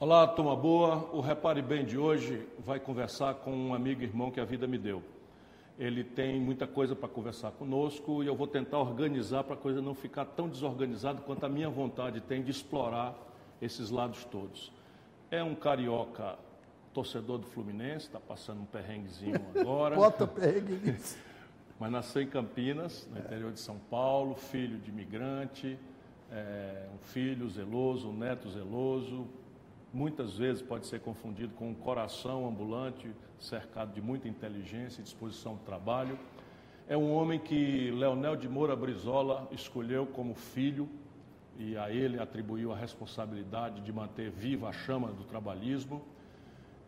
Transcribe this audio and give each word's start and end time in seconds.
Olá, 0.00 0.26
turma 0.26 0.56
boa. 0.56 1.08
O 1.12 1.20
Repare 1.20 1.62
Bem 1.62 1.84
de 1.84 1.96
hoje 1.96 2.44
vai 2.58 2.80
conversar 2.80 3.34
com 3.34 3.54
um 3.54 3.72
amigo 3.72 4.02
e 4.02 4.04
irmão 4.04 4.28
que 4.28 4.40
a 4.40 4.44
vida 4.44 4.66
me 4.66 4.76
deu. 4.76 5.00
Ele 5.78 6.02
tem 6.02 6.40
muita 6.40 6.66
coisa 6.66 6.96
para 6.96 7.08
conversar 7.08 7.52
conosco 7.52 8.20
e 8.20 8.26
eu 8.26 8.34
vou 8.34 8.48
tentar 8.48 8.80
organizar 8.80 9.44
para 9.44 9.54
a 9.54 9.56
coisa 9.56 9.80
não 9.80 9.94
ficar 9.94 10.24
tão 10.24 10.48
desorganizada 10.48 11.20
quanto 11.20 11.46
a 11.46 11.48
minha 11.48 11.70
vontade 11.70 12.20
tem 12.20 12.42
de 12.42 12.50
explorar 12.50 13.14
esses 13.62 13.90
lados 13.90 14.24
todos. 14.24 14.72
É 15.30 15.44
um 15.44 15.54
carioca 15.54 16.36
torcedor 16.92 17.38
do 17.38 17.46
Fluminense, 17.46 18.06
está 18.06 18.18
passando 18.18 18.62
um 18.62 18.66
perrenguezinho 18.66 19.40
agora. 19.54 19.94
Bota 19.94 20.26
perrengue 20.26 20.90
nisso. 20.90 21.16
Mas 21.78 21.92
nasceu 21.92 22.20
em 22.20 22.26
Campinas, 22.26 23.08
no 23.12 23.20
interior 23.20 23.52
de 23.52 23.60
São 23.60 23.78
Paulo, 23.88 24.34
filho 24.34 24.76
de 24.76 24.90
imigrante, 24.90 25.78
é, 26.32 26.88
um 26.92 26.98
filho 26.98 27.48
zeloso, 27.48 28.08
um 28.08 28.16
neto 28.16 28.50
zeloso. 28.50 29.28
Muitas 29.94 30.36
vezes 30.36 30.60
pode 30.60 30.88
ser 30.88 31.00
confundido 31.02 31.54
com 31.54 31.70
um 31.70 31.74
coração 31.74 32.48
ambulante, 32.48 33.08
cercado 33.38 33.92
de 33.94 34.02
muita 34.02 34.26
inteligência 34.26 35.00
e 35.00 35.04
disposição 35.04 35.54
de 35.54 35.60
trabalho. 35.60 36.18
É 36.88 36.96
um 36.96 37.12
homem 37.14 37.38
que 37.38 37.92
Leonel 37.92 38.34
de 38.34 38.48
Moura 38.48 38.74
Brizola 38.74 39.46
escolheu 39.52 40.04
como 40.04 40.34
filho 40.34 40.88
e 41.56 41.76
a 41.76 41.92
ele 41.92 42.18
atribuiu 42.18 42.72
a 42.72 42.76
responsabilidade 42.76 43.82
de 43.82 43.92
manter 43.92 44.32
viva 44.32 44.68
a 44.68 44.72
chama 44.72 45.12
do 45.12 45.22
trabalhismo. 45.22 46.02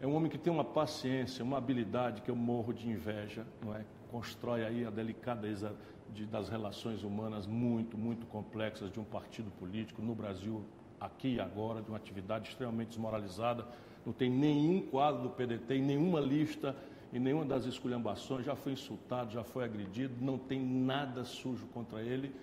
É 0.01 0.07
um 0.07 0.16
homem 0.16 0.29
que 0.29 0.37
tem 0.37 0.52
uma 0.52 0.65
paciência, 0.65 1.45
uma 1.45 1.59
habilidade 1.59 2.23
que 2.23 2.30
eu 2.33 2.35
morro 2.35 2.75
de 2.75 2.88
inveja, 2.88 3.47
não 3.65 3.73
é? 3.73 3.85
Constrói 4.11 4.65
aí 4.65 4.85
a 4.85 4.91
delicadeza 4.91 5.77
de, 6.13 6.27
das 6.27 6.49
relações 6.49 7.05
humanas 7.05 7.47
muito, 7.47 7.97
muito 7.97 8.27
complexas 8.27 8.91
de 8.91 8.99
um 8.99 9.05
partido 9.05 9.49
político 9.52 10.02
no 10.02 10.13
Brasil, 10.13 10.65
aqui 11.06 11.34
e 11.34 11.41
agora, 11.41 11.80
de 11.80 11.88
uma 11.88 11.96
atividade 11.96 12.51
extremamente 12.51 12.88
desmoralizada. 12.88 13.66
Não 14.05 14.12
tem 14.12 14.30
nenhum 14.30 14.80
quadro 14.80 15.23
do 15.23 15.30
PDT 15.30 15.79
nenhuma 15.80 16.20
lista, 16.20 16.76
em 17.13 17.18
nenhuma 17.18 17.45
das 17.45 17.65
esculhambações, 17.65 18.45
já 18.45 18.54
foi 18.54 18.73
insultado, 18.73 19.32
já 19.32 19.43
foi 19.43 19.65
agredido, 19.65 20.15
não 20.21 20.37
tem 20.37 20.60
nada 20.60 21.24
sujo 21.24 21.66
contra 21.66 22.02
ele, 22.02 22.35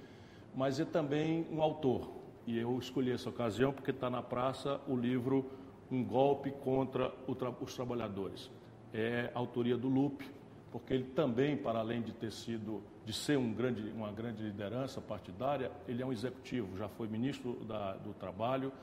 mas 0.55 0.79
é 0.79 0.85
também 0.85 1.45
um 1.51 1.61
autor. 1.61 2.09
E 2.45 2.57
eu 2.57 2.77
escolhi 2.77 3.11
essa 3.11 3.29
ocasião 3.29 3.71
porque 3.71 3.91
está 3.91 4.09
na 4.09 4.21
praça 4.21 4.81
o 4.87 4.95
livro 4.95 5.49
um 5.91 6.03
golpe 6.03 6.51
contra 6.51 7.09
tra 7.09 7.51
os 7.61 7.75
trabalhadores. 7.75 8.49
É 8.93 9.31
autoria 9.33 9.77
do 9.77 9.87
Lupe, 9.87 10.29
porque 10.73 10.91
ele 10.91 11.03
também, 11.03 11.55
para 11.55 11.77
além 11.77 12.01
de 12.01 12.11
ter 12.11 12.31
sido, 12.31 12.81
de 13.05 13.13
ser 13.13 13.37
um 13.37 13.53
grande, 13.53 13.91
uma 13.91 14.11
grande 14.11 14.41
liderança 14.41 14.99
partidária, 14.99 15.71
ele 15.87 16.01
é 16.01 16.05
um 16.05 16.11
executivo, 16.11 16.75
já 16.75 16.89
foi 16.89 17.07
ministro 17.07 17.63
da, 17.65 17.93
do 17.93 18.11
Trabalho, 18.15 18.73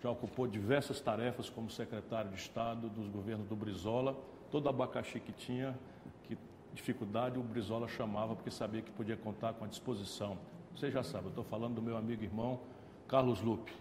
já 0.00 0.08
ocupou 0.08 0.46
diversas 0.46 1.00
tarefas 1.00 1.50
como 1.50 1.68
secretário 1.68 2.30
de 2.30 2.36
Estado 2.36 2.88
dos 2.88 3.08
governos 3.08 3.48
do 3.48 3.56
Brizola. 3.56 4.16
Todo 4.48 4.68
abacaxi 4.68 5.18
que 5.18 5.32
tinha, 5.32 5.76
que 6.22 6.38
dificuldade, 6.72 7.36
o 7.36 7.42
Brizola 7.42 7.88
chamava 7.88 8.36
porque 8.36 8.50
sabia 8.50 8.80
que 8.80 8.92
podia 8.92 9.16
contar 9.16 9.52
com 9.54 9.64
a 9.64 9.68
disposição. 9.68 10.38
Você 10.76 10.88
já 10.88 11.02
sabe, 11.02 11.24
eu 11.24 11.30
estou 11.30 11.44
falando 11.44 11.74
do 11.74 11.82
meu 11.82 11.96
amigo 11.96 12.22
e 12.22 12.26
irmão 12.26 12.60
Carlos 13.08 13.42
Lupe. 13.42 13.74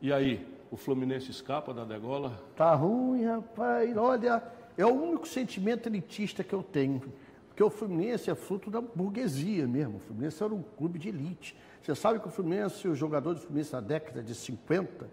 E 0.00 0.10
aí, 0.10 0.48
o 0.70 0.78
Fluminense 0.78 1.30
escapa 1.30 1.74
da 1.74 1.84
degola? 1.84 2.42
Tá 2.56 2.74
ruim, 2.74 3.26
rapaz. 3.26 3.94
Olha, 3.98 4.42
é 4.76 4.86
o 4.86 4.92
único 4.92 5.26
sentimento 5.26 5.88
elitista 5.88 6.42
que 6.42 6.54
eu 6.54 6.62
tenho. 6.62 7.02
Porque 7.48 7.62
o 7.62 7.68
Fluminense 7.68 8.30
é 8.30 8.34
fruto 8.34 8.70
da 8.70 8.80
burguesia 8.80 9.66
mesmo. 9.66 9.96
O 9.96 10.00
Fluminense 10.00 10.42
era 10.42 10.54
um 10.54 10.62
clube 10.62 10.98
de 10.98 11.10
elite. 11.10 11.54
Você 11.82 11.94
sabe 11.94 12.18
que 12.18 12.28
o 12.28 12.30
Fluminense, 12.30 12.88
os 12.88 12.96
jogadores 12.96 13.40
do 13.40 13.46
Fluminense 13.46 13.72
na 13.72 13.80
década 13.80 14.22
de 14.22 14.34
50, 14.34 15.06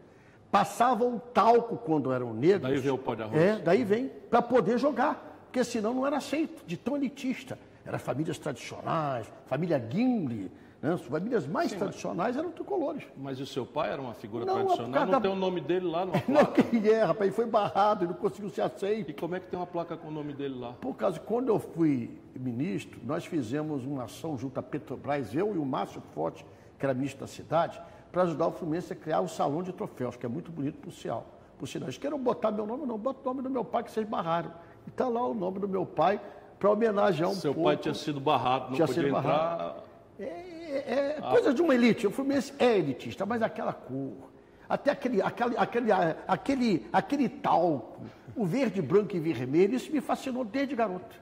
passavam 0.50 1.22
talco 1.34 1.76
quando 1.78 2.12
eram 2.12 2.34
negros. 2.34 2.62
Daí 2.62 2.78
vem 2.80 2.92
o 2.92 2.98
pó 2.98 3.16
de 3.16 3.24
arroz. 3.24 3.42
É, 3.42 3.60
daí 3.60 3.84
vem, 3.84 4.10
para 4.30 4.42
poder 4.42 4.78
jogar. 4.78 5.26
Porque 5.46 5.64
senão 5.64 5.94
não 5.94 6.06
era 6.06 6.18
aceito, 6.18 6.64
de 6.66 6.78
tão 6.78 6.96
elitista. 6.96 7.58
Era 7.84 7.98
famílias 7.98 8.38
tradicionais, 8.38 9.32
família 9.48 9.84
Gimli, 9.90 10.52
né? 10.82 10.94
As 10.94 11.02
famílias 11.02 11.46
mais 11.46 11.72
Sim, 11.72 11.78
tradicionais 11.78 12.36
mas... 12.36 12.38
eram 12.38 12.52
tricolores. 12.52 13.04
Mas 13.18 13.40
o 13.40 13.46
seu 13.46 13.66
pai 13.66 13.92
era 13.92 14.02
uma 14.02 14.14
figura 14.14 14.46
não, 14.46 14.56
tradicional? 14.56 15.06
Não 15.06 15.12
da... 15.12 15.22
tem 15.22 15.32
o 15.32 15.36
nome 15.36 15.60
dele 15.60 15.86
lá 15.86 16.06
no 16.06 16.14
Não, 16.28 16.46
quem 16.46 16.88
é, 16.88 17.04
rapaz? 17.04 17.28
Ele 17.28 17.36
foi 17.36 17.46
barrado, 17.46 18.06
ele 18.06 18.14
não 18.14 18.20
conseguiu 18.20 18.50
ser 18.50 18.62
aceito. 18.62 19.12
E 19.12 19.14
como 19.14 19.36
é 19.36 19.40
que 19.40 19.48
tem 19.48 19.60
uma 19.60 19.68
placa 19.68 19.98
com 19.98 20.08
o 20.08 20.12
nome 20.12 20.34
dele 20.34 20.58
lá? 20.58 20.74
Por 20.74 20.96
causa, 20.96 21.20
quando 21.20 21.50
eu 21.50 21.60
fui 21.60 22.18
ministro, 22.36 23.00
nós 23.04 23.26
fizemos 23.26 23.86
uma 23.86 24.04
ação 24.06 24.38
junto 24.38 24.58
à 24.60 24.64
Petrobras, 24.64 25.36
eu 25.36 25.54
e 25.54 25.58
o 25.58 25.66
Márcio 25.66 26.02
Forte, 26.14 26.46
que 26.78 26.86
era 26.86 26.94
ministro 26.94 27.22
da 27.22 27.28
cidade, 27.28 27.82
para 28.12 28.24
ajudar 28.24 28.48
o 28.48 28.52
Fluminense 28.52 28.94
a 28.94 28.96
criar 28.96 29.20
o 29.20 29.28
Salão 29.28 29.62
de 29.62 29.74
Troféus, 29.74 30.16
que 30.16 30.26
é 30.26 30.30
muito 30.30 30.52
bonito 30.52 30.78
por 30.80 30.92
sinal. 30.92 31.26
Por 31.58 31.68
sinal, 31.68 31.88
eles 31.88 31.98
queiram 31.98 32.18
botar 32.18 32.52
meu 32.52 32.66
nome, 32.66 32.86
não, 32.86 32.98
bota 32.98 33.20
o 33.22 33.26
nome 33.26 33.42
do 33.42 33.50
meu 33.50 33.66
pai, 33.66 33.84
que 33.84 33.92
vocês 33.92 34.08
barraram. 34.08 34.52
E 34.88 34.90
está 34.90 35.10
lá 35.10 35.28
o 35.28 35.34
nome 35.34 35.60
do 35.60 35.68
meu 35.68 35.86
pai, 35.86 36.22
para 36.58 36.72
homenagear 36.72 37.30
um 37.30 37.34
Seu 37.34 37.54
pouco. 37.54 37.68
pai 37.68 37.78
tinha 37.78 37.94
sido 37.94 38.20
barrado, 38.20 38.70
não 38.70 38.76
tinha 38.76 38.88
podia 38.88 39.10
entrar... 39.10 39.22
Barrado. 39.22 39.84
É, 40.20 40.59
é, 40.70 41.16
é 41.18 41.22
coisa 41.22 41.54
de 41.54 41.62
uma 41.62 41.74
elite. 41.74 42.08
O 42.08 42.12
Fluminense 42.12 42.54
é 42.60 42.78
elitista, 42.78 43.26
mas 43.26 43.42
aquela 43.42 43.74
cor, 43.74 44.30
até 44.68 44.92
aquele, 44.92 45.22
aquele, 45.22 45.58
aquele, 45.58 45.92
aquele, 46.28 46.88
aquele 46.94 47.30
talco, 47.30 48.02
o 48.36 48.46
verde, 48.46 48.82
branco 48.82 49.16
e 49.16 49.20
vermelho, 49.20 49.76
isso 49.76 49.92
me 49.92 50.00
fascinou 50.00 50.46
desde 50.46 50.76
garoto. 50.76 51.16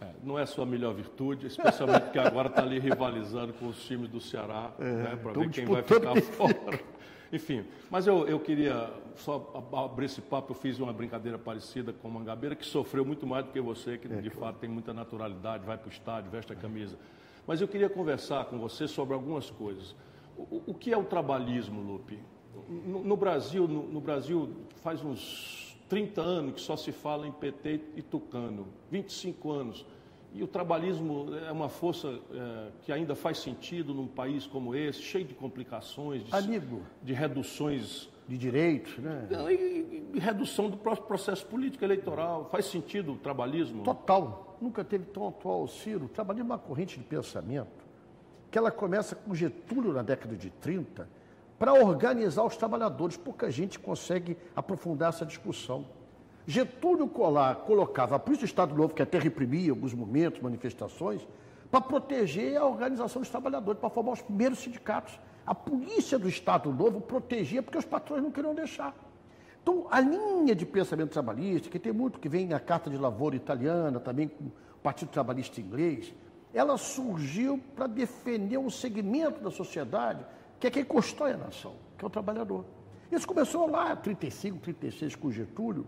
É, 0.00 0.06
não 0.22 0.38
é 0.38 0.44
sua 0.44 0.66
melhor 0.66 0.94
virtude, 0.94 1.46
especialmente 1.46 2.02
porque 2.02 2.18
agora 2.18 2.48
está 2.48 2.62
ali 2.62 2.78
rivalizando 2.78 3.52
com 3.54 3.68
os 3.68 3.82
times 3.84 4.08
do 4.08 4.20
Ceará, 4.20 4.72
é, 4.78 4.84
né, 4.84 5.18
para 5.22 5.32
ver 5.32 5.50
quem 5.50 5.64
vai 5.64 5.82
ficar 5.82 6.20
fora. 6.32 6.80
Enfim, 7.32 7.64
mas 7.90 8.06
eu, 8.06 8.28
eu 8.28 8.38
queria 8.38 8.90
só 9.16 9.66
abrir 9.72 10.06
esse 10.06 10.20
papo. 10.20 10.52
Eu 10.52 10.56
fiz 10.56 10.78
uma 10.78 10.92
brincadeira 10.92 11.38
parecida 11.38 11.92
com 11.92 12.06
o 12.06 12.10
Mangabeira, 12.10 12.54
que 12.54 12.64
sofreu 12.64 13.04
muito 13.04 13.26
mais 13.26 13.44
do 13.44 13.50
que 13.50 13.60
você, 13.60 13.98
que 13.98 14.12
é, 14.12 14.20
de 14.20 14.30
fato 14.30 14.58
tem 14.58 14.68
muita 14.68 14.92
naturalidade, 14.92 15.64
vai 15.64 15.76
para 15.76 15.88
o 15.88 15.90
estádio, 15.90 16.30
veste 16.30 16.52
a 16.52 16.56
camisa. 16.56 16.96
Mas 17.46 17.60
eu 17.60 17.68
queria 17.68 17.88
conversar 17.88 18.46
com 18.46 18.58
você 18.58 18.88
sobre 18.88 19.14
algumas 19.14 19.50
coisas. 19.50 19.94
O, 20.36 20.62
o 20.66 20.74
que 20.74 20.92
é 20.92 20.96
o 20.96 21.04
trabalhismo, 21.04 21.80
Lupe? 21.80 22.18
No, 22.68 23.04
no 23.04 23.16
Brasil, 23.16 23.68
no, 23.68 23.82
no, 23.82 24.00
Brasil 24.00 24.50
faz 24.82 25.04
uns 25.04 25.76
30 25.88 26.20
anos 26.20 26.54
que 26.54 26.60
só 26.60 26.76
se 26.76 26.92
fala 26.92 27.26
em 27.26 27.32
PT 27.32 27.80
e 27.96 28.02
Tucano, 28.02 28.66
25 28.90 29.50
anos. 29.50 29.86
E 30.32 30.42
o 30.42 30.48
trabalhismo 30.48 31.28
é 31.46 31.52
uma 31.52 31.68
força 31.68 32.18
é, 32.32 32.68
que 32.82 32.92
ainda 32.92 33.14
faz 33.14 33.38
sentido 33.38 33.94
num 33.94 34.08
país 34.08 34.46
como 34.46 34.74
esse, 34.74 35.00
cheio 35.00 35.24
de 35.24 35.34
complicações, 35.34 36.24
de, 36.24 36.34
Amigo, 36.34 36.82
de 37.02 37.12
reduções 37.12 38.08
de 38.26 38.38
direitos, 38.38 38.98
né? 38.98 39.28
E, 39.50 40.14
e, 40.14 40.18
redução 40.18 40.70
do 40.70 40.76
processo 40.76 41.46
político 41.46 41.84
eleitoral. 41.84 42.48
Faz 42.50 42.64
sentido 42.64 43.12
o 43.12 43.16
trabalhismo? 43.16 43.84
Total. 43.84 44.43
Nunca 44.60 44.84
teve 44.84 45.04
tão 45.06 45.28
atual 45.28 45.62
o 45.62 45.68
Ciro. 45.68 46.06
O 46.06 46.08
trabalhismo 46.08 46.52
é 46.52 46.54
uma 46.54 46.58
corrente 46.58 46.98
de 46.98 47.04
pensamento 47.04 47.84
que 48.50 48.58
ela 48.58 48.70
começa 48.70 49.16
com 49.16 49.34
Getúlio 49.34 49.92
na 49.92 50.02
década 50.02 50.36
de 50.36 50.48
30 50.48 51.08
para 51.58 51.74
organizar 51.74 52.44
os 52.44 52.56
trabalhadores. 52.56 53.16
Pouca 53.16 53.50
gente 53.50 53.80
consegue 53.80 54.36
aprofundar 54.54 55.08
essa 55.08 55.26
discussão. 55.26 55.84
Getúlio 56.46 57.08
Colar 57.08 57.56
colocava 57.56 58.14
a 58.14 58.18
Polícia 58.18 58.46
do 58.46 58.48
Estado 58.48 58.74
Novo, 58.74 58.94
que 58.94 59.02
até 59.02 59.18
reprimia 59.18 59.72
alguns 59.72 59.92
momentos, 59.94 60.40
manifestações, 60.40 61.26
para 61.70 61.80
proteger 61.80 62.56
a 62.56 62.64
organização 62.64 63.22
dos 63.22 63.30
trabalhadores, 63.30 63.80
para 63.80 63.90
formar 63.90 64.12
os 64.12 64.22
primeiros 64.22 64.60
sindicatos. 64.60 65.18
A 65.44 65.54
polícia 65.54 66.18
do 66.18 66.28
Estado 66.28 66.72
Novo 66.72 67.00
protegia 67.00 67.62
porque 67.62 67.78
os 67.78 67.84
patrões 67.84 68.22
não 68.22 68.30
queriam 68.30 68.54
deixar. 68.54 68.94
Então, 69.64 69.86
a 69.90 69.98
linha 69.98 70.54
de 70.54 70.66
pensamento 70.66 71.08
trabalhista, 71.08 71.70
que 71.70 71.78
tem 71.78 71.90
muito 71.90 72.18
que 72.18 72.28
vem 72.28 72.46
na 72.46 72.60
Carta 72.60 72.90
de 72.90 72.98
Lavoura 72.98 73.34
italiana, 73.34 73.98
também 73.98 74.28
com 74.28 74.44
o 74.44 74.52
Partido 74.82 75.08
Trabalhista 75.08 75.58
inglês, 75.58 76.12
ela 76.52 76.76
surgiu 76.76 77.58
para 77.74 77.86
defender 77.86 78.58
um 78.58 78.68
segmento 78.68 79.42
da 79.42 79.50
sociedade 79.50 80.22
que 80.60 80.66
é 80.66 80.70
quem 80.70 80.84
constrói 80.84 81.32
a 81.32 81.38
nação, 81.38 81.76
que 81.96 82.04
é 82.04 82.06
o 82.06 82.10
trabalhador. 82.10 82.66
Isso 83.10 83.26
começou 83.26 83.66
lá, 83.66 83.96
35, 83.96 84.58
36, 84.58 85.16
com 85.16 85.30
Getúlio, 85.30 85.86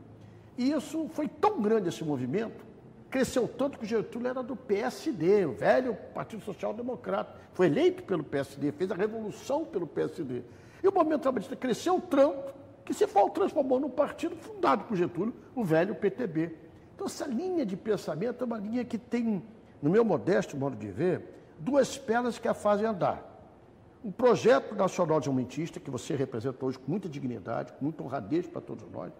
e 0.56 0.72
isso 0.72 1.06
foi 1.10 1.28
tão 1.28 1.60
grande 1.60 1.90
esse 1.90 2.02
movimento 2.02 2.64
cresceu 3.10 3.46
tanto 3.46 3.78
que 3.78 3.84
Getúlio 3.84 4.28
era 4.28 4.42
do 4.42 4.56
PSD, 4.56 5.44
o 5.44 5.52
velho 5.52 5.94
Partido 6.14 6.42
Social 6.42 6.72
Democrata. 6.72 7.34
Foi 7.52 7.66
eleito 7.66 8.02
pelo 8.02 8.24
PSD, 8.24 8.72
fez 8.72 8.90
a 8.90 8.94
revolução 8.94 9.66
pelo 9.66 9.86
PSD. 9.86 10.42
E 10.82 10.88
o 10.88 10.92
movimento 10.92 11.22
trabalhista 11.22 11.54
cresceu 11.54 12.00
tanto 12.00 12.54
que 12.86 12.94
se 12.94 13.04
transformou 13.34 13.80
num 13.80 13.90
partido 13.90 14.36
fundado 14.36 14.84
por 14.84 14.96
Getúlio, 14.96 15.34
o 15.56 15.64
velho 15.64 15.94
PTB. 15.94 16.54
Então, 16.94 17.06
essa 17.06 17.26
linha 17.26 17.66
de 17.66 17.76
pensamento 17.76 18.42
é 18.42 18.46
uma 18.46 18.58
linha 18.58 18.84
que 18.84 18.96
tem, 18.96 19.42
no 19.82 19.90
meu 19.90 20.04
modesto 20.04 20.56
modo 20.56 20.76
de 20.76 20.86
ver, 20.86 21.20
duas 21.58 21.98
pernas 21.98 22.38
que 22.38 22.46
a 22.46 22.54
fazem 22.54 22.86
andar. 22.86 23.34
Um 24.04 24.12
projeto 24.12 24.76
nacional 24.76 25.18
desenvolvimentista, 25.18 25.80
que 25.80 25.90
você 25.90 26.14
representa 26.14 26.64
hoje 26.64 26.78
com 26.78 26.88
muita 26.88 27.08
dignidade, 27.08 27.72
com 27.72 27.84
muita 27.84 28.04
honradez 28.04 28.46
para 28.46 28.60
todos 28.60 28.88
nós, 28.92 29.12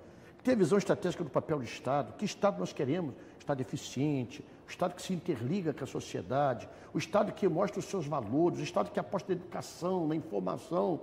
ter 0.44 0.54
visão 0.54 0.78
estratégica 0.78 1.24
do 1.24 1.30
papel 1.30 1.58
do 1.58 1.64
Estado. 1.64 2.12
Que 2.16 2.24
Estado 2.24 2.60
nós 2.60 2.72
queremos? 2.72 3.14
Estado 3.36 3.60
eficiente, 3.60 4.44
o 4.64 4.70
Estado 4.70 4.94
que 4.94 5.02
se 5.02 5.12
interliga 5.12 5.74
com 5.74 5.82
a 5.82 5.88
sociedade, 5.88 6.68
o 6.94 6.98
Estado 6.98 7.32
que 7.32 7.48
mostra 7.48 7.80
os 7.80 7.86
seus 7.86 8.06
valores, 8.06 8.60
o 8.60 8.62
Estado 8.62 8.92
que 8.92 9.00
aposta 9.00 9.34
na 9.34 9.40
educação, 9.40 10.06
na 10.06 10.14
informação. 10.14 11.00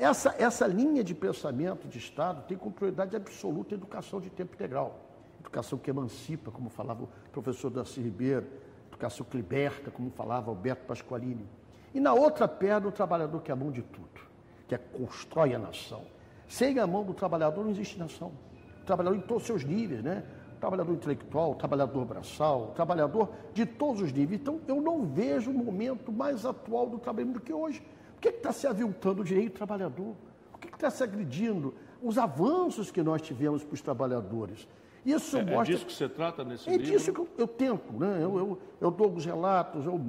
Essa, 0.00 0.34
essa 0.38 0.66
linha 0.66 1.04
de 1.04 1.14
pensamento 1.14 1.86
de 1.86 1.98
Estado 1.98 2.42
tem 2.48 2.56
como 2.56 2.72
prioridade 2.72 3.14
absoluta 3.14 3.74
a 3.74 3.76
educação 3.76 4.18
de 4.18 4.30
tempo 4.30 4.54
integral. 4.54 4.98
Educação 5.40 5.76
que 5.76 5.90
emancipa, 5.90 6.50
como 6.50 6.70
falava 6.70 7.02
o 7.02 7.08
professor 7.30 7.68
Darcy 7.68 8.00
Ribeiro, 8.00 8.46
educação 8.88 9.26
que 9.28 9.36
liberta, 9.36 9.90
como 9.90 10.10
falava 10.10 10.50
Alberto 10.50 10.86
Pasqualini. 10.86 11.46
E 11.92 12.00
na 12.00 12.14
outra 12.14 12.48
perna, 12.48 12.88
o 12.88 12.90
trabalhador 12.90 13.42
que 13.42 13.50
é 13.50 13.52
a 13.52 13.56
mão 13.56 13.70
de 13.70 13.82
tudo, 13.82 14.22
que 14.66 14.74
é 14.74 14.78
constrói 14.78 15.54
a 15.54 15.58
nação. 15.58 16.02
Sem 16.48 16.78
a 16.78 16.86
mão 16.86 17.04
do 17.04 17.12
trabalhador 17.12 17.62
não 17.62 17.70
existe 17.70 17.98
nação. 17.98 18.32
O 18.80 18.86
trabalhador 18.86 19.18
em 19.18 19.20
todos 19.20 19.42
os 19.42 19.46
seus 19.48 19.64
níveis, 19.64 20.02
né? 20.02 20.24
trabalhador 20.58 20.94
intelectual, 20.94 21.54
trabalhador 21.56 22.06
braçal, 22.06 22.72
trabalhador 22.74 23.28
de 23.52 23.66
todos 23.66 24.00
os 24.00 24.10
níveis. 24.10 24.40
Então, 24.40 24.62
eu 24.66 24.80
não 24.80 25.04
vejo 25.04 25.50
um 25.50 25.62
momento 25.62 26.10
mais 26.10 26.46
atual 26.46 26.88
do 26.88 26.98
trabalho 26.98 27.32
do 27.32 27.40
que 27.40 27.52
hoje. 27.52 27.82
Que 28.20 28.28
está 28.28 28.52
se 28.52 28.66
aviltando 28.66 29.22
o 29.22 29.24
direito 29.24 29.52
do 29.52 29.56
trabalhador? 29.56 30.14
Por 30.50 30.60
que 30.60 30.68
está 30.68 30.90
se 30.90 31.02
agredindo 31.02 31.74
os 32.02 32.18
avanços 32.18 32.90
que 32.90 33.02
nós 33.02 33.22
tivemos 33.22 33.64
para 33.64 33.74
os 33.74 33.80
trabalhadores? 33.80 34.68
Isso 35.04 35.36
é, 35.36 35.40
é 35.40 35.44
mostra... 35.44 35.62
é 35.62 35.76
disso 35.76 35.86
que 35.86 35.92
você 35.92 36.08
trata 36.08 36.44
nesse 36.44 36.68
é 36.68 36.72
livro? 36.72 36.86
É 36.86 36.90
disso 36.90 37.12
que 37.12 37.20
eu, 37.20 37.28
eu 37.38 37.48
tento, 37.48 37.92
né? 37.92 38.18
Eu, 38.22 38.38
eu, 38.38 38.58
eu, 38.80 38.90
dou 38.90 39.06
alguns 39.06 39.24
relatos, 39.24 39.86
eu 39.86 40.00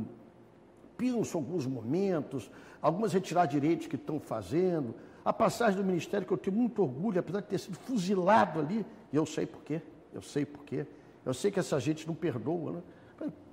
penso 0.98 1.38
alguns 1.38 1.66
momentos, 1.66 2.52
algumas 2.82 3.14
retirar 3.14 3.46
direitos 3.46 3.88
que 3.88 3.96
estão 3.96 4.20
fazendo. 4.20 4.94
A 5.24 5.32
passagem 5.32 5.78
do 5.78 5.84
Ministério, 5.84 6.28
que 6.28 6.34
eu 6.34 6.38
tenho 6.38 6.56
muito 6.56 6.82
orgulho, 6.82 7.20
apesar 7.20 7.42
de 7.42 7.48
ter 7.48 7.60
sido 7.60 7.78
fuzilado 7.78 8.60
ali, 8.60 8.86
e 9.14 9.16
eu 9.16 9.26
sei 9.26 9.46
por 9.46 9.62
quê. 9.64 9.82
Eu 10.14 10.22
sei 10.22 10.46
por 10.46 10.66
quê. 10.66 10.86
Eu 11.26 11.34
sei 11.34 11.52
que 11.52 11.60
essa 11.60 11.80
gente 11.80 12.06
não 12.08 12.16
perdoa, 12.16 12.72
né? 12.74 12.82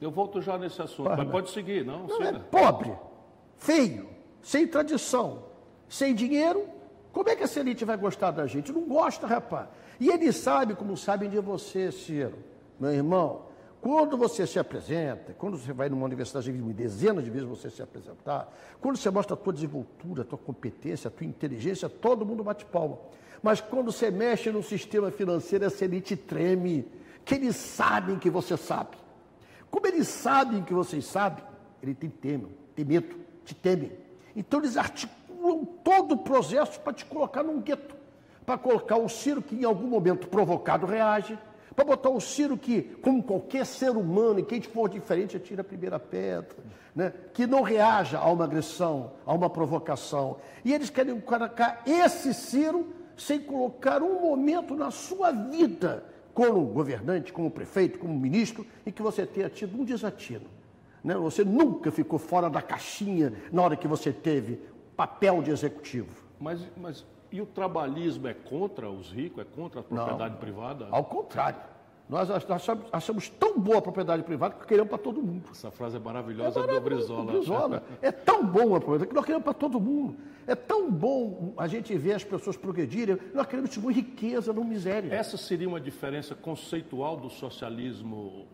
Eu 0.00 0.10
volto 0.10 0.40
já 0.40 0.56
nesse 0.56 0.80
assunto, 0.80 1.10
mas 1.10 1.28
pode 1.28 1.50
seguir, 1.50 1.84
não? 1.84 2.06
não 2.06 2.22
é 2.22 2.32
pobre, 2.38 2.90
feio, 3.58 4.08
sem 4.42 4.66
tradição, 4.66 5.44
sem 5.88 6.14
dinheiro. 6.14 6.66
Como 7.12 7.28
é 7.28 7.36
que 7.36 7.42
essa 7.42 7.60
elite 7.60 7.84
vai 7.84 7.96
gostar 7.96 8.30
da 8.30 8.46
gente? 8.46 8.72
Não 8.72 8.82
gosta, 8.82 9.26
rapaz. 9.26 9.68
E 9.98 10.08
eles 10.08 10.36
sabem 10.36 10.76
como 10.76 10.96
sabem 10.96 11.28
de 11.28 11.38
você, 11.38 11.90
Ciro, 11.90 12.38
meu 12.78 12.92
irmão. 12.92 13.48
Quando 13.80 14.16
você 14.16 14.46
se 14.46 14.58
apresenta, 14.58 15.32
quando 15.34 15.56
você 15.56 15.72
vai 15.72 15.88
numa 15.88 16.04
universidade, 16.04 16.50
dezenas 16.50 17.24
de 17.24 17.30
vezes 17.30 17.48
você 17.48 17.70
se 17.70 17.80
apresentar, 17.80 18.52
quando 18.80 18.96
você 18.96 19.08
mostra 19.08 19.34
a 19.34 19.36
tua 19.36 19.52
desenvoltura, 19.52 20.22
a 20.22 20.24
tua 20.24 20.38
competência, 20.38 21.08
a 21.08 21.10
tua 21.10 21.26
inteligência, 21.26 21.88
todo 21.88 22.26
mundo 22.26 22.42
bate 22.42 22.64
palma. 22.64 22.98
Mas 23.40 23.60
quando 23.60 23.92
você 23.92 24.10
mexe 24.10 24.50
no 24.50 24.62
sistema 24.64 25.12
financeiro, 25.12 25.64
essa 25.64 25.84
elite 25.84 26.16
treme, 26.16 26.90
que 27.24 27.36
eles 27.36 27.54
sabem 27.54 28.18
que 28.18 28.28
você 28.28 28.56
sabe. 28.56 28.96
Como 29.70 29.86
eles 29.86 30.08
sabem 30.08 30.62
que 30.62 30.74
vocês 30.74 31.04
sabem, 31.06 31.44
eles 31.82 31.96
têm 31.96 32.10
temem, 32.10 32.48
têm 32.74 32.84
medo, 32.84 33.16
te 33.44 33.54
temem. 33.54 33.92
Então 34.38 34.60
eles 34.60 34.76
articulam 34.76 35.64
todo 35.82 36.12
o 36.12 36.18
processo 36.18 36.78
para 36.78 36.92
te 36.92 37.04
colocar 37.04 37.42
num 37.42 37.60
gueto, 37.60 37.96
para 38.46 38.56
colocar 38.56 38.96
o 38.96 39.08
Ciro 39.08 39.42
que 39.42 39.56
em 39.56 39.64
algum 39.64 39.88
momento 39.88 40.28
provocado 40.28 40.86
reage, 40.86 41.36
para 41.74 41.84
botar 41.84 42.10
o 42.10 42.20
Ciro 42.20 42.56
que, 42.56 42.82
como 43.02 43.20
qualquer 43.20 43.66
ser 43.66 43.90
humano, 43.90 44.38
e 44.38 44.44
quem 44.44 44.62
for 44.62 44.88
diferente 44.88 45.36
atira 45.36 45.62
a 45.62 45.64
primeira 45.64 45.98
pedra, 45.98 46.56
né? 46.94 47.12
que 47.34 47.48
não 47.48 47.62
reaja 47.62 48.16
a 48.16 48.30
uma 48.30 48.44
agressão, 48.44 49.12
a 49.26 49.34
uma 49.34 49.50
provocação. 49.50 50.36
E 50.64 50.72
eles 50.72 50.88
querem 50.88 51.20
colocar 51.20 51.82
esse 51.84 52.32
Ciro 52.32 52.94
sem 53.16 53.40
colocar 53.40 54.04
um 54.04 54.20
momento 54.20 54.76
na 54.76 54.92
sua 54.92 55.32
vida, 55.32 56.04
como 56.32 56.64
governante, 56.66 57.32
como 57.32 57.50
prefeito, 57.50 57.98
como 57.98 58.14
ministro, 58.16 58.64
em 58.86 58.92
que 58.92 59.02
você 59.02 59.26
tenha 59.26 59.50
tido 59.50 59.80
um 59.80 59.84
desatino. 59.84 60.57
Né? 61.02 61.14
Você 61.16 61.44
nunca 61.44 61.90
ficou 61.90 62.18
fora 62.18 62.48
da 62.48 62.62
caixinha 62.62 63.32
na 63.52 63.62
hora 63.62 63.76
que 63.76 63.88
você 63.88 64.12
teve 64.12 64.60
papel 64.96 65.42
de 65.42 65.50
executivo. 65.50 66.24
Mas, 66.40 66.60
mas 66.76 67.04
e 67.30 67.40
o 67.40 67.46
trabalhismo 67.46 68.26
é 68.26 68.34
contra 68.34 68.90
os 68.90 69.12
ricos, 69.12 69.42
é 69.42 69.44
contra 69.44 69.80
a 69.80 69.82
propriedade 69.82 70.34
Não, 70.34 70.40
privada? 70.40 70.88
Ao 70.90 71.04
contrário. 71.04 71.60
Nós 72.08 72.30
achamos, 72.30 72.86
achamos, 72.90 73.28
tão 73.28 73.58
boa 73.58 73.78
a 73.78 73.82
propriedade 73.82 74.22
privada 74.22 74.54
que 74.54 74.66
queremos 74.66 74.88
para 74.88 74.96
todo 74.96 75.20
mundo. 75.20 75.44
Essa 75.50 75.70
frase 75.70 75.96
é 75.96 76.00
maravilhosa, 76.00 76.60
é 76.60 76.66
do 76.66 76.80
Brizola. 76.80 77.32
Brizola. 77.32 77.82
É 78.00 78.10
tão 78.10 78.46
bom 78.46 78.74
a 78.74 78.80
propriedade 78.80 79.08
que 79.08 79.14
nós 79.14 79.26
queremos 79.26 79.44
para 79.44 79.52
todo 79.52 79.78
mundo. 79.78 80.16
É 80.46 80.54
tão 80.54 80.90
bom 80.90 81.52
a 81.58 81.66
gente 81.66 81.94
ver 81.98 82.14
as 82.14 82.24
pessoas 82.24 82.56
progredirem, 82.56 83.18
nós 83.34 83.46
queremos 83.46 83.68
distribuir 83.68 83.96
riqueza, 83.96 84.50
não 84.54 84.64
miséria. 84.64 85.12
Essa 85.12 85.36
seria 85.36 85.68
uma 85.68 85.78
diferença 85.78 86.34
conceitual 86.34 87.18
do 87.18 87.28
socialismo, 87.28 88.46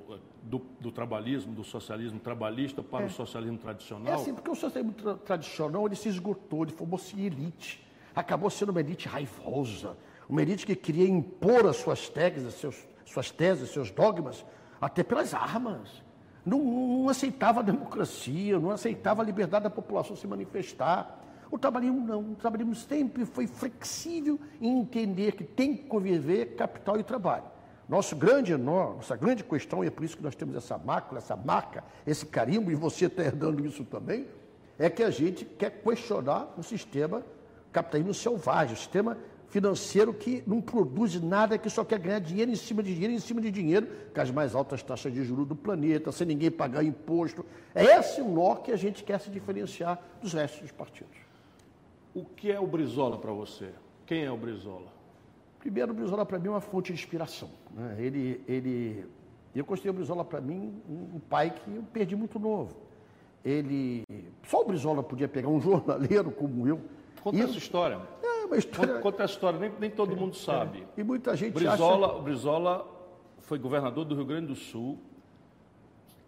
do, 0.43 0.61
do 0.81 0.91
trabalhismo, 0.91 1.55
do 1.55 1.62
socialismo 1.62 2.19
trabalhista 2.19 2.83
para 2.83 3.05
é. 3.05 3.06
o 3.06 3.11
socialismo 3.11 3.59
tradicional? 3.59 4.12
É 4.12 4.17
assim, 4.17 4.35
porque 4.35 4.51
o 4.51 4.56
socialismo 4.56 4.93
tra 4.95 5.15
tradicional 5.15 5.87
ele 5.87 5.95
se 5.95 6.09
esgotou, 6.09 6.65
ele 6.65 6.73
formou-se 6.73 7.15
elite. 7.21 7.81
Acabou 8.17 8.51
sendo 8.51 8.71
uma 8.71 8.81
elite 8.81 9.06
raivosa, 9.06 9.97
uma 10.29 10.43
elite 10.43 10.67
que 10.67 10.75
queria 10.75 11.09
impor 11.09 11.65
as 11.67 11.77
suas 11.77 12.09
teses, 12.09 12.55
seus 12.55 12.94
suas 13.05 13.31
teses, 13.31 13.71
seus 13.71 13.91
dogmas, 13.91 14.45
até 14.81 15.03
pelas 15.03 15.35
armas. 15.35 16.03
Não, 16.45 16.59
não, 16.59 17.09
aceitava 17.09 17.61
a 17.61 17.62
democracia, 17.62 18.59
não 18.59 18.71
aceitava 18.71 19.23
a 19.23 19.25
liberdade 19.25 19.65
da 19.65 19.71
população 19.71 20.15
se 20.15 20.27
manifestar. 20.27 21.21
O 21.51 21.59
trabalhismo 21.59 22.01
não, 22.01 22.33
o 22.33 22.35
trabalhismo 22.35 22.75
sempre 22.75 23.25
foi 23.25 23.47
flexível 23.47 24.39
em 24.61 24.81
entender 24.81 25.33
que 25.33 25.45
tem 25.45 25.77
que 25.77 25.85
conviver 25.85 26.55
capital 26.55 26.99
e 26.99 27.03
trabalho. 27.03 27.45
Nosso 27.89 28.17
grande 28.17 28.56
nossa 28.56 29.17
grande 29.17 29.45
questão, 29.45 29.85
e 29.85 29.89
é 29.89 29.91
por 29.91 30.05
isso 30.05 30.17
que 30.17 30.23
nós 30.23 30.35
temos 30.35 30.55
essa 30.56 30.77
mácula, 30.79 31.19
essa 31.19 31.37
marca, 31.37 31.85
esse 32.06 32.27
carimbo, 32.27 32.71
e 32.71 32.75
você 32.75 33.06
está 33.06 33.23
herdando 33.23 33.65
isso 33.65 33.85
também, 33.85 34.27
é 34.79 34.91
que 34.91 35.03
a 35.03 35.11
gente 35.11 35.45
quer 35.45 35.71
questionar 35.83 36.53
o 36.56 36.62
sistema 36.62 37.23
capitalismo 37.73 38.15
selvagem, 38.15 38.75
o 38.75 38.77
sistema 38.77 39.19
financeiro 39.55 40.12
que 40.12 40.43
não 40.49 40.61
produz 40.61 41.21
nada, 41.21 41.56
que 41.56 41.71
só 41.71 41.85
quer 41.85 42.01
ganhar 42.01 42.19
dinheiro 42.19 42.51
em 42.51 42.56
cima 42.56 42.83
de 42.83 42.93
dinheiro, 42.93 43.15
em 43.15 43.21
cima 43.21 43.41
de 43.41 43.53
dinheiro, 43.53 43.87
com 44.12 44.21
as 44.21 44.29
mais 44.29 44.53
altas 44.53 44.83
taxas 44.83 45.15
de 45.15 45.23
juros 45.23 45.47
do 45.47 45.55
planeta, 45.55 46.11
sem 46.11 46.27
ninguém 46.27 46.51
pagar 46.51 46.83
imposto. 46.83 47.47
É 47.73 47.85
esse 47.85 48.21
o 48.21 48.29
nó 48.29 48.56
que 48.56 48.73
a 48.73 48.77
gente 48.77 49.05
quer 49.05 49.21
se 49.21 49.31
diferenciar 49.31 50.03
dos 50.21 50.33
restos 50.33 50.62
dos 50.62 50.73
partidos. 50.73 51.17
O 52.12 52.25
que 52.25 52.51
é 52.51 52.59
o 52.59 52.67
Brizola 52.67 53.17
para 53.17 53.31
você? 53.31 53.71
Quem 54.06 54.25
é 54.25 54.31
o 54.31 54.37
Brizola? 54.37 54.93
Primeiro, 55.61 55.93
o 55.93 55.95
Brizola 55.95 56.27
para 56.27 56.41
mim 56.41 56.49
é 56.49 56.51
uma 56.51 56.61
fonte 56.61 56.93
de 56.93 56.99
inspiração. 56.99 57.51
Né? 57.73 57.95
Ele, 58.01 58.43
ele, 58.49 59.06
eu 59.55 59.65
considerei 59.65 59.93
o 59.93 59.95
Brizola 59.95 60.25
para 60.25 60.41
mim 60.41 60.83
um 60.89 61.21
pai 61.21 61.51
que 61.51 61.77
eu 61.77 61.85
perdi 61.93 62.17
muito 62.17 62.41
novo. 62.41 62.75
Ele, 63.45 64.03
só 64.49 64.62
o 64.62 64.65
Brizola 64.65 65.01
podia 65.01 65.29
pegar 65.29 65.49
um 65.49 65.61
jornaleiro 65.62 66.33
como 66.33 66.67
eu. 66.67 66.81
Conta 67.23 67.39
essa 67.39 67.56
história. 67.56 68.01
É, 68.44 68.46
uma 68.46 68.56
história. 68.56 68.99
Conta, 69.00 69.23
a 69.23 69.26
história, 69.26 69.58
nem, 69.58 69.73
nem 69.81 69.91
todo 69.91 70.12
é, 70.12 70.17
mundo 70.17 70.37
sabe. 70.37 70.87
É. 70.96 71.00
E 71.00 71.05
muita 71.05 71.35
gente 71.37 71.55
Brizola, 71.55 72.13
acha... 72.13 72.22
Brizola 72.22 72.86
foi 73.41 73.58
governador 73.58 74.05
do 74.05 74.15
Rio 74.15 74.24
Grande 74.24 74.48
do 74.48 74.56
Sul, 74.56 74.98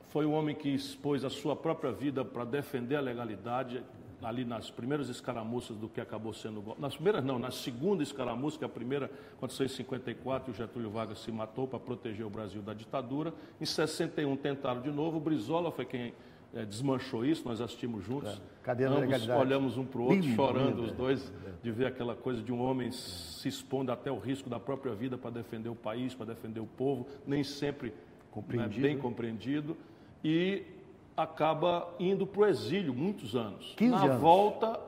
foi 0.09 0.25
um 0.25 0.33
homem 0.33 0.55
que 0.55 0.69
expôs 0.69 1.25
a 1.25 1.31
sua 1.31 1.55
própria 1.55 1.93
vida 1.93 2.25
para 2.25 2.45
defender 2.45 2.97
a 2.97 3.01
legalidade 3.01 3.83
ali 4.23 4.45
nas 4.45 4.71
primeiras 4.71 5.09
escaramuças 5.09 5.77
do 5.77 5.89
que 5.89 6.01
acabou 6.01 6.33
sendo 6.33 6.75
nas 6.79 6.95
primeiras 6.95 7.23
não, 7.23 7.39
na 7.39 7.51
segunda 7.51 8.03
escaramuça, 8.03 8.59
que 8.59 8.65
a 8.65 8.69
primeira 8.69 9.11
aconteceu 9.37 9.67
em 9.67 9.69
54 9.69 10.51
e 10.51 10.53
o 10.53 10.55
Getúlio 10.55 10.91
Vargas 10.91 11.19
se 11.19 11.31
matou 11.31 11.69
para 11.69 11.79
proteger 11.79 12.25
o 12.25 12.31
Brasil 12.31 12.63
da 12.63 12.73
ditadura. 12.73 13.33
Em 13.61 13.67
61 13.67 14.37
tentaram 14.37 14.81
de 14.81 14.91
novo, 14.91 15.19
o 15.19 15.21
Brizola 15.21 15.71
foi 15.71 15.85
quem 15.85 16.15
é, 16.57 16.65
desmanchou 16.65 17.25
isso, 17.25 17.47
nós 17.47 17.61
assistimos 17.61 18.03
juntos. 18.03 18.31
É. 18.31 18.57
Cadê 18.63 18.87
a 18.87 18.91
Ambos 18.91 19.29
olhamos 19.29 19.77
um 19.77 19.85
para 19.85 20.01
o 20.01 20.05
outro, 20.05 20.21
lindo, 20.21 20.35
chorando 20.35 20.69
lindo, 20.69 20.83
os 20.85 20.93
dois, 20.93 21.33
de 21.63 21.71
ver 21.71 21.87
aquela 21.87 22.17
coisa 22.17 22.43
de 22.43 22.53
um 22.53 22.61
homem 22.61 22.91
se 22.91 23.47
expondo 23.47 23.93
até 23.93 24.11
o 24.11 24.19
risco 24.19 24.49
da 24.49 24.59
própria 24.59 24.95
vida 24.95 25.19
para 25.19 25.31
defender 25.31 25.69
o 25.69 25.75
país, 25.75 26.15
para 26.15 26.27
defender 26.27 26.61
o 26.61 26.67
povo, 26.67 27.07
nem 27.27 27.45
sempre 27.45 27.93
né, 28.49 28.69
bem 28.69 28.99
compreendido, 28.99 29.77
e 30.25 30.65
acaba 31.17 31.95
indo 32.01 32.27
para 32.27 32.41
o 32.41 32.47
exílio 32.47 32.95
muitos 32.95 33.37
anos. 33.37 33.75
15 33.77 33.91
Na 33.91 34.05
anos. 34.05 34.21
volta, 34.21 34.81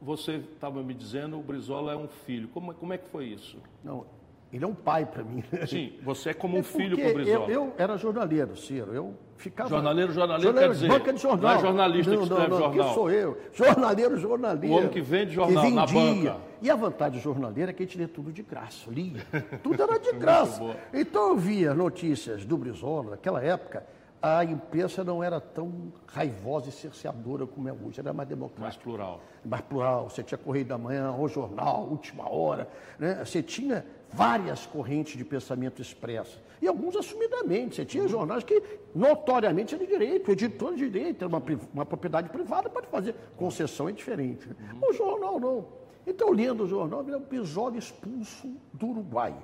você 0.00 0.36
estava 0.36 0.82
me 0.82 0.94
dizendo, 0.94 1.38
o 1.38 1.42
Brizola 1.42 1.92
é 1.92 1.96
um 1.96 2.08
filho. 2.08 2.48
Como, 2.48 2.74
como 2.74 2.92
é 2.92 2.98
que 2.98 3.08
foi 3.08 3.26
isso? 3.26 3.58
Não, 3.82 4.06
ele 4.52 4.64
é 4.64 4.68
um 4.68 4.74
pai 4.74 5.04
para 5.04 5.22
mim. 5.22 5.42
Sim, 5.66 5.94
você 6.02 6.30
é 6.30 6.34
como 6.34 6.56
um 6.56 6.60
é 6.60 6.62
filho 6.62 6.96
para 6.96 7.10
o 7.10 7.14
Brizola. 7.14 7.50
Eu, 7.50 7.64
eu, 7.64 7.74
era 7.76 7.96
jornaleiro, 7.96 8.56
Ciro. 8.56 8.94
Eu 8.94 9.14
ficava. 9.36 9.68
Jornaleiro, 9.68 10.12
jornaleiro, 10.12 10.42
jornaleiro 10.42 10.72
quer 10.72 10.80
dizer. 10.80 10.98
Banca 10.98 11.12
de 11.12 11.20
jornal. 11.20 11.50
Não 11.50 11.58
é 11.58 11.60
jornalista 11.60 12.10
não, 12.10 12.18
que 12.18 12.24
escreve 12.24 12.48
não, 12.50 12.58
não, 12.58 12.64
jornal. 12.64 12.88
Que 12.88 12.94
sou 12.94 13.10
eu. 13.10 13.38
Jornaleiro, 13.52 14.16
jornaleiro. 14.18 14.74
O 14.74 14.78
homem 14.78 14.90
que 14.90 15.00
vende 15.00 15.32
jornal 15.32 15.64
que 15.64 15.70
na 15.72 15.86
banca. 15.86 16.36
E 16.62 16.70
a 16.70 16.76
vantagem 16.76 17.18
do 17.18 17.22
jornaleiro 17.22 17.70
é 17.70 17.74
que 17.74 17.82
a 17.82 17.86
gente 17.86 17.98
lê 17.98 18.06
tudo 18.06 18.32
de 18.32 18.42
graça, 18.42 18.90
lia. 18.90 19.26
Tudo 19.62 19.82
era 19.82 19.98
de 19.98 20.12
graça. 20.12 20.62
então 20.92 21.30
eu 21.30 21.36
via 21.36 21.74
notícias 21.74 22.44
do 22.44 22.56
Brizola, 22.56 23.10
naquela 23.10 23.42
época. 23.42 23.84
a 24.22 24.42
imprensa 24.42 25.04
não 25.04 25.22
era 25.22 25.38
tão 25.38 25.92
raivosa 26.06 26.70
e 26.70 26.72
cerceadora 26.72 27.46
como 27.46 27.68
é 27.68 27.72
hoje, 27.72 28.00
era 28.00 28.12
mais 28.12 28.28
democrática. 28.28 28.62
Mais 28.62 28.76
plural. 28.76 29.20
Mais 29.44 29.62
plural. 29.62 30.08
Você 30.08 30.22
tinha 30.22 30.38
Correio 30.38 30.64
da 30.64 30.78
Manhã, 30.78 31.12
O 31.12 31.28
Jornal, 31.28 31.86
Última 31.90 32.28
Hora. 32.28 32.68
Né? 32.98 33.22
Você 33.22 33.42
tinha 33.42 33.84
várias 34.12 34.66
correntes 34.66 35.16
de 35.16 35.24
pensamento 35.24 35.82
expressas. 35.82 36.38
E 36.60 36.66
alguns 36.66 36.96
assumidamente. 36.96 37.76
Você 37.76 37.84
tinha 37.84 38.08
jornais 38.08 38.42
que 38.44 38.62
notoriamente 38.94 39.74
eram 39.74 39.84
de 39.84 39.90
direito, 39.90 40.30
editor 40.30 40.74
de 40.74 40.88
direito, 40.88 41.24
era 41.24 41.28
uma, 41.28 41.42
uma 41.72 41.86
propriedade 41.86 42.28
privada, 42.30 42.70
pode 42.70 42.86
fazer 42.86 43.14
concessão 43.36 43.88
é 43.88 43.92
diferente. 43.92 44.48
O 44.82 44.92
jornal 44.92 45.38
não. 45.38 45.66
Então, 46.06 46.30
lendo 46.30 46.64
o 46.64 46.68
jornal, 46.68 47.02
vi 47.02 47.12
um 47.12 47.16
episódio 47.16 47.78
expulso 47.78 48.48
do 48.72 48.86
Uruguai. 48.88 49.36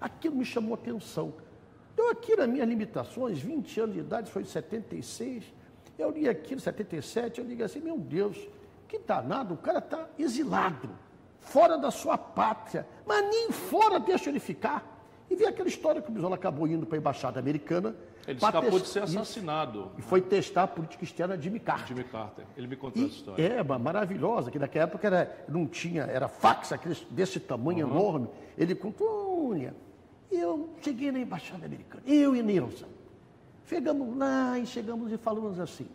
Aquilo 0.00 0.36
me 0.36 0.44
chamou 0.44 0.74
atenção. 0.74 1.34
Então, 1.92 2.10
aqui 2.10 2.36
nas 2.36 2.48
minhas 2.48 2.68
limitações, 2.68 3.38
20 3.40 3.80
anos 3.80 3.94
de 3.94 4.00
idade, 4.00 4.30
foi 4.30 4.42
em 4.42 4.44
76, 4.44 5.44
eu 5.98 6.10
li 6.10 6.28
aquilo, 6.28 6.60
77, 6.60 7.40
eu 7.40 7.46
digo 7.46 7.64
assim, 7.64 7.80
meu 7.80 7.98
Deus, 7.98 8.36
que 8.86 8.98
danado, 8.98 9.54
o 9.54 9.56
cara 9.56 9.78
está 9.78 10.08
exilado, 10.18 10.90
fora 11.46 11.78
da 11.78 11.90
sua 11.90 12.18
pátria, 12.18 12.86
mas 13.06 13.22
nem 13.28 13.50
fora 13.50 13.98
deixa 13.98 14.28
ele 14.28 14.40
ficar. 14.40 14.94
E 15.30 15.34
vi 15.34 15.44
aquela 15.44 15.68
história 15.68 16.00
que 16.00 16.08
o 16.08 16.12
Bisola 16.12 16.36
acabou 16.36 16.66
indo 16.68 16.86
para 16.86 16.96
a 16.96 17.00
Embaixada 17.00 17.40
Americana. 17.40 17.96
Ele 18.26 18.38
escapou 18.38 18.78
de 18.78 18.86
ser 18.86 19.02
assassinado. 19.02 19.90
E 19.96 20.02
foi 20.02 20.20
testar 20.20 20.64
a 20.64 20.66
política 20.66 21.02
externa 21.04 21.36
de 21.36 21.44
Jimmy 21.44 21.60
Carter. 21.60 21.86
Jimmy 21.88 22.04
Carter. 22.04 22.44
Ele 22.56 22.66
me 22.66 22.76
contou 22.76 23.02
e 23.02 23.06
essa 23.06 23.14
história. 23.14 23.42
É, 23.42 23.62
maravilhosa, 23.62 24.50
que 24.50 24.58
naquela 24.58 24.84
época 24.84 25.06
era, 25.06 25.44
não 25.48 25.66
tinha, 25.66 26.02
era 26.02 26.28
fax, 26.28 26.72
desse 27.10 27.40
tamanho 27.40 27.86
uhum. 27.86 27.92
enorme. 27.92 28.28
Ele 28.56 28.74
contou, 28.74 29.50
olha, 29.50 29.74
eu 30.30 30.70
cheguei 30.80 31.10
na 31.10 31.20
Embaixada 31.20 31.66
Americana, 31.66 32.02
eu 32.06 32.34
e 32.34 32.42
Nilson. 32.42 32.86
Chegamos 33.66 34.16
lá 34.16 34.58
e 34.58 34.66
chegamos 34.66 35.12
e 35.12 35.16
falamos 35.16 35.58
assim. 35.58 35.88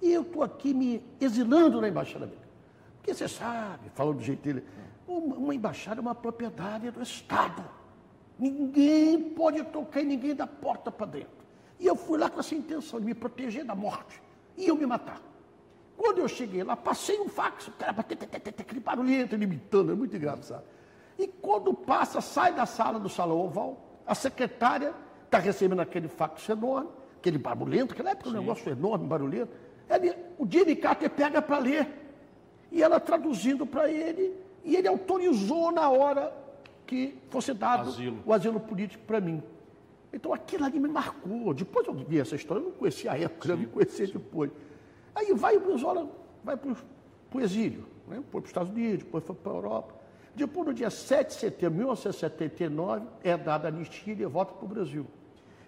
E 0.00 0.12
eu 0.12 0.22
estou 0.22 0.42
aqui 0.42 0.72
me 0.72 1.02
exilando 1.20 1.80
na 1.80 1.88
Embaixada 1.88 2.24
Americana. 2.24 2.50
Porque 2.98 3.14
você 3.14 3.26
sabe, 3.26 3.90
falando 3.94 4.18
do 4.18 4.22
jeito 4.22 4.42
dele, 4.42 4.62
uma, 5.10 5.54
embaixada 5.54 6.00
é 6.00 6.02
uma 6.02 6.14
propriedade 6.14 6.90
do 6.90 7.02
Estado. 7.02 7.64
Ninguém 8.38 9.30
pode 9.30 9.62
tocar 9.64 10.00
em 10.00 10.06
ninguém 10.06 10.34
da 10.34 10.46
porta 10.46 10.90
para 10.90 11.06
dentro. 11.06 11.40
E 11.78 11.86
eu 11.86 11.96
fui 11.96 12.18
lá 12.18 12.30
com 12.30 12.40
essa 12.40 12.54
intenção 12.54 13.00
de 13.00 13.06
me 13.06 13.14
proteger 13.14 13.64
da 13.64 13.74
morte. 13.74 14.22
E 14.56 14.66
eu 14.66 14.76
me 14.76 14.86
matar. 14.86 15.20
Quando 15.96 16.18
eu 16.18 16.28
cheguei 16.28 16.62
lá, 16.62 16.76
passei 16.76 17.20
um 17.20 17.28
fax, 17.28 17.68
o 17.68 17.72
cara 17.72 17.92
bateu 17.92 18.16
aquele 18.58 18.80
barulhento, 18.80 19.34
ele 19.34 19.44
imitando, 19.44 19.92
é 19.92 19.94
muito 19.94 20.16
engraçado. 20.16 20.64
E 21.18 21.28
quando 21.28 21.74
passa, 21.74 22.22
sai 22.22 22.54
da 22.54 22.64
sala 22.64 22.98
do 22.98 23.08
salão 23.08 23.38
oval, 23.38 24.00
a 24.06 24.14
secretária 24.14 24.94
está 25.26 25.38
recebendo 25.38 25.80
aquele 25.80 26.08
fax 26.08 26.48
enorme, 26.48 26.88
aquele 27.18 27.36
barulhento, 27.36 27.92
aquela 27.92 28.10
época 28.10 28.30
um 28.30 28.32
negócio 28.32 28.72
enorme, 28.72 29.06
barulhento. 29.06 29.52
Ele, 29.88 30.14
o 30.38 30.46
Jimmy 30.48 30.74
Carter 30.76 31.10
pega 31.10 31.42
para 31.42 31.58
ler. 31.58 31.86
E 32.72 32.82
ela 32.82 32.98
traduzindo 32.98 33.66
para 33.66 33.90
ele, 33.90 34.34
e 34.64 34.76
ele 34.76 34.88
autorizou 34.88 35.70
na 35.72 35.88
hora 35.88 36.32
que 36.86 37.16
fosse 37.28 37.54
dado 37.54 37.88
asilo. 37.88 38.18
o 38.26 38.32
asilo 38.32 38.60
político 38.60 39.04
para 39.06 39.20
mim. 39.20 39.42
Então 40.12 40.34
aquilo 40.34 40.64
ali 40.64 40.78
me 40.78 40.88
marcou. 40.88 41.54
Depois 41.54 41.86
eu 41.86 41.94
vi 41.94 42.18
essa 42.18 42.34
história, 42.34 42.60
eu 42.60 42.64
não 42.64 42.72
conhecia 42.72 43.12
a 43.12 43.18
época, 43.18 43.46
sim, 43.46 43.52
eu 43.52 43.58
me 43.58 43.66
conhecia 43.66 44.06
sim. 44.06 44.12
depois. 44.12 44.50
Aí 45.14 45.32
vai 45.34 45.56
o 45.56 45.60
Brizola, 45.60 46.10
vai 46.42 46.56
para 46.56 46.74
o 47.34 47.40
exílio, 47.40 47.86
né? 48.08 48.22
foi 48.30 48.40
para 48.40 48.46
os 48.46 48.50
Estados 48.50 48.70
Unidos, 48.72 49.04
depois 49.04 49.24
foi 49.24 49.36
para 49.36 49.52
a 49.52 49.54
Europa. 49.54 49.94
Depois, 50.34 50.66
no 50.66 50.74
dia 50.74 50.90
7 50.90 51.28
de 51.28 51.34
setembro 51.34 51.74
de 51.74 51.78
1979, 51.80 53.06
é 53.22 53.36
dada 53.36 53.68
a 53.68 53.70
anistia 53.70 54.12
e 54.12 54.16
ele 54.16 54.26
volta 54.26 54.52
para 54.54 54.64
o 54.64 54.68
Brasil. 54.68 55.06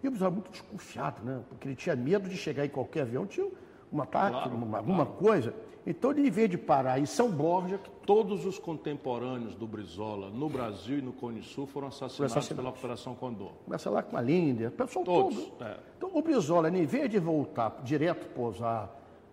E 0.02 0.08
o 0.08 0.10
Brizola 0.10 0.30
muito 0.30 0.50
desconfiado, 0.50 1.22
né? 1.24 1.42
porque 1.48 1.68
ele 1.68 1.76
tinha 1.76 1.94
medo 1.94 2.28
de 2.28 2.36
chegar 2.36 2.64
em 2.64 2.68
qualquer 2.68 3.02
avião, 3.02 3.26
tinha 3.26 3.46
um 3.92 4.00
ataque, 4.00 4.32
claro, 4.32 4.54
uma, 4.54 4.78
alguma 4.78 5.06
claro. 5.06 5.20
coisa. 5.20 5.54
Então, 5.86 6.12
ele, 6.12 6.28
em 6.28 6.30
vez 6.30 6.48
de 6.48 6.56
parar 6.56 6.98
em 6.98 7.06
São 7.06 7.30
Borja... 7.30 7.78
Todos 8.06 8.46
os 8.46 8.58
contemporâneos 8.58 9.54
do 9.54 9.66
Brizola, 9.66 10.30
no 10.30 10.48
Brasil 10.48 10.98
e 10.98 11.02
no 11.02 11.12
Cone 11.12 11.42
Sul, 11.42 11.66
foram 11.66 11.88
assassinados, 11.88 12.36
assassinados. 12.36 12.56
pela 12.56 12.70
Operação 12.70 13.14
Condor. 13.14 13.52
Começa 13.64 13.90
lá 13.90 14.02
com 14.02 14.16
a 14.16 14.20
o 14.20 14.70
pessoal 14.70 15.04
Todos, 15.04 15.44
todo. 15.44 15.64
É. 15.64 15.76
Então, 15.96 16.10
o 16.12 16.22
Brizola, 16.22 16.68
em 16.68 16.86
vez 16.86 17.10
de 17.10 17.18
voltar 17.18 17.80
direto 17.82 18.26
pousar 18.34 18.90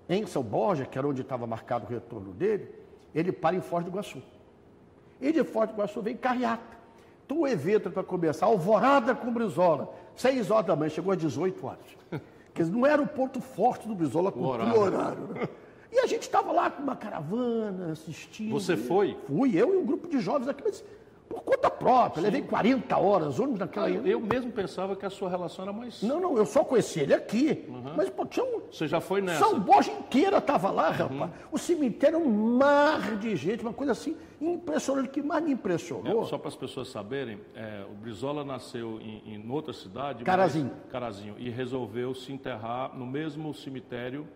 em 0.07 0.25
São 0.25 0.43
Borja, 0.43 0.85
que 0.85 0.97
era 0.97 1.07
onde 1.07 1.21
estava 1.21 1.45
marcado 1.45 1.85
o 1.85 1.89
retorno 1.89 2.33
dele, 2.33 2.73
ele 3.13 3.31
para 3.31 3.55
em 3.55 3.61
Foz 3.61 3.83
do 3.83 3.91
Iguaçu. 3.91 4.21
E 5.21 5.31
de 5.31 5.43
Foz 5.43 5.69
do 5.69 5.75
Iguaçu 5.75 6.01
vem 6.01 6.17
carreata. 6.17 6.77
Então, 7.25 7.41
o 7.41 7.47
evento 7.47 7.91
para 7.91 8.03
começar, 8.03 8.47
alvorada 8.47 9.13
com 9.13 9.27
o 9.27 9.31
Brizola, 9.31 9.93
6 10.15 10.49
horas 10.49 10.65
da 10.65 10.75
manhã, 10.75 10.89
chegou 10.89 11.13
às 11.13 11.19
18 11.19 11.65
horas. 11.65 11.97
Quer 12.53 12.63
dizer, 12.63 12.75
não 12.75 12.85
era 12.85 13.01
o 13.01 13.07
ponto 13.07 13.39
forte 13.39 13.87
do 13.87 13.95
Brizola 13.95 14.31
com 14.31 14.39
o 14.39 14.47
horário. 14.47 14.79
horário 14.79 15.27
né? 15.27 15.49
E 15.91 15.99
a 15.99 16.07
gente 16.07 16.23
estava 16.23 16.51
lá 16.51 16.69
com 16.69 16.83
uma 16.83 16.95
caravana, 16.95 17.91
assistindo. 17.91 18.51
Você 18.51 18.77
foi? 18.77 19.17
Fui, 19.25 19.55
eu 19.55 19.73
e 19.73 19.77
um 19.77 19.85
grupo 19.85 20.07
de 20.07 20.19
jovens 20.19 20.47
aqui, 20.47 20.63
mas 20.63 20.83
por 21.29 21.41
conta 21.43 21.69
própria. 21.69 22.21
Sim. 22.21 22.25
Levei 22.25 22.41
40 22.41 22.97
horas, 22.97 23.39
ônibus 23.39 23.59
naquela. 23.59 23.85
Ah, 23.85 23.91
eu 23.91 24.19
mesmo 24.19 24.51
pensava 24.51 24.95
que 24.95 25.05
a 25.05 25.09
sua 25.09 25.29
relação 25.29 25.63
era 25.63 25.71
mais. 25.71 26.01
Não, 26.01 26.19
não, 26.19 26.35
eu 26.35 26.45
só 26.45 26.63
conheci 26.63 27.01
ele 27.01 27.13
aqui. 27.13 27.65
Uhum. 27.69 27.93
Mas, 27.95 28.09
pô, 28.09 28.25
tinha 28.25 28.43
um. 28.43 28.61
Você 28.71 28.87
já 28.87 28.99
foi 28.99 29.21
nessa? 29.21 29.39
São 29.39 29.59
Borja 29.59 29.91
inteira 29.91 30.39
estava 30.39 30.71
lá, 30.71 30.89
uhum. 30.89 31.19
rapaz. 31.19 31.31
O 31.51 31.57
cemitério 31.57 32.17
era 32.17 32.25
um 32.25 32.57
mar 32.57 33.17
de 33.17 33.35
gente, 33.35 33.61
uma 33.61 33.73
coisa 33.73 33.91
assim 33.91 34.17
impressionante. 34.41 35.09
Que 35.09 35.21
mais 35.21 35.43
me 35.43 35.51
impressionou. 35.51 36.23
É, 36.23 36.25
só 36.25 36.37
para 36.37 36.47
as 36.47 36.55
pessoas 36.55 36.89
saberem, 36.89 37.39
é, 37.55 37.85
o 37.89 37.93
Brizola 37.93 38.43
nasceu 38.43 38.99
em, 38.99 39.35
em 39.35 39.51
outra 39.51 39.71
cidade. 39.71 40.23
Carazinho. 40.23 40.71
Mas, 40.73 40.91
Carazinho. 40.91 41.35
E 41.37 41.49
resolveu 41.49 42.15
se 42.15 42.33
enterrar 42.33 42.97
no 42.97 43.05
mesmo 43.05 43.53
cemitério 43.53 44.27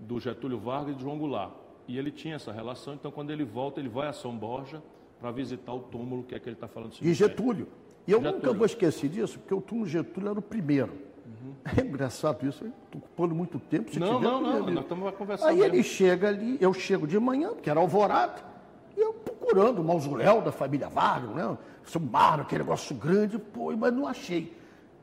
do 0.00 0.18
Getúlio 0.18 0.58
Vargas 0.58 0.94
e 0.94 0.96
de 0.96 1.02
João 1.02 1.16
Goulart. 1.16 1.52
E 1.86 1.98
ele 1.98 2.10
tinha 2.10 2.36
essa 2.36 2.52
relação, 2.52 2.94
então 2.94 3.10
quando 3.10 3.30
ele 3.30 3.44
volta, 3.44 3.80
ele 3.80 3.88
vai 3.88 4.08
a 4.08 4.12
São 4.12 4.36
Borja 4.36 4.82
para 5.20 5.30
visitar 5.30 5.72
o 5.72 5.80
túmulo 5.80 6.22
que 6.22 6.34
é 6.34 6.38
que 6.38 6.48
ele 6.48 6.56
está 6.56 6.66
falando. 6.66 6.94
E 7.00 7.12
Getúlio. 7.12 7.68
E 8.06 8.12
eu 8.12 8.18
Getúlio. 8.18 8.40
nunca 8.40 8.52
vou 8.52 8.66
esquecer 8.66 9.08
disso, 9.08 9.38
porque 9.38 9.54
o 9.54 9.60
túmulo 9.60 9.86
Getúlio 9.86 10.30
era 10.30 10.38
o 10.38 10.42
primeiro. 10.42 10.92
Uhum. 11.26 11.54
É 11.76 11.82
engraçado 11.82 12.46
isso, 12.48 12.64
estou 12.64 13.00
ocupando 13.00 13.34
muito 13.34 13.58
tempo. 13.58 13.90
não, 13.98 14.20
não, 14.20 14.40
não, 14.40 14.70
nós 14.70 14.82
estamos 14.82 15.14
conversando. 15.14 15.48
Aí 15.48 15.56
mesmo. 15.56 15.74
ele 15.74 15.82
chega 15.82 16.28
ali, 16.28 16.56
eu 16.60 16.72
chego 16.72 17.06
de 17.06 17.18
manhã, 17.18 17.50
porque 17.50 17.68
era 17.68 17.78
alvorada, 17.78 18.42
e 18.96 19.00
eu 19.00 19.12
procurando 19.12 19.80
o 19.80 19.84
mausoléu 19.84 20.40
da 20.40 20.50
família 20.50 20.88
Vargas, 20.88 21.30
né? 21.30 21.58
São 21.84 22.00
Mário, 22.00 22.42
aquele 22.42 22.62
negócio 22.62 22.94
grande, 22.94 23.38
pô, 23.38 23.74
mas 23.76 23.92
não 23.92 24.06
achei. 24.06 24.56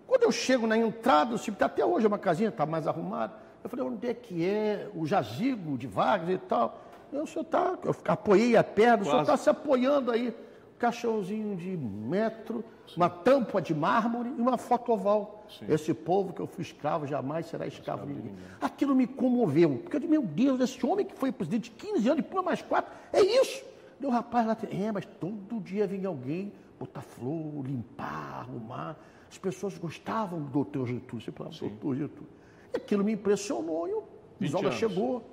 Quando 0.05 0.23
eu 0.23 0.31
chego 0.31 0.65
na 0.65 0.77
entrada 0.77 1.31
do 1.31 1.37
cemitério, 1.37 1.73
até 1.73 1.85
hoje 1.85 2.05
é 2.05 2.07
uma 2.07 2.17
casinha, 2.17 2.49
está 2.49 2.65
mais 2.65 2.87
arrumada, 2.87 3.33
eu 3.63 3.69
falei, 3.69 3.85
onde 3.85 4.07
é 4.07 4.13
que 4.13 4.45
é 4.45 4.89
o 4.95 5.05
jazigo 5.05 5.77
de 5.77 5.87
Vargas 5.87 6.29
e 6.29 6.37
tal? 6.37 6.81
Eu, 7.11 7.23
o 7.23 7.27
senhor 7.27 7.43
está, 7.43 7.77
eu 7.83 7.95
apoiei 8.07 8.55
a 8.55 8.63
perna, 8.63 8.97
Quase. 8.97 9.07
o 9.07 9.11
senhor 9.11 9.21
está 9.21 9.37
se 9.37 9.49
apoiando 9.49 10.11
aí. 10.11 10.33
Caixãozinho 10.77 11.55
de 11.55 11.75
metro, 11.75 12.63
Sim. 12.87 12.97
uma 12.97 13.09
tampa 13.09 13.59
de 13.59 13.73
mármore 13.73 14.29
e 14.29 14.39
uma 14.39 14.57
foto 14.57 14.91
oval. 14.91 15.43
Sim. 15.49 15.65
Esse 15.67 15.91
povo 15.91 16.33
que 16.33 16.39
eu 16.39 16.45
fui 16.45 16.61
escravo 16.61 17.07
jamais 17.07 17.47
será 17.47 17.65
escravo 17.65 18.05
de 18.05 18.13
ninguém. 18.13 18.35
Aquilo 18.61 18.95
me 18.95 19.07
comoveu, 19.07 19.79
porque 19.79 19.95
eu 19.95 19.99
disse, 19.99 20.11
meu 20.11 20.21
Deus, 20.21 20.59
esse 20.59 20.85
homem 20.85 21.03
que 21.03 21.15
foi 21.15 21.31
presidente 21.31 21.71
de 21.71 21.71
15 21.71 22.09
anos 22.09 22.19
e 22.19 22.21
pula 22.21 22.43
mais 22.43 22.61
quatro, 22.61 22.91
é 23.11 23.21
isso. 23.21 23.65
Deu 23.99 24.11
rapaz 24.11 24.45
lá, 24.45 24.55
é, 24.69 24.91
mas 24.91 25.05
todo 25.19 25.59
dia 25.59 25.87
vinha 25.87 26.07
alguém 26.07 26.53
botar 26.79 27.01
flor, 27.01 27.65
limpar, 27.65 28.41
arrumar. 28.41 28.95
As 29.29 29.37
pessoas 29.37 29.77
gostavam 29.77 30.39
do 30.39 30.49
doutor 30.49 30.87
Getúlio. 30.87 31.25
Você 31.25 31.31
falava, 31.31 31.55
doutor 31.57 31.95
Getúlio. 31.95 32.29
E 32.73 32.77
aquilo 32.77 33.03
me 33.03 33.13
impressionou 33.13 33.87
e 33.87 33.93
o 33.93 34.03
Brizola 34.39 34.71
chegou 34.71 35.23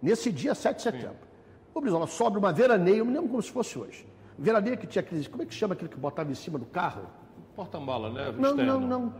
nesse 0.00 0.32
dia 0.32 0.54
7 0.54 0.76
de 0.76 0.82
setembro. 0.82 1.23
O 1.74 1.80
Brizola 1.80 2.06
sobe 2.06 2.38
uma 2.38 2.52
veraneia, 2.52 2.98
eu 2.98 3.04
me 3.04 3.12
lembro 3.12 3.28
como 3.28 3.42
se 3.42 3.50
fosse 3.50 3.76
hoje. 3.76 4.06
Veraneia 4.38 4.76
que 4.76 4.86
tinha 4.86 5.00
aqueles. 5.00 5.26
Como 5.26 5.42
é 5.42 5.46
que 5.46 5.54
chama 5.54 5.74
aquele 5.74 5.88
que 5.88 5.96
botava 5.96 6.30
em 6.30 6.34
cima 6.34 6.58
do 6.58 6.66
carro? 6.66 7.02
Porta-mala, 7.56 8.10
né? 8.10 8.32
Não, 8.38 8.54
não, 8.54 8.80
não. 8.80 9.14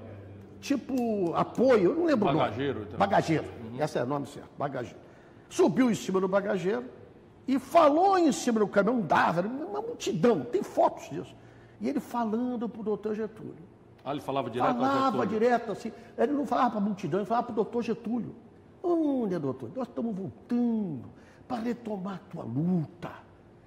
Tipo 0.60 1.34
apoio, 1.34 1.90
eu 1.90 1.94
não 1.94 2.04
lembro 2.06 2.26
Bagageiro. 2.26 2.70
o 2.70 2.74
nome. 2.74 2.86
Então. 2.86 2.98
Bagageiro. 2.98 3.44
Uhum. 3.44 3.82
Esse 3.82 3.98
é 3.98 4.02
o 4.02 4.06
nome 4.06 4.26
certo, 4.26 4.50
bagageiro. 4.56 4.98
Subiu 5.48 5.90
em 5.90 5.94
cima 5.94 6.20
do 6.20 6.28
bagageiro 6.28 6.84
e 7.46 7.58
falou 7.58 8.16
em 8.16 8.32
cima 8.32 8.60
do 8.60 8.66
caminhão, 8.66 9.00
dava, 9.00 9.42
uma 9.42 9.82
multidão, 9.82 10.40
tem 10.40 10.62
fotos 10.62 11.10
disso. 11.10 11.34
E 11.80 11.88
ele 11.88 12.00
falando 12.00 12.68
para 12.68 12.80
o 12.80 12.84
doutor 12.84 13.14
Getúlio. 13.14 13.54
Ah, 14.04 14.12
ele 14.12 14.20
falava 14.20 14.48
direto 14.48 14.66
Falava 14.66 15.26
direto, 15.26 15.72
assim. 15.72 15.92
Ele 16.16 16.32
não 16.32 16.46
falava 16.46 16.70
para 16.70 16.78
a 16.78 16.82
multidão, 16.82 17.20
ele 17.20 17.26
falava 17.26 17.46
para 17.46 17.52
o 17.52 17.56
doutor 17.56 17.82
Getúlio. 17.82 18.34
Olha, 18.82 19.38
doutor, 19.38 19.70
nós 19.74 19.88
estamos 19.88 20.14
voltando 20.14 21.04
para 21.46 21.62
retomar 21.62 22.14
a 22.14 22.30
tua 22.30 22.44
luta. 22.44 23.10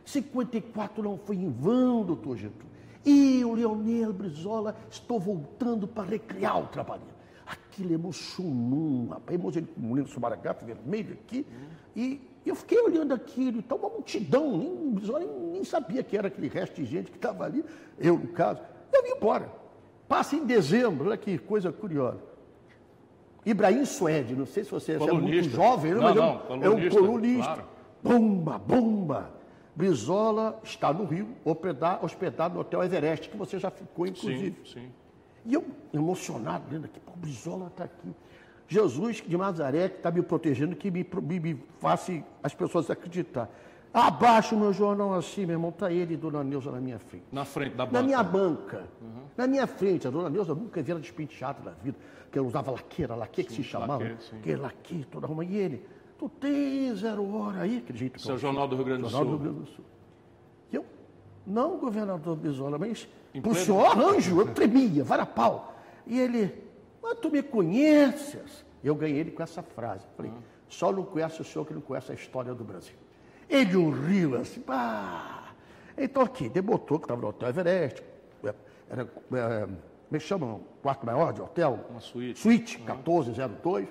54 0.05 1.03
não 1.03 1.17
foi 1.17 1.35
em 1.35 1.49
vão, 1.49 2.03
doutor 2.03 2.37
Getúlio. 2.37 2.67
Eu, 3.05 3.53
Leonel 3.53 4.11
Brizola, 4.11 4.75
estou 4.89 5.19
voltando 5.19 5.87
para 5.87 6.03
recriar 6.03 6.59
o 6.61 6.67
trabalho. 6.67 7.03
Aquilo 7.45 7.93
emocionou, 7.93 9.07
rapaz. 9.07 9.39
Emocionou 9.39 9.69
com 9.73 9.79
o 9.79 9.83
Molino 9.83 10.07
Sumaragato 10.07 10.65
vermelho 10.65 11.13
aqui. 11.13 11.45
E 11.95 12.21
eu 12.45 12.55
fiquei 12.55 12.79
olhando 12.79 13.13
aquilo, 13.13 13.59
então 13.59 13.77
uma 13.77 13.89
multidão, 13.89 14.57
nem, 14.57 14.91
Brizola 14.91 15.19
nem, 15.19 15.29
nem 15.29 15.63
sabia 15.63 16.03
que 16.03 16.17
era 16.17 16.27
aquele 16.27 16.47
resto 16.47 16.75
de 16.75 16.85
gente 16.85 17.11
que 17.11 17.17
estava 17.17 17.45
ali. 17.45 17.63
Eu, 17.97 18.17
no 18.17 18.27
caso. 18.29 18.61
Eu 18.93 19.03
vim 19.03 19.11
embora. 19.11 19.51
Passa 20.07 20.35
em 20.35 20.45
dezembro, 20.45 21.07
olha 21.07 21.17
que 21.17 21.37
coisa 21.37 21.71
curiosa. 21.71 22.19
Ibrahim 23.49 23.85
Suede, 23.85 24.35
não 24.35 24.45
sei 24.45 24.63
se 24.63 24.71
você 24.71 24.93
é 24.93 24.97
muito 24.97 25.09
Colunista. 25.11 25.55
jovem, 25.55 25.93
né? 25.93 25.99
Não, 25.99 26.03
mas 26.03 26.17
é 26.17 26.19
um- 26.19 26.23
não, 26.23 26.33
é 26.33 26.57
um 26.57 26.61
colunista, 26.73 26.99
colunista. 26.99 27.43
claro. 27.53 27.63
Bomba, 28.03 28.57
bomba. 28.57 29.29
Brizola 29.75 30.59
está 30.63 30.91
no 30.91 31.05
Rio, 31.05 31.29
hospedado, 31.45 32.03
hospedado 32.05 32.55
no 32.55 32.61
Hotel 32.61 32.83
Everest, 32.83 33.29
que 33.29 33.37
você 33.37 33.59
já 33.59 33.69
ficou, 33.69 34.07
inclusive. 34.07 34.55
Sim, 34.65 34.73
sim. 34.81 34.87
E 35.45 35.53
eu, 35.53 35.63
emocionado, 35.93 36.63
lendo 36.71 36.85
aqui, 36.85 36.99
pô, 36.99 37.11
o 37.13 37.17
Brizola 37.17 37.67
está 37.67 37.83
aqui. 37.85 38.09
Jesus 38.67 39.23
de 39.25 39.37
Nazaré 39.37 39.87
que 39.87 39.97
está 39.97 40.11
me 40.11 40.21
protegendo, 40.21 40.75
que 40.75 40.91
me, 40.91 41.05
me, 41.21 41.39
me 41.39 41.63
faça 41.79 42.21
as 42.43 42.53
pessoas 42.53 42.89
acreditar. 42.89 43.49
Abaixo 43.93 44.55
o 44.55 44.59
meu 44.59 44.71
jornal 44.73 45.13
assim, 45.13 45.45
meu 45.45 45.55
irmão, 45.55 45.69
está 45.69 45.91
ele 45.91 46.13
e 46.13 46.17
Dona 46.17 46.43
Neuza 46.43 46.71
na 46.71 46.79
minha 46.79 46.99
frente. 46.99 47.25
Na 47.31 47.45
frente 47.45 47.75
da 47.75 47.85
Na 47.85 47.91
banca. 47.91 48.03
minha 48.03 48.23
banca, 48.23 48.83
na 49.35 49.47
minha 49.47 49.65
frente, 49.65 50.07
a 50.07 50.11
Dona 50.11 50.29
Neuza 50.29 50.53
nunca 50.53 50.81
viu 50.83 50.93
ela 50.93 51.01
despenteada 51.01 51.59
na 51.63 51.71
vida, 51.71 51.97
que 52.31 52.37
ela 52.37 52.47
usava 52.47 52.71
laqueira, 52.71 53.15
laque 53.15 53.43
que 53.43 53.53
se 53.53 53.63
chamava, 53.63 54.03
laque, 54.03 54.23
sim. 54.23 54.39
que 54.41 54.55
laque, 54.55 55.05
toda 55.09 55.25
arruma. 55.25 55.43
E 55.45 55.55
ele, 55.55 55.85
tu 56.17 56.29
tem 56.29 56.93
zero 56.95 57.33
hora 57.35 57.61
aí, 57.61 57.83
jeito 57.93 58.13
que 58.15 58.21
Seu 58.21 58.33
eu- 58.35 58.37
Jornal 58.37 58.67
do 58.67 58.75
Rio 58.75 58.85
Grande 58.85 59.03
do 59.03 59.09
Jornal 59.09 59.25
do 59.25 59.37
Sul. 59.37 59.43
Rio 59.43 59.53
Grande 59.53 59.69
do 59.71 59.75
Sul. 59.75 59.85
E 60.71 60.75
eu, 60.75 60.85
não, 61.45 61.77
governador 61.77 62.35
Bisola, 62.35 62.77
mas 62.77 63.07
pro 63.41 63.55
senhor 63.55 63.85
arranjo, 63.87 64.39
eu 64.41 64.53
tremia, 64.53 65.03
varapau. 65.03 65.75
E 66.05 66.19
ele, 66.19 66.53
mas 67.01 67.17
tu 67.19 67.31
me 67.31 67.41
conheces? 67.41 68.63
Eu 68.83 68.93
ganhei 68.95 69.17
ele 69.19 69.31
com 69.31 69.41
essa 69.41 69.63
frase. 69.63 70.05
Falei, 70.15 70.31
só 70.67 70.91
não 70.91 71.03
conhece 71.03 71.41
o 71.41 71.45
senhor 71.45 71.65
que 71.65 71.73
não 71.73 71.81
conhece 71.81 72.11
a 72.11 72.15
história 72.15 72.53
do 72.53 72.63
Brasil. 72.63 72.93
Ele 73.49 73.89
riu 74.07 74.35
assim, 74.35 74.59
pá. 74.59 75.53
Então 75.97 76.21
aqui, 76.21 76.49
debutou 76.49 76.99
que 76.99 77.05
estava 77.05 77.21
no 77.21 77.27
Hotel 77.27 77.49
Everest, 77.49 78.03
é, 78.43 78.53
era, 78.89 79.01
é, 79.03 79.67
como 80.07 80.15
é 80.15 80.19
que 80.19 80.25
chama? 80.25 80.59
Quarto 80.81 81.05
maior 81.05 81.33
de 81.33 81.41
hotel? 81.41 81.79
Uma 81.89 81.99
suíte. 81.99 82.39
Suíte 82.39 82.77
1402. 82.77 83.87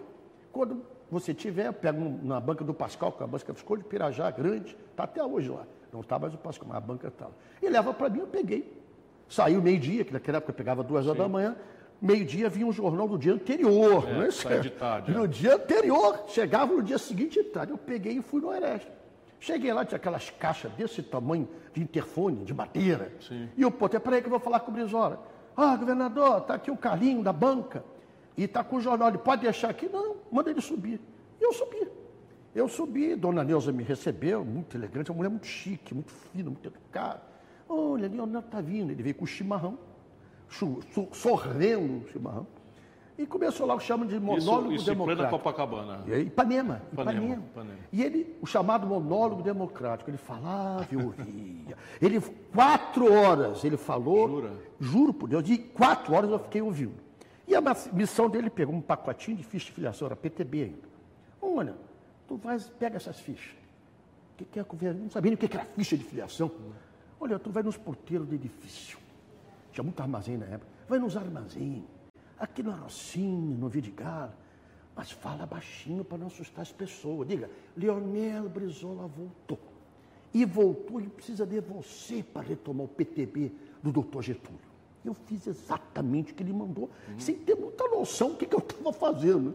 Quando 0.52 0.82
você 1.10 1.34
tiver, 1.34 1.72
pega 1.72 1.98
na 2.22 2.40
banca 2.40 2.64
do 2.64 2.72
Pascal, 2.72 3.12
que 3.12 3.22
é 3.22 3.24
a 3.24 3.26
banca 3.26 3.54
ficou 3.54 3.76
de 3.76 3.84
Pirajá, 3.84 4.30
grande, 4.30 4.76
está 4.90 5.04
até 5.04 5.22
hoje 5.22 5.50
lá. 5.50 5.66
Não 5.92 6.00
está 6.00 6.18
mais 6.18 6.32
o 6.32 6.38
Pascal, 6.38 6.68
mas 6.68 6.78
a 6.78 6.80
banca 6.80 7.08
está 7.08 7.26
lá. 7.26 7.32
E 7.62 7.68
leva 7.68 7.92
para 7.92 8.08
mim, 8.08 8.20
eu 8.20 8.26
peguei. 8.26 8.80
Saiu 9.28 9.60
meio-dia, 9.60 10.04
que 10.04 10.12
naquela 10.12 10.38
época 10.38 10.52
eu 10.52 10.56
pegava 10.56 10.82
duas 10.82 11.06
horas 11.06 11.18
da 11.18 11.28
manhã. 11.28 11.56
Meio-dia 12.00 12.48
vinha 12.48 12.66
um 12.66 12.72
jornal 12.72 13.08
do 13.08 13.18
dia 13.18 13.32
anterior. 13.32 14.08
É, 14.08 14.14
não 14.14 14.22
é 14.22 14.30
sai 14.30 14.60
de 14.60 14.70
tarde, 14.70 15.12
No 15.12 15.24
é. 15.24 15.28
dia 15.28 15.54
anterior, 15.54 16.24
chegava 16.28 16.72
no 16.72 16.82
dia 16.82 16.98
seguinte 16.98 17.42
de 17.42 17.48
tarde. 17.48 17.72
Eu 17.72 17.78
peguei 17.78 18.18
e 18.18 18.22
fui 18.22 18.40
no 18.40 18.52
Ereste. 18.52 18.90
Cheguei 19.38 19.72
lá, 19.72 19.84
tinha 19.84 19.96
aquelas 19.96 20.30
caixas 20.30 20.72
desse 20.72 21.02
tamanho 21.02 21.48
de 21.72 21.82
interfone, 21.82 22.44
de 22.44 22.54
madeira. 22.54 23.12
Sim. 23.20 23.48
E 23.56 23.62
eu, 23.62 23.70
pô, 23.70 23.86
até 23.86 23.98
peraí 23.98 24.20
que 24.20 24.26
eu 24.26 24.30
vou 24.30 24.40
falar 24.40 24.60
com 24.60 24.70
o 24.70 24.74
Brizola. 24.74 25.22
Ah, 25.56 25.76
governador, 25.76 26.42
tá 26.42 26.54
aqui 26.54 26.70
o 26.70 26.76
Carlinho 26.76 27.22
da 27.22 27.32
banca. 27.32 27.84
E 28.36 28.46
tá 28.46 28.62
com 28.62 28.76
o 28.76 28.80
jornal. 28.80 29.08
Ele 29.08 29.18
pode 29.18 29.42
deixar 29.42 29.70
aqui? 29.70 29.88
Não, 29.88 30.16
manda 30.30 30.50
ele 30.50 30.60
subir. 30.60 31.00
E 31.40 31.44
eu 31.44 31.52
subi. 31.52 31.88
Eu 32.54 32.68
subi, 32.68 33.14
Dona 33.14 33.44
Neuza 33.44 33.70
me 33.70 33.82
recebeu, 33.82 34.42
muito 34.42 34.76
elegante, 34.76 35.10
uma 35.10 35.18
mulher 35.18 35.28
muito 35.28 35.46
chique, 35.46 35.92
muito 35.92 36.10
fina, 36.10 36.48
muito 36.48 36.66
educada. 36.66 37.20
Olha, 37.68 38.08
Leonel 38.08 38.42
tá 38.42 38.60
vindo. 38.62 38.90
Ele 38.90 39.02
veio 39.02 39.14
com 39.14 39.24
o 39.24 39.26
chimarrão, 39.26 39.78
sorvendo 41.12 42.04
o 42.04 42.08
chimarrão. 42.08 42.46
E 43.18 43.26
começou 43.26 43.66
lá 43.66 43.74
o 43.74 43.78
que 43.78 43.84
chama 43.84 44.04
de 44.04 44.20
monólogo 44.20 44.72
Isso, 44.72 44.82
isso 44.82 44.90
democrático. 44.90 45.30
Copacabana. 45.30 46.00
E 46.06 46.12
aí, 46.12 46.26
Ipanema, 46.26 46.82
Ipanema, 46.92 47.18
Ipanema. 47.18 47.42
Ipanema. 47.50 47.78
E 47.90 48.02
ele, 48.02 48.36
o 48.42 48.46
chamado 48.46 48.86
monólogo 48.86 49.42
democrático, 49.42 50.10
ele 50.10 50.18
falava 50.18 50.86
e 50.90 50.96
ouvia. 50.96 51.76
Ele, 52.00 52.20
quatro 52.52 53.10
horas 53.10 53.64
ele 53.64 53.78
falou. 53.78 54.28
Jura? 54.28 54.52
Juro 54.78 55.14
por 55.14 55.28
Deus, 55.30 55.42
de 55.42 55.56
quatro 55.56 56.14
horas 56.14 56.30
eu 56.30 56.38
fiquei 56.38 56.60
ouvindo. 56.60 56.94
E 57.48 57.54
a 57.54 57.62
missão 57.92 58.28
dele 58.28 58.50
pegou 58.50 58.74
um 58.74 58.82
pacotinho 58.82 59.36
de 59.36 59.44
ficha 59.44 59.66
de 59.66 59.72
filiação, 59.72 60.06
era 60.06 60.16
PTB 60.16 60.62
ainda. 60.62 60.88
Olha, 61.40 61.74
tu 62.28 62.36
vais, 62.36 62.68
pega 62.78 62.96
essas 62.96 63.18
fichas. 63.18 63.54
O 64.34 64.38
que, 64.38 64.44
que 64.44 64.60
é 64.60 64.62
governo? 64.62 65.04
Não 65.04 65.10
sabia 65.10 65.30
nem 65.30 65.36
o 65.36 65.38
que 65.38 65.48
que 65.48 65.56
era 65.56 65.64
ficha 65.64 65.96
de 65.96 66.04
filiação. 66.04 66.50
Olha, 67.18 67.38
tu 67.38 67.50
vai 67.50 67.62
nos 67.62 67.78
porteiros 67.78 68.26
do 68.26 68.34
edifício. 68.34 68.98
Tinha 69.72 69.82
muito 69.82 69.98
armazém 70.00 70.36
na 70.36 70.44
época. 70.46 70.66
Vai 70.86 70.98
nos 70.98 71.16
armazéns. 71.16 71.95
Aqui 72.38 72.62
no 72.62 72.70
Rocinha, 72.72 73.56
no 73.56 73.68
Vidigal. 73.68 74.32
Mas 74.94 75.10
fala 75.10 75.44
baixinho 75.46 76.04
para 76.04 76.18
não 76.18 76.26
assustar 76.28 76.62
as 76.62 76.72
pessoas. 76.72 77.28
Diga, 77.28 77.50
Leonel 77.76 78.48
Brizola 78.48 79.06
voltou. 79.06 79.58
E 80.32 80.44
voltou 80.44 81.00
e 81.00 81.06
precisa 81.06 81.46
de 81.46 81.60
você 81.60 82.22
para 82.22 82.46
retomar 82.46 82.84
o 82.84 82.88
PTB 82.88 83.52
do 83.82 83.92
doutor 83.92 84.22
Getúlio. 84.22 84.60
Eu 85.04 85.14
fiz 85.14 85.46
exatamente 85.46 86.32
o 86.32 86.34
que 86.34 86.42
ele 86.42 86.52
mandou, 86.52 86.90
sem 87.16 87.36
ter 87.36 87.54
muita 87.54 87.86
noção 87.88 88.30
do 88.30 88.36
que, 88.36 88.46
que 88.46 88.54
eu 88.54 88.58
estava 88.58 88.92
fazendo. 88.92 89.54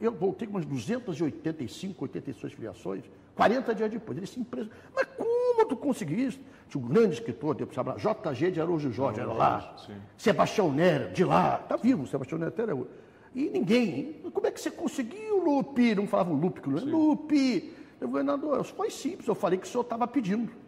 Eu 0.00 0.12
voltei 0.12 0.46
com 0.46 0.54
umas 0.54 0.64
285, 0.64 2.04
86 2.04 2.52
filiações, 2.52 3.04
40 3.36 3.74
dias 3.74 3.90
depois. 3.90 4.16
Ele 4.18 4.26
se 4.26 4.40
impressionou. 4.40 4.76
Mas 4.94 5.06
como 5.16 5.64
tu 5.66 5.76
conseguiste? 5.76 6.40
Tinha 6.68 6.82
um 6.82 6.88
grande 6.88 7.14
escritor, 7.14 7.54
depois 7.54 7.74
chamava 7.74 7.98
JG 7.98 8.50
de 8.50 8.60
Araújo 8.60 8.90
Jorge, 8.90 9.20
era 9.20 9.32
lá. 9.32 9.74
Sim. 9.86 9.94
Sebastião 10.16 10.72
Nero, 10.72 11.12
de 11.12 11.22
lá. 11.24 11.60
Está 11.62 11.76
vivo, 11.76 12.06
Sebastião 12.06 12.38
Nero 12.38 12.48
até 12.52 12.72
hoje. 12.74 12.88
E 13.34 13.48
ninguém. 13.50 14.22
Como 14.32 14.46
é 14.46 14.50
que 14.50 14.60
você 14.60 14.70
conseguiu, 14.70 15.44
Lupe? 15.44 15.94
Não 15.94 16.06
falavam 16.06 16.34
Lupe, 16.34 16.60
que 16.62 16.68
não 16.68 16.78
é 16.78 16.80
Lupe. 16.80 17.72
Eu, 18.00 18.08
governador, 18.08 18.64
foi 18.64 18.90
simples, 18.90 19.26
eu 19.28 19.34
falei 19.34 19.58
que 19.58 19.66
o 19.66 19.70
senhor 19.70 19.82
estava 19.82 20.06
pedindo. 20.06 20.50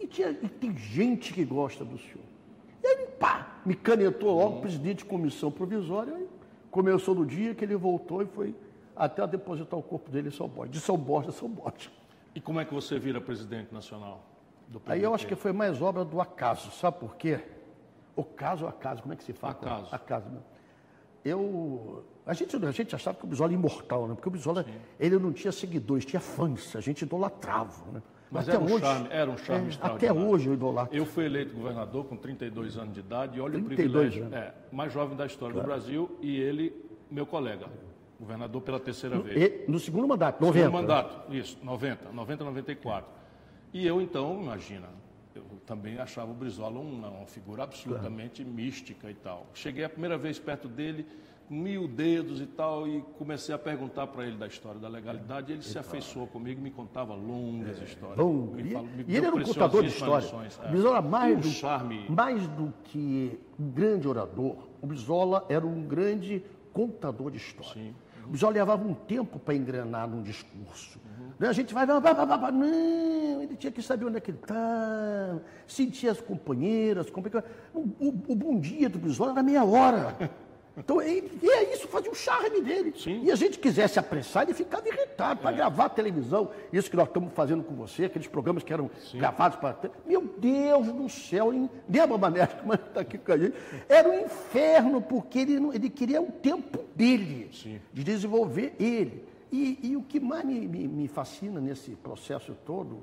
E, 0.00 0.06
tinha- 0.06 0.30
e 0.42 0.48
tem 0.48 0.76
gente 0.76 1.32
que 1.32 1.44
gosta 1.44 1.82
do 1.82 1.96
senhor. 1.96 2.24
E 2.82 2.86
aí, 2.86 3.06
pá, 3.18 3.54
me 3.64 3.74
canetou 3.74 4.34
logo, 4.36 4.60
presidente 4.60 4.98
de 4.98 5.04
comissão 5.06 5.50
provisória. 5.50 6.14
Começou 6.70 7.14
no 7.14 7.24
dia 7.24 7.54
que 7.54 7.64
ele 7.64 7.74
voltou 7.76 8.20
e 8.20 8.26
foi 8.26 8.54
até 8.94 9.26
depositar 9.26 9.78
o 9.78 9.82
corpo 9.82 10.10
dele 10.10 10.28
em 10.28 10.30
São 10.30 10.46
Borja. 10.46 10.70
De 10.72 10.80
São 10.80 10.96
Borja 10.98 11.30
a 11.30 11.32
São 11.32 11.48
Borja. 11.48 11.90
E 12.34 12.40
como 12.40 12.60
é 12.60 12.64
que 12.64 12.74
você 12.74 12.98
vira 12.98 13.20
presidente 13.20 13.72
nacional 13.72 14.24
do 14.68 14.80
PDT? 14.80 14.92
Aí 14.92 15.02
eu 15.02 15.14
acho 15.14 15.26
que 15.26 15.36
foi 15.36 15.52
mais 15.52 15.80
obra 15.80 16.04
do 16.04 16.20
acaso, 16.20 16.70
sabe 16.72 16.98
por 16.98 17.16
quê? 17.16 17.40
O 18.16 18.24
caso, 18.24 18.66
acaso, 18.66 19.02
como 19.02 19.14
é 19.14 19.16
que 19.16 19.24
se 19.24 19.32
fala? 19.32 19.52
Acaso. 19.52 19.94
Acaso, 19.94 20.28
né? 20.28 20.40
Eu, 21.24 22.04
a 22.26 22.34
gente, 22.34 22.54
a 22.56 22.70
gente 22.70 22.94
achava 22.94 23.16
que 23.16 23.24
o 23.24 23.26
Brizola 23.26 23.50
é 23.50 23.54
imortal, 23.54 24.06
né? 24.06 24.14
Porque 24.14 24.28
o 24.28 24.30
Brizola, 24.30 24.66
ele 25.00 25.18
não 25.18 25.32
tinha 25.32 25.50
seguidores, 25.50 26.04
tinha 26.04 26.20
fãs, 26.20 26.76
a 26.76 26.80
gente 26.80 27.02
idolatrava, 27.02 27.90
né? 27.92 28.02
Mas 28.30 28.48
era 28.48 28.58
um 28.58 28.78
charme, 28.78 29.08
era 29.10 29.30
um 29.30 29.38
charme 29.38 29.70
é, 29.70 29.86
Até 29.86 30.12
hoje 30.12 30.48
eu 30.48 30.54
idolatro. 30.54 30.96
Eu 30.96 31.06
fui 31.06 31.24
eleito 31.24 31.54
governador 31.54 32.04
com 32.06 32.16
32 32.16 32.76
anos 32.76 32.92
de 32.92 33.00
idade 33.00 33.38
e 33.38 33.40
olha 33.40 33.52
32 33.52 33.62
o 33.62 33.76
privilégio. 33.76 34.24
anos. 34.24 34.36
É, 34.36 34.54
mais 34.72 34.92
jovem 34.92 35.16
da 35.16 35.24
história 35.24 35.54
do 35.54 35.62
Brasil 35.62 36.18
e 36.20 36.40
ele, 36.40 36.74
meu 37.08 37.24
colega, 37.24 37.66
governador 38.18 38.62
pela 38.62 38.78
terceira 38.80 39.18
vez. 39.18 39.36
E, 39.66 39.70
no 39.70 39.78
segundo 39.78 40.06
mandato, 40.06 40.38
Segundo 40.44 40.54
90. 40.56 40.70
mandato, 40.70 41.34
isso, 41.34 41.58
90, 41.62 42.10
90, 42.12 42.44
94. 42.44 43.10
E 43.72 43.86
eu, 43.86 44.00
então, 44.00 44.40
imagina, 44.40 44.88
eu 45.34 45.42
também 45.66 45.98
achava 45.98 46.30
o 46.30 46.34
Brizola 46.34 46.78
uma, 46.78 47.08
uma 47.08 47.26
figura 47.26 47.64
absolutamente 47.64 48.44
mística 48.44 49.10
e 49.10 49.14
tal. 49.14 49.46
Cheguei 49.52 49.84
a 49.84 49.88
primeira 49.88 50.16
vez 50.16 50.38
perto 50.38 50.68
dele, 50.68 51.04
mil 51.50 51.86
dedos 51.88 52.40
e 52.40 52.46
tal, 52.46 52.86
e 52.88 53.02
comecei 53.18 53.52
a 53.54 53.58
perguntar 53.58 54.06
para 54.06 54.24
ele 54.26 54.36
da 54.38 54.46
história 54.46 54.80
da 54.80 54.88
legalidade. 54.88 55.52
Ele 55.52 55.60
se 55.62 55.76
afeiçoou 55.78 56.26
comigo, 56.28 56.60
me 56.62 56.70
contava 56.70 57.14
longas 57.14 57.82
histórias. 57.82 58.16
Bom, 58.16 58.32
me 58.54 58.62
e, 58.62 58.70
falou- 58.70 58.86
me 58.88 59.04
e 59.08 59.16
ele 59.16 59.26
era 59.26 59.34
um 59.36 59.42
contador 59.42 59.82
de 59.82 59.88
preciosíssimas 59.90 60.24
história. 60.24 60.44
lições, 60.46 60.58
O 60.58 60.62
é. 60.68 60.70
Brizola, 60.70 61.02
mais, 61.02 61.36
Um 61.36 61.40
do, 61.40 61.48
charme. 61.48 62.06
mais 62.08 62.46
do 62.48 62.72
que 62.84 63.38
um 63.58 63.68
grande 63.70 64.06
orador, 64.08 64.56
o 64.80 64.86
Brizola 64.86 65.44
era 65.48 65.66
um 65.66 65.82
grande 65.82 66.42
contador 66.72 67.30
de 67.30 67.36
história. 67.38 67.72
Sim. 67.72 67.94
Brizola 68.28 68.52
levava 68.54 68.86
um 68.86 68.94
tempo 68.94 69.38
para 69.38 69.54
engrenar 69.54 70.08
num 70.08 70.22
discurso. 70.22 70.98
Né, 71.38 71.48
A 71.48 71.52
gente 71.52 71.74
vai, 71.74 71.84
vai, 71.86 72.00
vai, 72.00 72.52
não, 72.52 73.42
ele 73.42 73.56
tinha 73.56 73.70
que 73.72 73.82
saber 73.82 74.04
onde 74.06 74.16
é 74.16 74.20
que 74.20 74.30
ele 74.30 74.38
está, 74.40 75.38
sentir 75.66 76.08
as 76.08 76.20
companheiras, 76.20 77.10
companheiras. 77.10 77.50
O, 77.74 77.80
o- 77.80 78.22
o 78.28 78.34
bom 78.36 78.58
dia 78.58 78.88
do 78.88 78.98
Brizola 78.98 79.32
era 79.32 79.42
meia 79.42 79.64
hora. 79.64 80.16
Então, 80.76 81.00
e, 81.00 81.30
e 81.40 81.48
é 81.48 81.72
isso, 81.72 81.86
fazia 81.86 82.10
o 82.10 82.14
charme 82.16 82.60
dele. 82.60 82.92
Sim. 82.96 83.22
E 83.22 83.30
a 83.30 83.36
gente 83.36 83.58
quisesse 83.60 83.96
apressar, 83.98 84.42
ele 84.42 84.54
ficava 84.54 84.88
irritado 84.88 85.40
para 85.40 85.52
gravar 85.52 85.88
televisão. 85.90 86.50
Isso 86.72 86.90
que 86.90 86.96
nós 86.96 87.06
estamos 87.06 87.32
fazendo 87.32 87.62
com 87.62 87.74
você, 87.76 88.06
aqueles 88.06 88.26
programas 88.26 88.64
que 88.64 88.72
eram 88.72 88.90
gravados 89.14 89.56
para. 89.58 89.78
Meu 90.04 90.22
Deus 90.22 90.88
do 90.92 91.08
céu, 91.08 91.50
lembra, 91.88 92.18
Mané, 92.18 92.46
que 92.48 92.74
está 92.74 93.00
aqui 93.00 93.18
com 93.18 93.32
a 93.32 93.38
gente? 93.38 93.54
Era 93.88 94.08
um 94.08 94.24
inferno, 94.24 95.00
porque 95.00 95.38
ele, 95.38 95.60
não- 95.60 95.72
ele 95.72 95.88
queria 95.88 96.20
o 96.20 96.32
tempo 96.32 96.80
dele, 96.96 97.50
Sim. 97.52 97.80
de 97.92 98.02
desenvolver 98.02 98.74
ele. 98.80 99.24
E, 99.52 99.78
e 99.80 99.96
o 99.96 100.02
que 100.02 100.18
mais 100.18 100.44
me, 100.44 100.66
me- 100.66 100.88
me 100.88 101.06
fascina 101.06 101.60
nesse 101.60 101.92
processo 101.92 102.52
todo 102.66 102.98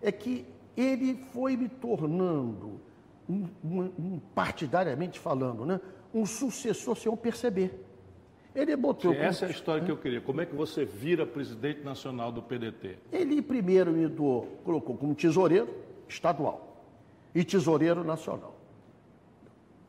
é 0.00 0.10
que 0.10 0.46
ele 0.74 1.22
foi 1.34 1.54
me 1.54 1.68
tornando, 1.68 2.80
um, 3.28 3.46
um- 3.62 3.92
um 3.98 4.20
partidariamente 4.34 5.18
falando, 5.18 5.66
né, 5.66 5.78
um 6.14 6.26
sucessor 6.26 6.96
sem 6.96 7.10
eu 7.10 7.16
perceber. 7.16 7.86
Ele 8.54 8.74
botou. 8.74 9.12
Essa 9.12 9.44
é 9.44 9.48
a 9.48 9.50
história 9.50 9.84
que 9.84 9.90
eu 9.90 9.96
queria. 9.96 10.20
Como 10.20 10.40
é 10.40 10.46
que 10.46 10.54
você 10.54 10.84
vira 10.84 11.24
presidente 11.24 11.82
nacional 11.82 12.32
do 12.32 12.42
PDT? 12.42 12.96
Ele 13.12 13.40
primeiro 13.40 13.92
me 13.92 14.08
doou, 14.08 14.58
colocou 14.64 14.96
como 14.96 15.14
tesoureiro 15.14 15.72
estadual 16.08 16.84
e 17.34 17.44
tesoureiro 17.44 18.02
nacional. 18.02 18.56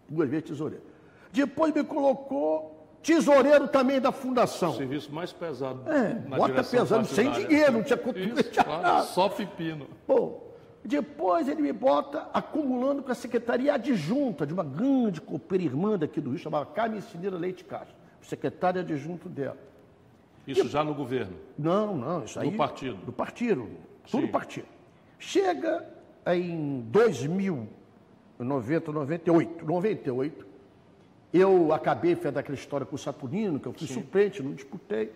Duas 0.08 0.30
vezes 0.30 0.50
tesoureiro. 0.50 0.84
Depois 1.32 1.74
me 1.74 1.84
colocou 1.84 2.72
tesoureiro 3.02 3.68
também 3.68 4.00
da 4.00 4.12
fundação. 4.12 4.72
O 4.72 4.78
serviço 4.78 5.12
mais 5.12 5.34
pesado. 5.34 5.90
É, 5.90 6.14
bota 6.14 6.64
pesando, 6.64 7.06
sem 7.08 7.32
dinheiro, 7.32 7.72
não 7.72 7.84
tinha 7.84 7.98
cultura, 7.98 8.42
Isso, 8.42 8.64
claro. 8.64 9.06
Só 9.08 9.28
pepino. 9.30 9.88
Bom, 10.08 10.51
depois 10.84 11.48
ele 11.48 11.62
me 11.62 11.72
bota 11.72 12.28
acumulando 12.34 13.04
com 13.04 13.12
a 13.12 13.16
secretaria 13.16 13.74
adjunta 13.74 14.46
de 14.46 14.54
uma 14.54 14.64
grande 14.64 15.22
copeira 15.22 15.64
irmã 15.64 15.98
daqui 15.98 16.20
do 16.20 16.32
Rio, 16.32 16.40
chamada 16.40 16.66
Carmen 16.66 17.02
Cineira 17.02 17.38
Leite 17.38 17.64
Castro, 17.64 17.96
secretária 18.22 18.82
adjunto 18.82 19.30
dela. 19.30 19.58
Isso 20.48 20.68
já 20.68 20.84
no 20.84 20.94
governo. 20.94 21.36
Não, 21.58 21.96
não, 21.96 22.24
isso 22.24 22.40
aí. 22.40 22.50
Do 22.50 22.58
partido. 22.58 22.96
Do 23.06 23.12
partido. 23.12 23.70
Tudo 24.10 24.26
Sim. 24.26 24.32
partido. 24.32 24.68
Chega 25.20 25.88
em 26.26 26.82
2000, 26.90 27.68
90, 28.40 28.92
98, 28.92 29.66
98, 29.66 30.48
eu 31.34 31.72
acabei 31.72 32.16
fazendo 32.16 32.40
aquela 32.40 32.58
história 32.58 32.86
com 32.86 32.96
o 32.96 33.00
Saturnino, 33.00 33.60
que 33.60 33.68
eu 33.68 33.74
fui 33.74 33.88
suplente, 33.88 34.42
não 34.42 34.54
disputei, 34.54 35.12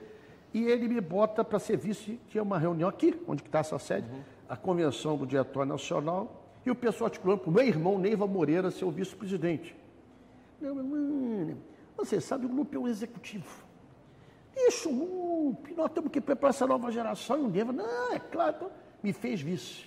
e 0.53 0.63
ele 0.63 0.87
me 0.87 1.01
bota 1.01 1.43
para 1.43 1.59
ser 1.59 1.77
vice, 1.77 2.19
tinha 2.29 2.41
uma 2.41 2.57
reunião 2.57 2.87
aqui, 2.87 3.19
onde 3.27 3.41
está 3.41 3.59
essa 3.59 3.77
sede, 3.77 4.07
a 4.47 4.55
convenção 4.55 5.17
do 5.17 5.25
Diretório 5.25 5.69
Nacional, 5.69 6.43
e 6.65 6.71
o 6.71 6.75
pessoal 6.75 7.07
articulando 7.07 7.41
para 7.41 7.49
o 7.49 7.53
meu 7.53 7.63
irmão 7.63 7.99
Neiva 7.99 8.25
Moreira 8.25 8.71
ser 8.71 8.85
o 8.85 8.91
vice-presidente. 8.91 9.75
Você 11.97 12.19
sabe, 12.19 12.45
o 12.45 12.51
Lupe 12.51 12.75
é 12.75 12.79
um 12.79 12.87
executivo. 12.87 13.65
Isso, 14.55 14.89
Lupe, 14.89 15.73
nós 15.75 15.91
temos 15.91 16.11
que 16.11 16.19
preparar 16.21 16.49
essa 16.51 16.65
nova 16.65 16.91
geração. 16.91 17.37
E 17.37 17.41
o 17.41 17.47
Neiva, 17.47 17.71
não, 17.71 18.13
é 18.13 18.19
claro, 18.19 18.55
então, 18.57 18.71
me 19.03 19.13
fez 19.13 19.41
vice. 19.41 19.85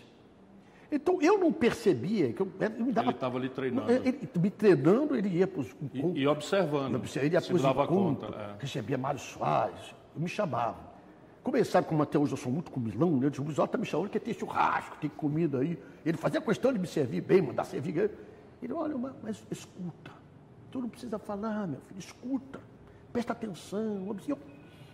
Então, 0.90 1.20
eu 1.20 1.36
não 1.36 1.52
percebia 1.52 2.32
que 2.32 2.40
eu, 2.40 2.50
eu 2.60 2.84
me 2.84 2.92
dava... 2.92 3.08
Ele 3.08 3.14
estava 3.16 3.38
ali 3.38 3.48
treinando. 3.50 3.90
Ele, 3.92 4.28
me 4.40 4.50
treinando, 4.50 5.16
ele 5.16 5.28
ia 5.28 5.46
para 5.46 5.60
os 5.60 5.76
E, 5.92 6.20
e 6.20 6.26
observando. 6.26 6.94
ele 7.16 7.34
ia 7.34 7.42
para 7.42 7.54
os 7.54 7.62
encontros, 7.64 7.88
conta. 7.88 8.26
é. 8.38 8.54
recebia 8.58 8.96
Mário 8.96 9.20
Soares, 9.20 9.94
me 10.16 10.28
chamava. 10.28 10.78
Como 11.48 11.56
ele 11.56 11.64
sabe 11.64 11.86
como 11.86 12.02
até 12.02 12.18
hoje 12.18 12.32
eu 12.32 12.36
sou 12.36 12.52
muito 12.52 12.70
comilão, 12.70 13.16
né? 13.16 13.24
Eu 13.24 13.30
disse, 13.30 13.40
o 13.40 13.50
está 13.64 13.78
me 13.78 13.86
chamando 13.86 14.10
que 14.10 14.20
tem 14.20 14.34
churrasco, 14.34 14.98
tem 15.00 15.08
comida 15.08 15.60
aí. 15.60 15.78
Ele 16.04 16.18
fazia 16.18 16.42
questão 16.42 16.70
de 16.70 16.78
me 16.78 16.86
servir 16.86 17.22
bem, 17.22 17.40
mandar 17.40 17.64
servir. 17.64 18.10
Ele, 18.62 18.70
olha, 18.74 18.94
mas, 19.22 19.42
escuta. 19.50 20.10
Tu 20.70 20.78
não 20.78 20.90
precisa 20.90 21.18
falar, 21.18 21.66
meu 21.66 21.80
filho, 21.88 21.98
escuta. 21.98 22.60
Presta 23.10 23.32
atenção. 23.32 24.14
Eu, 24.28 24.38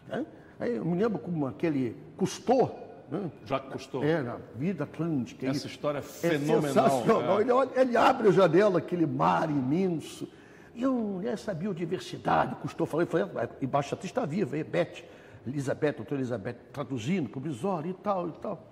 né? 0.07 0.25
Aí 0.61 0.77
eu 0.77 0.85
me 0.85 0.97
lembro 0.97 1.19
como 1.19 1.45
aquele 1.45 1.97
Cousteau, 2.17 3.03
né? 3.11 3.33
Já 3.45 3.59
custou. 3.59 4.05
É, 4.05 4.23
na 4.23 4.39
Vida 4.55 4.85
Atlântica. 4.85 5.49
Essa 5.49 5.67
Ele- 5.67 5.75
história 5.75 5.99
é 5.99 6.03
é 6.03 6.03
fenomenal. 6.03 6.63
sensacional. 6.63 7.39
é. 7.41 7.43
Ele, 7.43 7.81
ele 7.81 7.97
abre 7.97 8.29
a 8.29 8.31
janela, 8.31 8.79
aquele 8.79 9.07
mar 9.07 9.51
imenso. 9.51 10.29
E 10.73 10.85
eu, 10.85 11.21
essa 11.25 11.53
biodiversidade, 11.53 12.55
custou 12.63 12.87
falando, 12.87 13.09
falei, 13.09 13.27
embaixo 13.61 13.99
está 14.05 14.25
viva, 14.25 14.57
Beth, 14.63 15.03
Elizabeth, 15.47 15.93
doutora 15.93 16.21
Elizabeth, 16.21 16.57
traduzindo 16.73 17.29
para 17.29 17.39
o 17.39 17.41
Brizola 17.41 17.87
e 17.87 17.93
tal, 17.95 18.29
e 18.29 18.33
tal. 18.33 18.63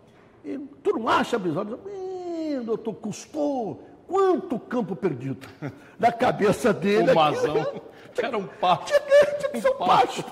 E, 0.45 0.59
tu 0.83 0.93
não 0.99 1.09
acha, 1.09 1.39
Brizola? 1.39 1.79
"Ih, 1.87 2.61
doutor, 2.65 2.95
custou 2.95 3.89
quanto 4.07 4.59
campo 4.59 4.95
perdido 4.97 5.47
na 5.99 6.11
cabeça 6.13 6.73
dele. 6.73 7.13
O 7.13 7.15
Mazão, 7.15 7.83
era 8.23 8.37
um 8.37 8.47
pato. 8.47 8.87
Tinha 8.87 9.01
que, 9.01 9.61
tinha 9.61 9.73
um 9.73 9.77
pasto. 9.79 10.25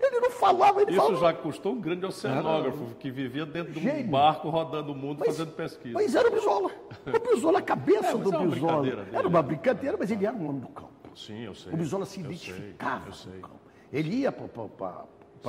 Ele 0.00 0.20
não 0.20 0.30
falava, 0.30 0.82
ele 0.82 0.90
Isso 0.90 1.00
falava. 1.00 1.16
já 1.20 1.32
custou 1.32 1.72
um 1.72 1.80
grande 1.80 2.04
oceanógrafo 2.04 2.84
que 2.98 3.10
vivia 3.10 3.46
dentro 3.46 3.72
de 3.72 3.78
um 3.78 3.82
Gênio. 3.82 4.10
barco 4.10 4.50
rodando 4.50 4.92
o 4.92 4.94
mundo 4.94 5.24
fazendo 5.24 5.52
pesquisa. 5.52 5.94
Mas 5.94 6.14
era 6.14 6.28
o 6.28 6.30
Brizola. 6.30 6.70
O 7.06 7.20
Brizola, 7.20 7.58
a 7.60 7.62
cabeça 7.62 8.08
É, 8.08 8.14
mas 8.14 8.22
do 8.22 8.34
é 8.34 8.38
uma 8.38 8.46
Brizola. 8.46 9.06
Era 9.12 9.28
uma 9.28 9.42
brincadeira, 9.42 9.96
mas 9.98 10.10
ele 10.10 10.26
era 10.26 10.36
um 10.36 10.46
homem 10.48 10.60
do 10.60 10.68
campo. 10.68 10.90
Sim, 11.16 11.44
eu 11.44 11.54
sei. 11.54 11.72
O 11.72 11.76
Brizola 11.76 12.04
se 12.04 12.20
eu 12.20 12.26
identificava 12.26 13.12
sei, 13.12 13.32
com 13.32 13.38
o 13.38 13.42
campo. 13.42 13.60
Ele 13.90 14.14
ia 14.16 14.32
para 14.32 14.44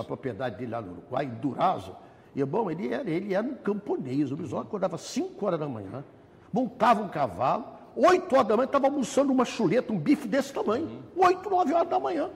a 0.01 0.03
propriedade 0.03 0.57
dele 0.57 0.71
lá 0.71 0.81
no 0.81 0.91
Uruguai, 0.91 1.25
em 1.25 1.35
Durazo, 1.35 1.95
e, 2.35 2.43
bom, 2.43 2.69
ele 2.69 2.93
era, 2.93 3.09
ele 3.09 3.33
era 3.33 3.47
um 3.47 3.55
camponês. 3.55 4.31
O 4.31 4.35
Brizola 4.35 4.63
acordava 4.63 4.97
5 4.97 5.45
horas 5.45 5.59
da 5.59 5.67
manhã, 5.69 6.03
montava 6.51 7.01
um 7.01 7.07
cavalo, 7.07 7.65
8 7.95 8.35
horas 8.35 8.47
da 8.47 8.57
manhã 8.57 8.65
estava 8.65 8.87
almoçando 8.87 9.31
uma 9.31 9.45
chuleta, 9.45 9.93
um 9.93 9.97
bife 9.97 10.27
desse 10.27 10.53
tamanho. 10.53 11.01
8, 11.15 11.49
9 11.49 11.73
horas 11.73 11.87
da 11.87 11.97
manhã. 11.97 12.29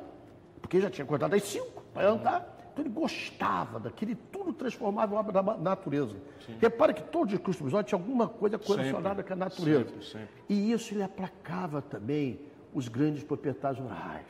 Porque 0.62 0.80
já 0.80 0.89
tinha 0.89 1.04
acordado 1.04 1.34
às 1.34 1.43
5 1.43 1.84
para 1.93 2.10
andar. 2.10 2.58
Então 2.72 2.86
ele 2.86 2.93
gostava 2.93 3.78
daquilo, 3.78 4.12
e 4.12 4.15
tudo 4.15 4.54
transformava 4.54 5.13
em 5.13 5.17
obra 5.17 5.34
da 5.34 5.58
natureza. 5.58 6.15
Repara 6.62 6.93
que 6.93 7.04
todo 7.04 7.28
discurso 7.28 7.60
do 7.60 7.63
Brizola 7.63 7.84
tinha 7.84 8.00
alguma 8.00 8.30
coisa 8.30 8.58
correlacionada 8.58 9.22
com 9.22 9.34
a 9.34 9.36
natureza. 9.36 9.89
sempre, 9.89 10.06
sempre. 10.06 10.30
E 10.48 10.72
isso 10.72 10.93
ele 10.93 11.04
aplacava 11.04 11.82
também 11.82 12.39
os 12.74 12.88
grandes 12.88 13.22
proprietários 13.22 13.82
rurais. 13.82 14.26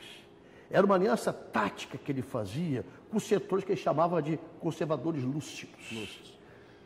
Era 0.70 0.86
uma 0.86 0.94
aliança 0.94 1.32
tática 1.32 1.98
que 1.98 2.12
ele 2.12 2.22
fazia 2.22 2.84
com 3.10 3.18
setores 3.18 3.64
que 3.64 3.72
ele 3.72 3.80
chamava 3.80 4.22
de 4.22 4.38
conservadores 4.60 5.22
lúcidos. 5.24 6.38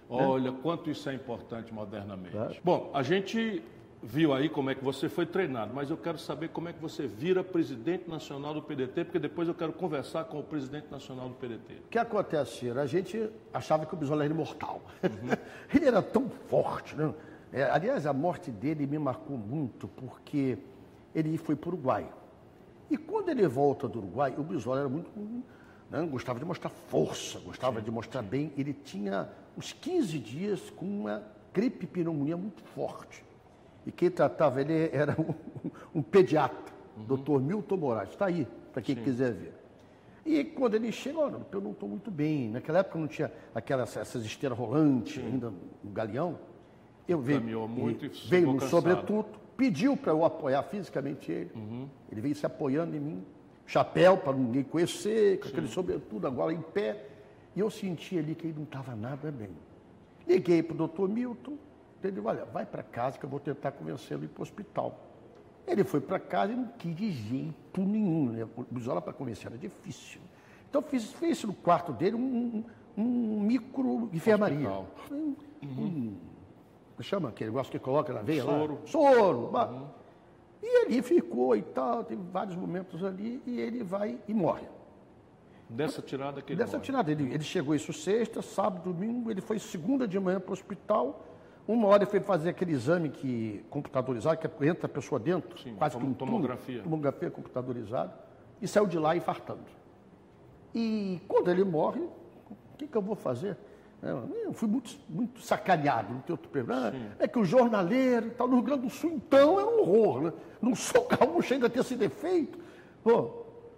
Olha, 0.09 0.53
quanto 0.53 0.91
isso 0.91 1.09
é 1.09 1.15
importante 1.15 1.73
modernamente. 1.73 2.31
Claro. 2.31 2.57
Bom, 2.63 2.91
a 2.95 3.03
gente 3.03 3.63
viu 4.03 4.35
aí 4.35 4.51
como 4.51 4.69
é 4.69 4.75
que 4.75 4.85
você 4.85 5.09
foi 5.09 5.25
treinado, 5.25 5.73
mas 5.75 5.89
eu 5.89 5.97
quero 5.97 6.19
saber 6.19 6.49
como 6.49 6.69
é 6.69 6.73
que 6.73 6.81
você 6.81 7.07
vira 7.07 7.43
presidente 7.43 8.09
nacional 8.09 8.53
do 8.53 8.63
PDT, 8.63 9.05
porque 9.05 9.19
depois 9.19 9.49
eu 9.49 9.55
quero 9.55 9.73
conversar 9.73 10.25
com 10.25 10.39
o 10.39 10.43
presidente 10.43 10.91
nacional 10.91 11.29
do 11.29 11.35
PDT. 11.35 11.75
O 11.87 11.89
que 11.89 11.99
acontece? 11.99 12.71
A 12.71 12.87
gente 12.87 13.31
achava 13.53 13.87
que 13.87 13.95
o 13.95 13.97
Brizola 13.97 14.25
era 14.25 14.33
imortal. 14.33 14.83
Uhum. 15.03 15.31
ele 15.75 15.87
era 15.87 16.03
tão 16.03 16.29
forte. 16.29 16.95
Né? 16.95 17.15
É, 17.53 17.65
aliás, 17.65 18.07
a 18.07 18.13
morte 18.13 18.51
dele 18.51 18.87
me 18.87 18.99
marcou 18.99 19.39
muito 19.39 19.89
porque 19.89 20.59
ele 21.15 21.39
foi 21.39 21.57
para 21.57 21.71
o 21.71 21.73
Uruguai. 21.73 22.07
E 22.91 22.97
quando 22.97 23.29
ele 23.31 23.47
volta 23.47 23.89
do 23.89 23.99
Uruguai, 23.99 24.35
o 24.37 24.43
Brizola 24.43 24.81
era 24.81 24.89
muito. 24.89 25.11
né, 25.91 26.03
gostava 26.07 26.39
de 26.39 26.45
mostrar 26.45 26.71
força, 26.71 27.39
gostava 27.41 27.81
de 27.81 27.91
mostrar 27.91 28.23
bem. 28.23 28.53
Ele 28.57 28.73
tinha 28.73 29.29
uns 29.57 29.73
15 29.73 30.19
dias 30.19 30.71
com 30.71 30.85
uma 30.87 31.23
gripe 31.53 31.87
pneumonia 31.87 32.37
muito 32.37 32.63
forte. 32.63 33.25
E 33.87 33.93
quem 33.93 34.11
tratava 34.11 34.61
ele 34.61 34.91
era 34.93 35.17
um, 35.21 35.35
um 35.99 36.03
pediatra, 36.03 36.75
doutor 37.07 37.41
Milton 37.41 37.77
Moraes. 37.77 38.11
Está 38.11 38.27
aí, 38.27 38.47
para 38.73 38.83
quem 38.83 38.97
quiser 38.97 39.33
ver. 39.33 39.55
E 40.25 40.43
quando 40.43 40.75
ele 40.75 40.91
chega, 40.91 41.19
olha, 41.19 41.39
eu 41.53 41.61
não 41.61 41.73
estou 41.73 41.89
muito 41.89 42.11
bem. 42.11 42.49
Naquela 42.49 42.79
época 42.79 42.99
não 42.99 43.07
tinha 43.07 43.31
aquelas 43.55 43.95
essas 43.97 44.25
esteiras 44.25 44.57
rolantes 44.57 45.23
ainda 45.23 45.53
no 45.83 45.91
galeão. 45.91 46.39
Eu 47.07 47.21
veio, 47.21 47.69
muito 47.69 48.07
e 48.07 48.09
veio 48.09 48.55
no 48.55 48.61
sobretudo, 48.63 49.29
pediu 49.57 49.97
para 49.97 50.13
eu 50.13 50.25
apoiar 50.25 50.63
fisicamente 50.65 51.31
ele. 51.31 51.51
Uhum. 51.55 51.89
Ele 52.11 52.21
veio 52.21 52.35
se 52.35 52.45
apoiando 52.47 52.97
em 52.97 53.01
mim, 53.01 53.25
chapéu 53.67 54.17
para 54.17 54.33
ninguém 54.33 54.63
conhecer, 54.65 55.41
com 55.41 55.49
aquele 55.49 55.69
sobretudo 55.69 56.27
agora 56.27 56.53
em 56.53 56.61
pé. 56.61 57.07
E 57.57 57.61
eu 57.61 57.71
senti 57.71 58.19
ali 58.19 58.35
que 58.35 58.47
ele 58.47 58.55
não 58.57 58.65
estava 58.65 58.95
nada 58.97 59.31
bem. 59.31 59.51
Liguei 60.27 60.63
para 60.63 60.75
o 60.75 60.77
doutor 60.77 61.09
Milton, 61.09 61.55
ele 62.03 62.13
disse, 62.13 62.27
olha, 62.27 62.45
vai 62.47 62.67
para 62.67 62.83
casa 62.83 63.19
que 63.19 63.25
eu 63.25 63.31
vou 63.31 63.41
tentar 63.41 63.73
convencê-lo 63.73 64.25
ir 64.25 64.29
para 64.29 64.41
o 64.41 64.43
hospital. 64.43 64.99
Ele 65.67 65.85
foi 65.85 66.01
para 66.01 66.19
casa 66.19 66.53
e 66.53 66.57
não 66.57 66.69
quis 66.79 66.95
de 66.95 67.11
jeito 67.11 67.81
nenhum. 67.81 68.31
Né? 68.31 68.47
O 68.57 68.67
Brizola 68.71 69.01
para 69.01 69.13
convencer 69.13 69.47
era 69.47 69.57
difícil. 69.57 70.21
Então 70.69 70.83
fiz, 70.83 71.13
fiz 71.13 71.43
no 71.45 71.55
quarto 71.55 71.93
dele 71.93 72.17
um, 72.17 72.65
um, 72.97 73.03
um 73.03 73.41
micro 73.41 74.11
enfermaria. 74.13 74.69
Hospital. 74.69 74.87
Um, 75.11 75.35
um- 75.63 75.65
como 75.65 76.34
chama 77.03 77.29
aquele 77.31 77.51
negócio 77.51 77.71
que 77.73 77.79
coloca 77.79 78.13
na 78.13 78.23
veia 78.23 78.43
Soro. 78.43 78.75
lá? 78.75 78.87
Soro. 78.87 79.49
bah. 79.49 79.71
E 80.63 80.85
ali 80.87 81.03
ficou 81.03 81.55
e 81.55 81.63
tal, 81.63 82.05
teve 82.05 82.23
vários 82.33 82.57
momentos 82.57 83.05
ali, 83.05 83.43
e 83.47 83.61
ele 83.61 83.83
vai 83.83 84.19
e 84.27 84.33
morre. 84.33 84.67
Dessa 85.69 86.01
tirada 86.01 86.41
que 86.41 86.53
ele 86.53 86.59
Dessa 86.59 86.73
morre. 86.79 86.85
tirada, 86.85 87.11
ele, 87.11 87.25
ele 87.35 87.43
chegou 87.45 87.75
isso 87.75 87.93
sexta, 87.93 88.41
sábado, 88.41 88.93
domingo, 88.93 89.31
ele 89.31 89.41
foi 89.41 89.59
segunda 89.59 90.07
de 90.09 90.19
manhã 90.19 90.41
para 90.41 90.51
o 90.51 90.53
hospital. 90.53 91.25
Uma 91.67 91.89
hora 91.89 92.05
ele 92.05 92.11
foi 92.11 92.21
fazer 92.21 92.51
aquele 92.51 92.73
exame 92.73 93.09
que 93.09 93.65
computadorizado, 93.71 94.37
que 94.39 94.67
entra 94.67 94.87
a 94.87 94.89
pessoa 94.89 95.19
dentro, 95.19 95.59
Sim, 95.59 95.75
quase 95.75 95.97
que 95.97 96.05
um 96.05 96.13
tomografia. 96.15 96.83
tomografia 96.83 97.31
computadorizada, 97.31 98.13
e 98.61 98.69
saiu 98.69 98.87
de 98.87 98.99
lá 98.99 99.17
infartando. 99.17 99.65
E 100.75 101.21
quando 101.29 101.51
ele 101.51 101.65
morre, 101.65 102.01
o 102.01 102.77
que, 102.77 102.87
que 102.87 102.97
eu 102.97 103.03
vou 103.03 103.15
fazer? 103.17 103.57
É, 104.05 104.47
Eu 104.47 104.53
fui 104.53 104.69
muito, 104.69 104.91
muito 105.09 105.41
sacaneado, 105.41 106.13
não 106.13 106.21
tem 106.21 106.33
outro 106.35 106.49
problema. 106.51 106.93
É 107.19 107.27
que 107.27 107.39
o 107.39 107.45
jornaleiro 107.45 108.27
e 108.27 108.31
tal, 108.31 108.47
no 108.47 108.57
Rio 108.57 108.65
Grande 108.65 108.83
do 108.83 108.91
Sul, 108.91 109.13
então, 109.13 109.59
é 109.59 109.65
um 109.65 109.81
horror. 109.81 110.23
Né? 110.23 110.33
Não 110.61 110.75
sou 110.75 111.07
gaúcho 111.09 111.55
ainda 111.55 111.71
ter 111.71 111.81
esse 111.81 111.97
defeito. 111.97 112.59
Pô, 113.03 113.31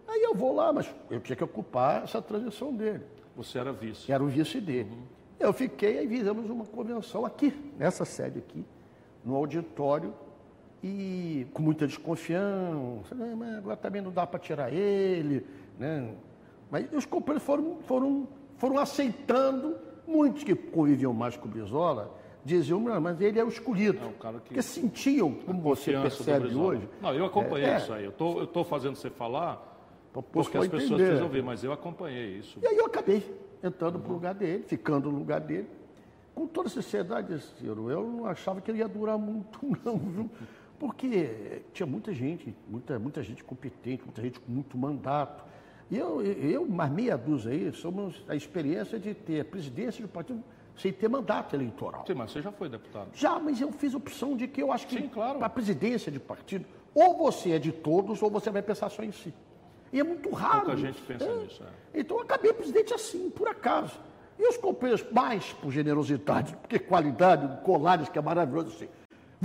aí 0.08 0.20
eu 0.22 0.34
vou 0.34 0.52
lá, 0.54 0.72
mas 0.72 0.92
eu 1.10 1.20
tinha 1.20 1.36
que 1.36 1.44
ocupar 1.44 2.02
essa 2.02 2.20
transição 2.20 2.74
dele. 2.74 3.04
Você 3.36 3.58
era 3.58 3.72
vice. 3.72 4.10
Era 4.10 4.22
o 4.22 4.26
vice 4.26 4.60
dele. 4.60 4.90
Eu 5.38 5.52
fiquei, 5.52 5.98
aí 5.98 6.08
fizemos 6.08 6.48
uma 6.50 6.64
convenção 6.64 7.24
aqui, 7.24 7.52
nessa 7.78 8.04
sede 8.04 8.38
aqui, 8.38 8.64
no 9.24 9.36
auditório, 9.36 10.14
e 10.82 11.46
com 11.52 11.62
muita 11.62 11.86
desconfiança. 11.86 13.14
"Né, 13.14 13.34
mas 13.36 13.56
agora 13.58 13.76
também 13.76 14.00
não 14.02 14.10
dá 14.10 14.26
para 14.26 14.38
tirar 14.40 14.72
ele. 14.72 15.46
Né? 15.78 16.14
Mas 16.70 16.90
os 16.92 17.04
companheiros 17.04 17.44
foram, 17.44 17.76
foram, 17.82 18.28
foram 18.56 18.78
aceitando, 18.78 19.76
muitos 20.06 20.44
que 20.44 20.54
conviviam 20.54 21.12
mais 21.12 21.36
com 21.36 21.46
o 21.46 21.50
Brizola, 21.50 22.14
diziam, 22.44 22.80
"Não, 22.80 23.00
mas 23.00 23.20
ele 23.20 23.38
é 23.38 23.44
o 23.44 23.48
escolhido. 23.48 23.98
É, 24.02 24.06
o 24.06 24.12
cara 24.12 24.34
que- 24.38 24.48
Porque 24.48 24.62
sentiam, 24.62 25.32
como 25.32 25.60
você 25.60 25.92
percebe 25.92 26.54
hoje. 26.54 26.88
Não, 27.02 27.12
eu 27.12 27.24
acompanhei 27.26 27.68
É, 27.68 27.72
é. 27.72 27.76
isso 27.78 27.92
aí. 27.92 28.04
Eu 28.04 28.12
tô, 28.12 28.38
eu 28.40 28.46
tô 28.46 28.62
fazendo 28.64 28.94
você 28.96 29.10
falar 29.10 29.74
Porque 30.32 30.56
as 30.56 30.66
pessoas 30.68 30.98
precisam 31.02 31.28
ver, 31.28 31.42
mas 31.42 31.62
eu 31.62 31.72
acompanhei 31.72 32.38
isso. 32.38 32.58
E 32.62 32.66
aí 32.66 32.76
eu 32.76 32.86
acabei 32.86 33.22
entrando 33.62 33.98
para 33.98 34.10
o 34.10 34.14
lugar 34.14 34.34
dele, 34.34 34.62
ficando 34.66 35.10
no 35.10 35.18
lugar 35.18 35.40
dele. 35.40 35.68
Com 36.34 36.46
toda 36.46 36.68
sinceridade, 36.70 37.38
Ciro, 37.58 37.90
eu 37.90 38.02
não 38.06 38.24
achava 38.26 38.60
que 38.62 38.70
ele 38.70 38.78
ia 38.78 38.88
durar 38.88 39.18
muito, 39.18 39.58
não, 39.84 39.98
viu? 39.98 40.30
Porque 40.78 41.62
tinha 41.72 41.86
muita 41.86 42.12
gente, 42.14 42.54
muita, 42.68 42.98
muita 42.98 43.22
gente 43.22 43.42
competente, 43.42 44.02
muita 44.04 44.22
gente 44.22 44.38
com 44.40 44.50
muito 44.52 44.76
mandato. 44.78 45.44
E 45.90 45.96
eu, 45.96 46.20
eu 46.22 46.66
mais 46.66 46.90
meia 46.90 47.16
dúzia 47.16 47.52
aí, 47.52 47.72
somos 47.72 48.24
a 48.28 48.34
experiência 48.34 48.98
de 48.98 49.14
ter 49.14 49.44
presidência 49.44 50.02
de 50.02 50.08
partido 50.08 50.42
sem 50.76 50.92
ter 50.92 51.08
mandato 51.08 51.54
eleitoral. 51.54 52.04
Sim, 52.06 52.14
mas 52.14 52.30
você 52.30 52.42
já 52.42 52.52
foi 52.52 52.68
deputado. 52.68 53.08
Já, 53.14 53.38
mas 53.38 53.60
eu 53.60 53.72
fiz 53.72 53.94
opção 53.94 54.36
de 54.36 54.46
que 54.46 54.62
eu 54.62 54.72
acho 54.72 54.86
que 54.86 54.96
Sim, 54.96 55.08
claro. 55.08 55.38
para 55.38 55.46
a 55.46 55.50
presidência 55.50 56.12
de 56.12 56.18
partido, 56.18 56.66
ou 56.94 57.16
você 57.16 57.52
é 57.52 57.58
de 57.58 57.72
todos, 57.72 58.20
ou 58.22 58.30
você 58.30 58.50
vai 58.50 58.62
pensar 58.62 58.90
só 58.90 59.02
em 59.02 59.12
si. 59.12 59.32
E 59.92 60.00
é 60.00 60.04
muito 60.04 60.30
raro. 60.30 60.66
Pouca 60.66 60.76
gente 60.76 61.00
pensa 61.02 61.24
é. 61.24 61.36
nisso. 61.36 61.62
É. 61.62 62.00
Então 62.00 62.18
eu 62.18 62.22
acabei 62.24 62.52
presidente 62.52 62.92
assim, 62.92 63.30
por 63.30 63.48
acaso. 63.48 63.98
E 64.38 64.46
os 64.46 64.56
companheiros, 64.58 65.06
mais 65.10 65.52
por 65.54 65.70
generosidade, 65.70 66.54
porque 66.56 66.78
qualidade, 66.78 67.62
Colares, 67.62 68.08
que 68.08 68.18
é 68.18 68.22
maravilhoso, 68.22 68.68
assim. 68.76 68.88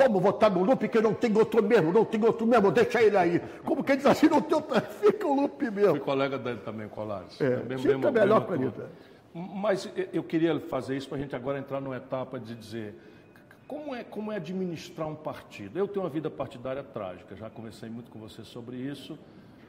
Vamos 0.04 0.22
votar 0.22 0.50
no 0.52 0.64
Lupe, 0.64 0.88
que 0.88 1.00
não 1.00 1.14
tem 1.14 1.36
outro 1.38 1.62
mesmo, 1.62 1.92
não 1.92 2.06
tem 2.06 2.24
outro 2.24 2.46
mesmo, 2.46 2.72
deixa 2.72 3.02
ele 3.02 3.18
aí. 3.18 3.42
Como 3.64 3.84
que 3.84 3.96
diz 3.96 4.06
assim, 4.06 4.28
não 4.28 4.42
tem 4.42 4.56
outro, 4.56 4.82
fica 5.00 5.28
o 5.28 5.42
Lupe 5.42 5.70
mesmo. 5.70 5.92
Fui 5.92 6.00
colega 6.00 6.38
dele 6.38 6.60
também, 6.64 6.88
Colares. 6.88 7.40
É, 7.40 7.58
bem, 7.58 7.78
fica 7.78 7.98
bem, 7.98 8.12
melhor 8.12 8.46
com 8.46 8.56
ele. 8.56 8.72
Mas 9.34 9.90
eu 10.12 10.24
queria 10.24 10.60
fazer 10.60 10.98
isso 10.98 11.08
para 11.08 11.18
a 11.18 11.22
gente 11.22 11.36
agora 11.36 11.58
entrar 11.58 11.80
numa 11.80 11.96
etapa 11.96 12.40
de 12.40 12.54
dizer 12.54 12.96
como 13.68 13.96
é, 13.96 14.04
como 14.04 14.32
é 14.32 14.36
administrar 14.36 15.08
um 15.08 15.16
partido. 15.16 15.80
Eu 15.80 15.88
tenho 15.88 16.04
uma 16.04 16.10
vida 16.10 16.30
partidária 16.30 16.84
trágica, 16.84 17.36
já 17.36 17.50
conversei 17.50 17.90
muito 17.90 18.12
com 18.12 18.20
você 18.20 18.44
sobre 18.44 18.76
isso 18.76 19.18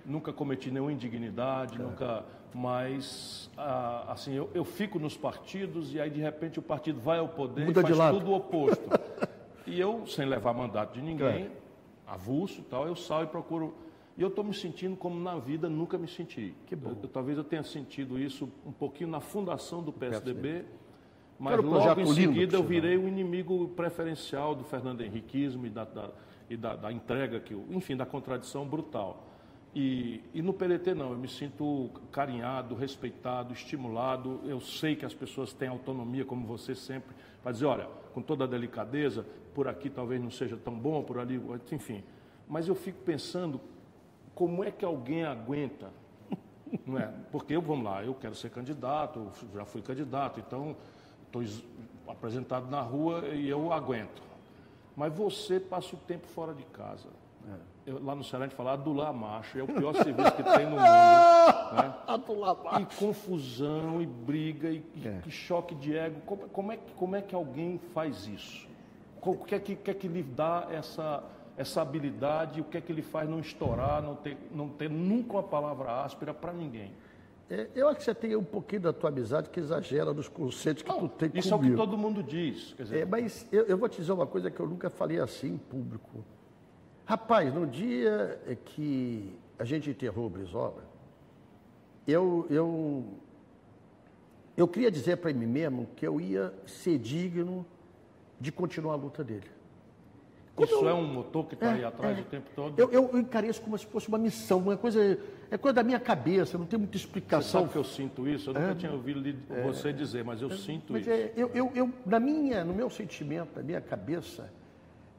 nunca 0.05 0.33
cometi 0.33 0.71
nenhuma 0.71 0.93
indignidade, 0.93 1.81
é. 1.81 1.83
nunca, 1.83 2.25
mas 2.55 3.51
ah, 3.57 4.05
assim, 4.09 4.35
eu, 4.35 4.51
eu, 4.55 4.65
fico 4.65 4.99
nos 4.99 5.17
partidos 5.17 5.95
e 5.95 6.01
aí 6.01 6.11
de 6.11 6.21
repente 6.21 6.59
o 6.59 6.63
partido 6.63 7.01
vai 7.01 7.19
ao 7.19 7.29
poder 7.29 7.67
Muda 7.67 7.81
e 7.81 7.95
faz 7.95 8.15
tudo 8.15 8.31
o 8.31 8.35
oposto. 8.35 8.83
e 9.67 9.81
eu, 9.81 10.07
sem 10.07 10.27
levar 10.27 10.53
mandato 10.53 10.95
de 10.95 11.03
ninguém, 11.03 11.45
é. 11.45 11.51
avulso 12.07 12.61
e 12.61 12.65
tal, 12.65 12.87
eu 12.87 12.97
saio 12.97 13.25
e 13.25 13.29
procuro. 13.29 13.75
E 14.17 14.23
eu 14.23 14.29
estou 14.29 14.45
me 14.45 14.53
sentindo 14.53 14.97
como 14.97 15.19
na 15.19 15.39
vida 15.39 15.69
nunca 15.69 15.97
me 15.97 16.07
senti. 16.07 16.55
Que 16.67 16.77
bom. 16.77 16.97
Eu, 17.03 17.09
talvez 17.09 17.39
eu 17.39 17.45
tenha 17.45 17.63
sentido 17.63 18.19
isso 18.19 18.51
um 18.67 18.73
pouquinho 18.73 19.11
na 19.11 19.21
fundação 19.21 19.83
do 19.83 19.93
PSDB. 19.93 20.41
PSDB. 20.41 20.65
Mas 21.39 21.57
Quero 21.57 21.69
logo 21.69 22.01
em 22.01 22.07
seguida 22.07 22.57
eu 22.57 22.63
virei 22.63 22.97
o 22.97 23.09
inimigo 23.09 23.69
preferencial 23.71 24.55
do 24.55 24.65
Fernando 24.65 25.01
Henriquismo 25.01 25.67
e 25.67 25.71
da, 25.71 25.85
da, 25.85 26.11
e 26.49 26.57
da, 26.57 26.77
da 26.77 26.93
entrega, 26.93 27.41
que, 27.41 27.55
enfim, 27.71 27.97
da 27.97 28.07
contradição 28.07 28.67
brutal. 28.67 29.27
E, 29.75 30.23
e, 30.35 30.43
no 30.43 30.53
PDT 30.53 30.95
não, 30.95 31.13
eu 31.13 31.19
me 31.19 31.27
sinto 31.27 31.91
carinhado, 32.11 32.75
respeitado, 32.75 33.55
estimulado. 33.55 34.41
Eu 34.45 34.61
sei 34.61 34.95
que 34.95 35.07
as 35.07 35.15
pessoas 35.15 35.53
têm 35.53 35.69
autonomia, 35.69 36.25
como 36.25 36.47
você 36.47 36.75
sempre, 36.75 37.15
para 37.43 37.53
dizer, 37.53 37.65
olha, 37.65 37.89
com 38.13 38.21
toda 38.21 38.45
a 38.45 38.47
delicadeza, 38.47 39.27
por 39.55 39.69
aqui 39.69 39.91
talvez 39.91 40.21
não 40.21 40.31
seja 40.31 40.57
tão 40.57 40.75
bom, 40.75 41.03
por 41.03 41.19
ali, 41.19 41.41
enfim. 41.71 42.03
Mas 42.49 42.69
eu 42.69 42.75
fico 42.75 43.01
pensando 43.03 43.61
como 44.35 44.65
é 44.65 44.71
que 44.71 44.85
alguém 44.85 45.25
aguenta, 45.25 45.91
não 46.87 46.99
é? 46.99 47.13
Porque 47.31 47.55
eu, 47.55 47.63
vamos 47.63 47.85
lá, 47.85 48.05
eu 48.05 48.15
quero 48.15 48.35
ser 48.35 48.51
candidato, 48.51 49.31
já 49.55 49.65
fui 49.65 49.83
candidato, 49.83 50.41
então 50.41 50.77
estou 51.27 51.43
apresentado 52.09 52.71
na 52.71 52.81
rua 52.81 53.29
e 53.29 53.49
eu 53.49 53.73
aguento. 53.73 54.23
Mas 54.97 55.13
você 55.15 55.59
passa 55.59 55.95
o 55.97 55.99
tempo 55.99 56.27
fora 56.27 56.55
de 56.55 56.65
casa. 56.65 57.09
É 57.49 57.73
eu, 57.85 58.03
lá 58.03 58.15
no 58.15 58.23
Ceará 58.23 58.45
a 58.45 58.49
gente 58.49 58.57
fala 58.57 58.73
adular 58.73 59.13
macho, 59.13 59.59
é 59.59 59.63
o 59.63 59.67
pior 59.67 59.95
serviço 59.95 60.33
que 60.33 60.43
tem 60.43 60.67
no 60.67 60.73
mundo. 60.73 60.83
né? 61.75 61.95
Adular 62.07 62.57
macho. 62.63 62.81
E 62.81 62.87
confusão, 62.97 64.01
e 64.01 64.07
briga, 64.07 64.71
e, 64.71 64.85
é. 65.05 65.21
e 65.27 65.31
choque 65.31 65.75
de 65.75 65.97
ego. 65.97 66.21
Como, 66.25 66.49
como, 66.49 66.73
é, 66.73 66.79
como 66.97 67.17
é 67.17 67.23
que 67.23 67.35
alguém 67.35 67.79
faz 67.93 68.27
isso? 68.27 68.69
O 69.25 69.37
que 69.37 69.55
é 69.55 69.61
que, 69.61 69.77
que, 69.77 69.91
é 69.91 69.95
que 69.95 70.09
lhe 70.09 70.23
dá 70.23 70.67
essa, 70.71 71.23
essa 71.57 71.81
habilidade? 71.81 72.61
O 72.61 72.65
que 72.65 72.77
é 72.77 72.81
que 72.81 72.91
ele 72.91 73.03
faz 73.03 73.29
não 73.29 73.39
estourar, 73.39 74.03
não 74.03 74.17
ter, 74.17 74.37
não 74.53 74.69
ter 74.69 74.91
nunca 74.91 75.35
uma 75.35 75.43
palavra 75.43 76.03
áspera 76.03 76.35
para 76.35 76.53
ninguém? 76.53 76.93
É, 77.49 77.69
eu 77.75 77.89
acho 77.89 77.99
que 77.99 78.05
você 78.05 78.15
tem 78.15 78.35
um 78.35 78.43
pouquinho 78.43 78.83
da 78.83 78.93
tua 78.93 79.11
amizade 79.11 79.49
que 79.51 79.61
exagera 79.61 80.13
nos 80.13 80.27
conceitos 80.27 80.83
que 80.83 80.89
não, 80.89 81.07
tu 81.07 81.09
tem 81.09 81.31
isso 81.35 81.51
comigo. 81.51 81.67
é 81.67 81.69
o 81.69 81.71
que 81.71 81.77
todo 81.77 81.99
mundo 81.99 82.23
diz. 82.23 82.75
Dizer, 82.77 83.01
é, 83.01 83.05
mas 83.05 83.47
eu, 83.53 83.65
eu, 83.65 83.79
vou 83.79 83.89
te 83.89 83.99
dizer 83.99 84.13
uma 84.13 84.27
coisa 84.27 84.51
que 84.51 84.59
eu 84.59 84.67
nunca 84.67 84.91
falei 84.91 85.21
assim 85.21 85.55
em 85.55 85.59
público. 85.59 86.25
Rapaz, 87.05 87.53
no 87.55 87.67
dia 87.67 88.41
que 88.65 89.39
a 89.59 89.65
gente 89.65 89.91
enterrou 89.91 90.27
o 90.27 90.31
Brizola, 90.31 90.83
eu, 92.09 92.47
eu, 92.51 93.05
eu 94.57 94.67
queria 94.67 94.91
dizer 94.91 95.19
para 95.19 95.33
mim 95.33 95.47
mesmo 95.47 95.89
que 95.95 96.07
eu 96.07 96.21
ia 96.21 96.53
ser 96.67 96.99
digno 96.99 97.65
de 98.43 98.51
continuar 98.51 98.95
a 98.95 98.97
luta 98.97 99.23
dele. 99.23 99.47
Como 100.55 100.67
isso 100.67 100.85
eu, 100.85 100.89
é 100.89 100.93
um 100.93 101.07
motor 101.07 101.47
que 101.47 101.55
está 101.55 101.69
é, 101.69 101.75
aí 101.75 101.85
atrás 101.85 102.19
é, 102.19 102.21
o 102.21 102.25
tempo 102.25 102.51
todo? 102.55 102.79
Eu, 102.79 102.91
eu, 102.91 103.19
encarei 103.19 103.49
isso 103.49 103.63
como 103.63 103.79
se 103.79 103.87
fosse 103.87 104.09
uma 104.09 104.19
missão, 104.19 104.59
uma 104.59 104.77
coisa, 104.77 105.19
é 105.51 105.57
coisa 105.57 105.77
da 105.77 105.83
minha 105.83 105.99
cabeça, 105.99 106.59
não 106.59 106.67
tem 106.67 106.79
muita 106.79 106.97
explicação. 106.97 107.43
Você 107.43 107.51
sabe 107.53 107.73
que 107.73 107.79
eu 107.79 107.85
sinto 107.85 108.29
isso? 108.29 108.51
Eu 108.51 108.55
nunca 108.55 108.73
é, 108.73 108.75
tinha 108.75 108.93
ouvido 108.93 109.23
é. 109.49 109.63
você 109.63 109.93
dizer, 109.93 110.25
mas 110.25 110.43
eu 110.43 110.51
sinto 110.51 110.93
mas 110.93 111.03
isso. 111.03 111.11
É, 111.11 111.33
eu, 111.37 111.51
eu, 111.55 111.73
eu, 111.75 111.91
na 112.05 112.21
minha, 112.21 112.65
no 112.65 112.75
meu 112.75 112.91
sentimento, 112.91 113.57
na 113.57 113.63
minha 113.63 113.81
cabeça, 113.81 114.53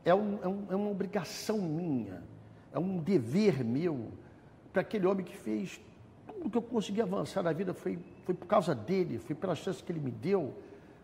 é, 0.05 0.13
um, 0.13 0.39
é, 0.43 0.47
um, 0.47 0.65
é 0.69 0.75
uma 0.75 0.91
obrigação 0.91 1.57
minha, 1.57 2.21
é 2.71 2.77
um 2.77 2.99
dever 2.99 3.63
meu 3.63 4.11
para 4.71 4.81
aquele 4.81 5.07
homem 5.07 5.25
que 5.25 5.35
fez 5.35 5.79
tudo 6.43 6.49
que 6.49 6.57
eu 6.57 6.61
consegui 6.61 7.01
avançar 7.01 7.41
na 7.41 7.53
vida 7.53 7.73
foi, 7.73 7.97
foi 8.25 8.35
por 8.35 8.45
causa 8.45 8.75
dele, 8.75 9.17
foi 9.17 9.35
pela 9.35 9.55
chance 9.55 9.81
que 9.81 9.91
ele 9.91 9.99
me 9.99 10.11
deu. 10.11 10.53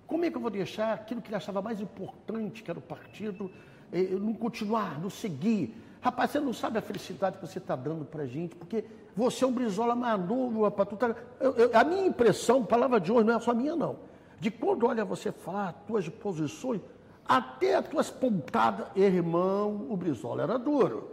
Como 0.10 0.26
é 0.26 0.32
que 0.32 0.36
eu 0.36 0.42
vou 0.42 0.50
deixar 0.50 0.94
aquilo 0.94 1.22
que 1.22 1.30
ele 1.30 1.36
achava 1.36 1.62
mais 1.62 1.80
importante, 1.80 2.64
que 2.64 2.72
era 2.72 2.80
o 2.80 2.82
partido, 2.82 3.52
eh, 3.94 4.08
não 4.20 4.34
continuar, 4.34 5.00
não 5.00 5.10
seguir? 5.10 5.76
Rapaz, 6.02 6.32
você 6.32 6.40
não 6.40 6.52
sabe 6.52 6.80
a 6.80 6.82
felicidade 6.82 7.38
que 7.38 7.46
você 7.46 7.60
está 7.60 7.76
dando 7.76 8.04
para 8.04 8.24
a 8.24 8.26
gente, 8.26 8.56
porque 8.56 8.84
você 9.16 9.44
é 9.44 9.48
um 9.48 9.52
brisola 9.52 9.94
novo, 10.18 10.64
rapaz. 10.64 10.90
Tá... 10.98 11.16
Eu, 11.40 11.52
eu, 11.56 11.78
a 11.78 11.84
minha 11.84 12.08
impressão, 12.08 12.66
palavra 12.66 13.00
de 13.00 13.12
hoje, 13.12 13.28
não 13.28 13.36
é 13.36 13.40
só 13.40 13.54
minha, 13.54 13.76
não. 13.76 13.98
De 14.40 14.50
quando 14.50 14.88
olha 14.88 15.06
você 15.06 15.32
falar 15.32 15.74
tuas 15.86 16.10
posições, 16.10 16.82
até 17.24 17.76
as 17.76 17.88
tuas 17.88 18.10
pontadas, 18.10 18.88
irmão, 18.96 19.86
o 19.92 19.96
Brizola 19.96 20.42
era 20.42 20.58
duro. 20.58 21.12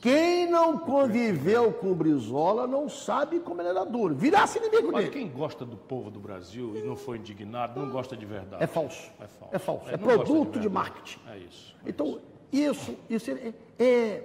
Quem 0.00 0.50
não 0.50 0.78
conviveu 0.78 1.72
com 1.74 1.92
o 1.92 1.94
Brizola 1.94 2.66
não 2.66 2.88
sabe 2.88 3.38
como 3.38 3.60
ele 3.60 3.68
era 3.68 3.84
duro. 3.84 4.14
Virasse 4.14 4.58
inimigo 4.58 4.90
Mas 4.90 5.04
dele. 5.04 5.14
quem 5.14 5.28
gosta 5.28 5.66
do 5.66 5.76
povo 5.76 6.10
do 6.10 6.18
Brasil 6.18 6.74
e 6.74 6.82
não 6.82 6.96
foi 6.96 7.18
indignado, 7.18 7.78
não 7.78 7.90
gosta 7.90 8.16
de 8.16 8.24
verdade. 8.24 8.64
É 8.64 8.66
falso. 8.66 9.10
É 9.20 9.26
falso. 9.26 9.54
É, 9.54 9.58
falso. 9.58 9.90
é, 9.90 9.94
é 9.94 9.98
produto 9.98 10.54
de, 10.54 10.60
de, 10.60 10.68
marketing. 10.70 11.20
É 11.28 11.38
isso. 11.38 11.76
É 11.84 11.90
então, 11.90 12.18
isso, 12.50 12.96
isso, 13.10 13.30
isso 13.30 13.54
é, 13.78 14.24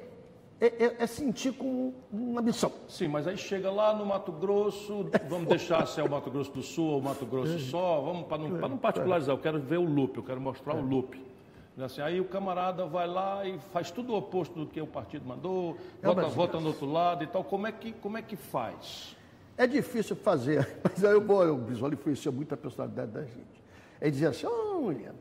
é, 0.62 0.96
é, 1.00 1.08
sentir 1.08 1.52
como 1.52 1.94
uma 2.10 2.42
missão. 2.42 2.72
Sim, 2.88 3.10
mas 3.10 3.28
aí 3.28 3.38
chega 3.38 3.70
lá 3.70 3.94
no 3.94 4.06
Mato 4.06 4.32
Grosso, 4.32 5.10
vamos 5.28 5.50
deixar 5.50 5.86
se 5.88 6.00
é 6.00 6.04
o 6.04 6.10
Mato 6.10 6.32
Grosso 6.32 6.52
do 6.52 6.64
Sul 6.64 6.86
ou 6.86 7.00
o 7.00 7.04
Mato 7.04 7.26
Grosso 7.26 7.60
só, 7.60 8.00
vamos 8.00 8.28
para 8.28 8.38
não, 8.38 8.50
não 8.50 8.78
particularizar, 8.78 9.36
eu 9.36 9.40
quero 9.40 9.60
ver 9.60 9.78
o 9.78 9.84
loop, 9.84 10.16
eu 10.16 10.24
quero 10.24 10.40
mostrar 10.40 10.74
o 10.74 10.82
loop. 10.82 11.35
Assim, 11.78 12.00
aí 12.00 12.22
o 12.22 12.26
camarada 12.26 12.86
vai 12.86 13.06
lá 13.06 13.46
e 13.46 13.60
faz 13.74 13.92
tudo 13.92 14.14
o 14.14 14.18
oposto 14.18 14.58
do 14.58 14.66
que 14.66 14.80
o 14.80 14.88
partido 14.88 15.26
mandou, 15.26 15.78
é 16.02 16.08
vota, 16.08 16.28
vota 16.28 16.60
no 16.60 16.68
outro 16.68 16.86
lado 16.86 17.24
e 17.24 17.28
tal. 17.28 17.44
Como 17.44 17.68
é 17.68 17.72
que, 17.72 17.92
como 17.92 18.18
é 18.18 18.22
que 18.22 18.38
faz? 18.38 19.16
É 19.58 19.68
difícil 19.68 20.16
fazer, 20.16 20.80
mas 20.84 21.04
aí 21.04 21.12
eu 21.12 21.22
vou, 21.22 21.46
o 21.46 21.58
Brizola 21.58 21.94
influenciou 21.94 22.34
muito 22.34 22.54
a 22.54 22.58
personalidade 22.58 23.12
da 23.12 23.24
gente. 23.24 23.64
Ele 24.00 24.12
dizia 24.12 24.30
assim, 24.30 24.46
olha, 24.48 25.14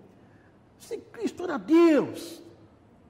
se 0.79 0.97
Cristo 0.99 1.43
era 1.43 1.57
Deus, 1.57 2.41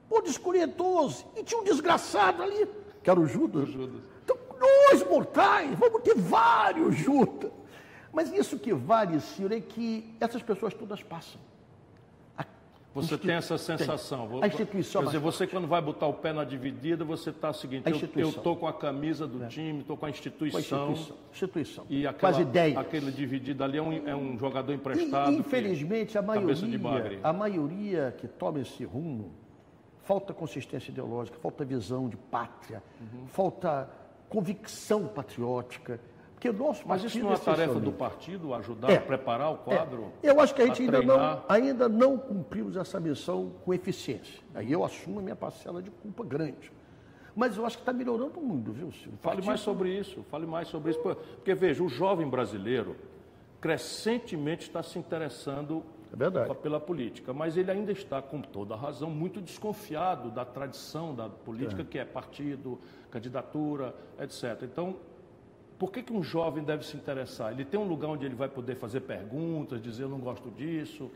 pode 0.09 0.29
escolher 0.29 0.67
12, 0.67 1.25
e 1.35 1.43
tinha 1.43 1.61
um 1.61 1.63
desgraçado 1.63 2.41
ali, 2.41 2.67
que 3.03 3.09
era 3.09 3.19
o 3.19 3.27
Judas. 3.27 3.69
O 3.69 3.71
Judas. 3.71 4.01
Então, 4.23 4.37
dois 4.59 5.07
mortais, 5.07 5.77
vamos 5.77 6.01
ter 6.01 6.15
vários 6.15 6.95
Judas. 6.95 7.51
Mas 8.11 8.31
isso 8.31 8.57
que 8.57 8.73
vale, 8.73 9.19
Ciro, 9.19 9.53
é 9.53 9.59
que 9.59 10.15
essas 10.19 10.41
pessoas 10.41 10.73
todas 10.73 11.03
passam. 11.03 11.39
Você 12.95 13.17
tem 13.17 13.35
essa 13.35 13.57
sensação. 13.57 14.27
Tem. 14.29 14.43
A 14.43 14.47
instituição. 14.47 15.01
Quer 15.01 15.07
dizer, 15.07 15.19
você 15.19 15.45
quando 15.45 15.67
vai 15.67 15.81
botar 15.81 16.07
o 16.07 16.13
pé 16.13 16.31
na 16.31 16.45
dividida, 16.45 17.03
você 17.03 17.29
está 17.29 17.49
o 17.49 17.53
seguinte, 17.53 17.83
eu 18.15 18.29
estou 18.29 18.55
com 18.55 18.67
a 18.67 18.73
camisa 18.73 19.27
do 19.27 19.43
é. 19.43 19.47
time, 19.47 19.81
estou 19.81 19.97
com 19.97 20.05
a 20.05 20.09
instituição. 20.09 20.59
Com 20.79 20.85
a 20.85 20.91
instituição. 20.93 21.17
instituição. 21.31 21.85
E 21.89 22.07
aquela, 22.07 22.31
as 22.31 22.39
ideias. 22.39 22.77
aquele 22.77 23.11
dividido 23.11 23.65
ali 23.65 23.77
é 23.77 23.81
um, 23.81 24.07
é 24.07 24.15
um 24.15 24.39
jogador 24.39 24.71
emprestado. 24.71 25.33
E, 25.33 25.35
infelizmente, 25.35 26.17
a 26.17 26.21
maioria, 26.21 27.19
a 27.21 27.33
maioria 27.33 28.15
que 28.17 28.29
toma 28.29 28.61
esse 28.61 28.85
rumo, 28.85 29.33
falta 30.03 30.33
consistência 30.33 30.89
ideológica, 30.89 31.37
falta 31.41 31.65
visão 31.65 32.07
de 32.07 32.15
pátria, 32.15 32.81
uhum. 33.01 33.27
falta 33.27 33.89
convicção 34.29 35.05
patriótica 35.07 35.99
porque 36.35 36.49
o 36.49 36.53
nosso 36.53 36.87
Mas 36.87 37.03
isso 37.03 37.17
não 37.19 37.33
é 37.33 37.37
tarefa 37.37 37.79
do 37.79 37.91
partido 37.91 38.53
ajudar 38.53 38.91
é, 38.91 38.97
a 38.97 39.01
preparar 39.01 39.51
o 39.51 39.57
quadro? 39.57 40.11
É. 40.21 40.29
Eu 40.29 40.39
acho 40.39 40.53
que 40.53 40.61
a 40.61 40.65
gente 40.65 40.81
a 40.81 40.85
ainda, 40.85 41.01
não, 41.01 41.43
ainda 41.47 41.89
não 41.89 42.17
cumprimos 42.17 42.75
essa 42.75 42.99
missão 42.99 43.53
com 43.63 43.73
eficiência. 43.73 44.43
Aí 44.53 44.71
eu 44.71 44.83
assumo 44.83 45.19
a 45.19 45.23
minha 45.23 45.35
parcela 45.35 45.81
de 45.81 45.89
culpa 45.89 46.23
grande. 46.23 46.71
Mas 47.35 47.57
eu 47.57 47.65
acho 47.65 47.77
que 47.77 47.81
está 47.81 47.91
melhorando 47.91 48.39
muito, 48.39 48.71
viu, 48.71 48.91
Ciro? 48.91 49.17
Fale 49.21 49.41
mais 49.41 49.59
sobre 49.59 49.97
isso, 49.97 50.23
fale 50.29 50.45
mais 50.45 50.67
sobre 50.67 50.91
isso. 50.91 50.99
Porque, 50.99 51.53
veja, 51.53 51.83
o 51.83 51.89
jovem 51.89 52.27
brasileiro 52.29 52.95
crescentemente 53.59 54.67
está 54.67 54.83
se 54.83 54.99
interessando 54.99 55.83
é 56.17 56.53
pela 56.53 56.79
política, 56.79 57.33
mas 57.33 57.57
ele 57.57 57.69
ainda 57.69 57.91
está, 57.91 58.21
com 58.21 58.41
toda 58.41 58.73
a 58.73 58.77
razão, 58.77 59.09
muito 59.09 59.41
desconfiado 59.41 60.31
da 60.31 60.45
tradição 60.45 61.13
da 61.13 61.27
política, 61.27 61.81
é. 61.81 61.85
que 61.85 61.99
é 61.99 62.05
partido, 62.05 62.79
candidatura, 63.11 63.93
etc. 64.17 64.61
Então, 64.63 64.95
por 65.85 65.91
que, 65.91 66.01
que 66.01 66.11
um 66.11 66.23
jovem 66.23 66.63
deve 66.63 66.83
se 66.83 66.97
interessar? 66.97 67.51
Ele 67.51 67.63
tem 67.63 67.79
um 67.79 67.87
lugar 67.87 68.07
onde 68.07 68.25
ele 68.25 68.33
vai 68.33 68.49
poder 68.49 68.75
fazer 68.75 69.01
perguntas, 69.01 69.79
dizer 69.79 70.01
eu 70.01 70.09
não 70.09 70.17
gosto 70.17 70.49
disso? 70.49 71.11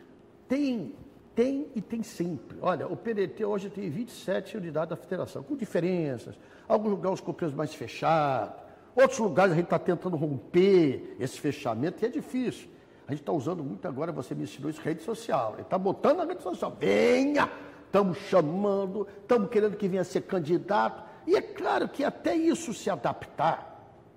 Tem, 0.48 0.94
tem 1.34 1.72
e 1.74 1.82
tem 1.82 2.04
sempre. 2.04 2.56
Olha, 2.62 2.88
o 2.88 2.96
PDT 2.96 3.44
hoje 3.44 3.68
tem 3.68 3.90
27 3.90 4.58
unidades 4.58 4.92
da 4.92 4.96
federação, 4.96 5.42
com 5.42 5.56
diferenças. 5.56 6.36
Alguns 6.68 6.92
lugares 6.92 7.20
com 7.20 7.34
preços 7.34 7.56
mais 7.56 7.74
fechados, 7.74 8.62
outros 8.96 9.18
lugares 9.18 9.54
a 9.54 9.56
gente 9.56 9.66
está 9.66 9.80
tentando 9.80 10.16
romper 10.16 11.16
esse 11.20 11.40
fechamento 11.40 12.04
e 12.04 12.06
é 12.06 12.10
difícil. 12.10 12.70
A 13.08 13.12
gente 13.12 13.22
está 13.22 13.32
usando 13.32 13.64
muito 13.64 13.88
agora, 13.88 14.12
você 14.12 14.36
me 14.36 14.44
ensinou 14.44 14.70
isso, 14.70 14.82
rede 14.82 15.02
social. 15.02 15.54
Ele 15.54 15.64
está 15.64 15.80
botando 15.80 16.18
na 16.18 16.26
rede 16.26 16.44
social, 16.44 16.78
venha, 16.80 17.50
estamos 17.88 18.20
chamando, 18.20 19.08
estamos 19.20 19.50
querendo 19.50 19.76
que 19.76 19.88
venha 19.88 20.04
ser 20.04 20.22
candidato. 20.22 21.04
E 21.26 21.36
é 21.36 21.42
claro 21.42 21.90
que 21.90 22.04
até 22.04 22.36
isso 22.36 22.72
se 22.72 22.88
adaptar, 22.88 23.69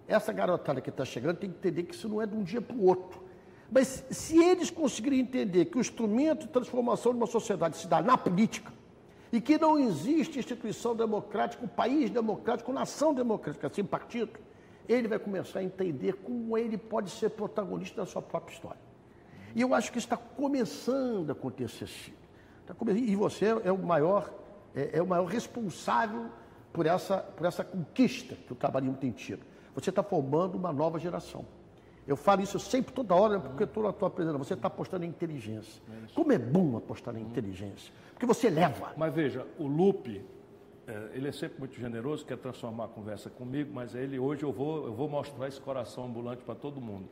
essa 0.06 0.32
garotada 0.32 0.80
que 0.80 0.90
está 0.90 1.04
chegando 1.04 1.36
tem 1.36 1.50
que 1.50 1.56
entender 1.56 1.84
que 1.84 1.94
isso 1.94 2.08
não 2.08 2.20
é 2.20 2.26
de 2.26 2.34
um 2.34 2.42
dia 2.42 2.60
para 2.60 2.76
o 2.76 2.84
outro. 2.84 3.22
Mas 3.70 4.04
se 4.10 4.36
eles 4.42 4.70
conseguirem 4.70 5.20
entender 5.20 5.66
que 5.66 5.78
o 5.78 5.80
instrumento 5.80 6.46
de 6.46 6.48
transformação 6.48 7.12
de 7.12 7.18
uma 7.18 7.26
sociedade 7.26 7.76
se 7.76 7.86
dá 7.86 8.02
na 8.02 8.18
política, 8.18 8.72
e 9.32 9.40
que 9.40 9.56
não 9.56 9.78
existe 9.78 10.38
instituição 10.38 10.94
democrática, 10.94 11.64
um 11.64 11.68
país 11.68 12.10
democrático, 12.10 12.70
nação 12.70 13.14
democrática 13.14 13.70
sem 13.72 13.82
partido, 13.82 14.38
ele 14.86 15.08
vai 15.08 15.18
começar 15.18 15.60
a 15.60 15.64
entender 15.64 16.16
como 16.16 16.58
ele 16.58 16.76
pode 16.76 17.10
ser 17.10 17.30
protagonista 17.30 18.02
da 18.02 18.06
sua 18.06 18.20
própria 18.20 18.52
história. 18.52 18.80
E 19.54 19.62
eu 19.62 19.74
acho 19.74 19.90
que 19.90 19.98
está 19.98 20.18
começando 20.18 21.30
a 21.30 21.32
acontecer 21.32 21.84
assim. 21.84 22.12
Está 22.60 22.74
começando, 22.74 23.04
e 23.04 23.16
você 23.16 23.46
é 23.64 23.72
o 23.72 23.78
maior, 23.78 24.30
é, 24.74 24.98
é, 24.98 25.02
o 25.02 25.06
maior 25.06 25.24
responsável 25.24 26.26
por 26.70 26.84
essa, 26.84 27.18
por 27.18 27.46
essa 27.46 27.64
conquista 27.64 28.34
que 28.34 28.52
o 28.52 28.56
trabalhismo 28.56 28.96
tem 28.96 29.12
tido. 29.12 29.44
Você 29.74 29.90
está 29.90 30.02
formando 30.02 30.56
uma 30.56 30.72
nova 30.72 30.98
geração. 30.98 31.44
Eu 32.06 32.16
falo 32.16 32.42
isso 32.42 32.58
sempre, 32.58 32.92
toda 32.92 33.14
hora, 33.14 33.38
porque 33.38 33.64
estou 33.64 33.84
na 33.84 33.92
tua 33.92 34.10
presença. 34.10 34.36
Você 34.36 34.54
está 34.54 34.66
apostando 34.68 35.04
em 35.04 35.08
inteligência. 35.08 35.82
Como 36.14 36.32
é 36.32 36.38
bom 36.38 36.76
apostar 36.76 37.16
em 37.16 37.22
inteligência. 37.22 37.92
Porque 38.12 38.26
você 38.26 38.50
leva. 38.50 38.92
Mas 38.96 39.14
veja, 39.14 39.46
o 39.58 39.66
Lupe, 39.66 40.24
é, 40.86 41.10
ele 41.14 41.28
é 41.28 41.32
sempre 41.32 41.60
muito 41.60 41.78
generoso, 41.78 42.24
quer 42.26 42.36
transformar 42.38 42.86
a 42.86 42.88
conversa 42.88 43.30
comigo, 43.30 43.70
mas 43.72 43.94
ele 43.94 44.18
hoje 44.18 44.42
eu 44.42 44.52
vou, 44.52 44.86
eu 44.86 44.92
vou 44.92 45.08
mostrar 45.08 45.46
esse 45.46 45.60
coração 45.60 46.06
ambulante 46.06 46.42
para 46.42 46.56
todo 46.56 46.80
mundo. 46.80 47.08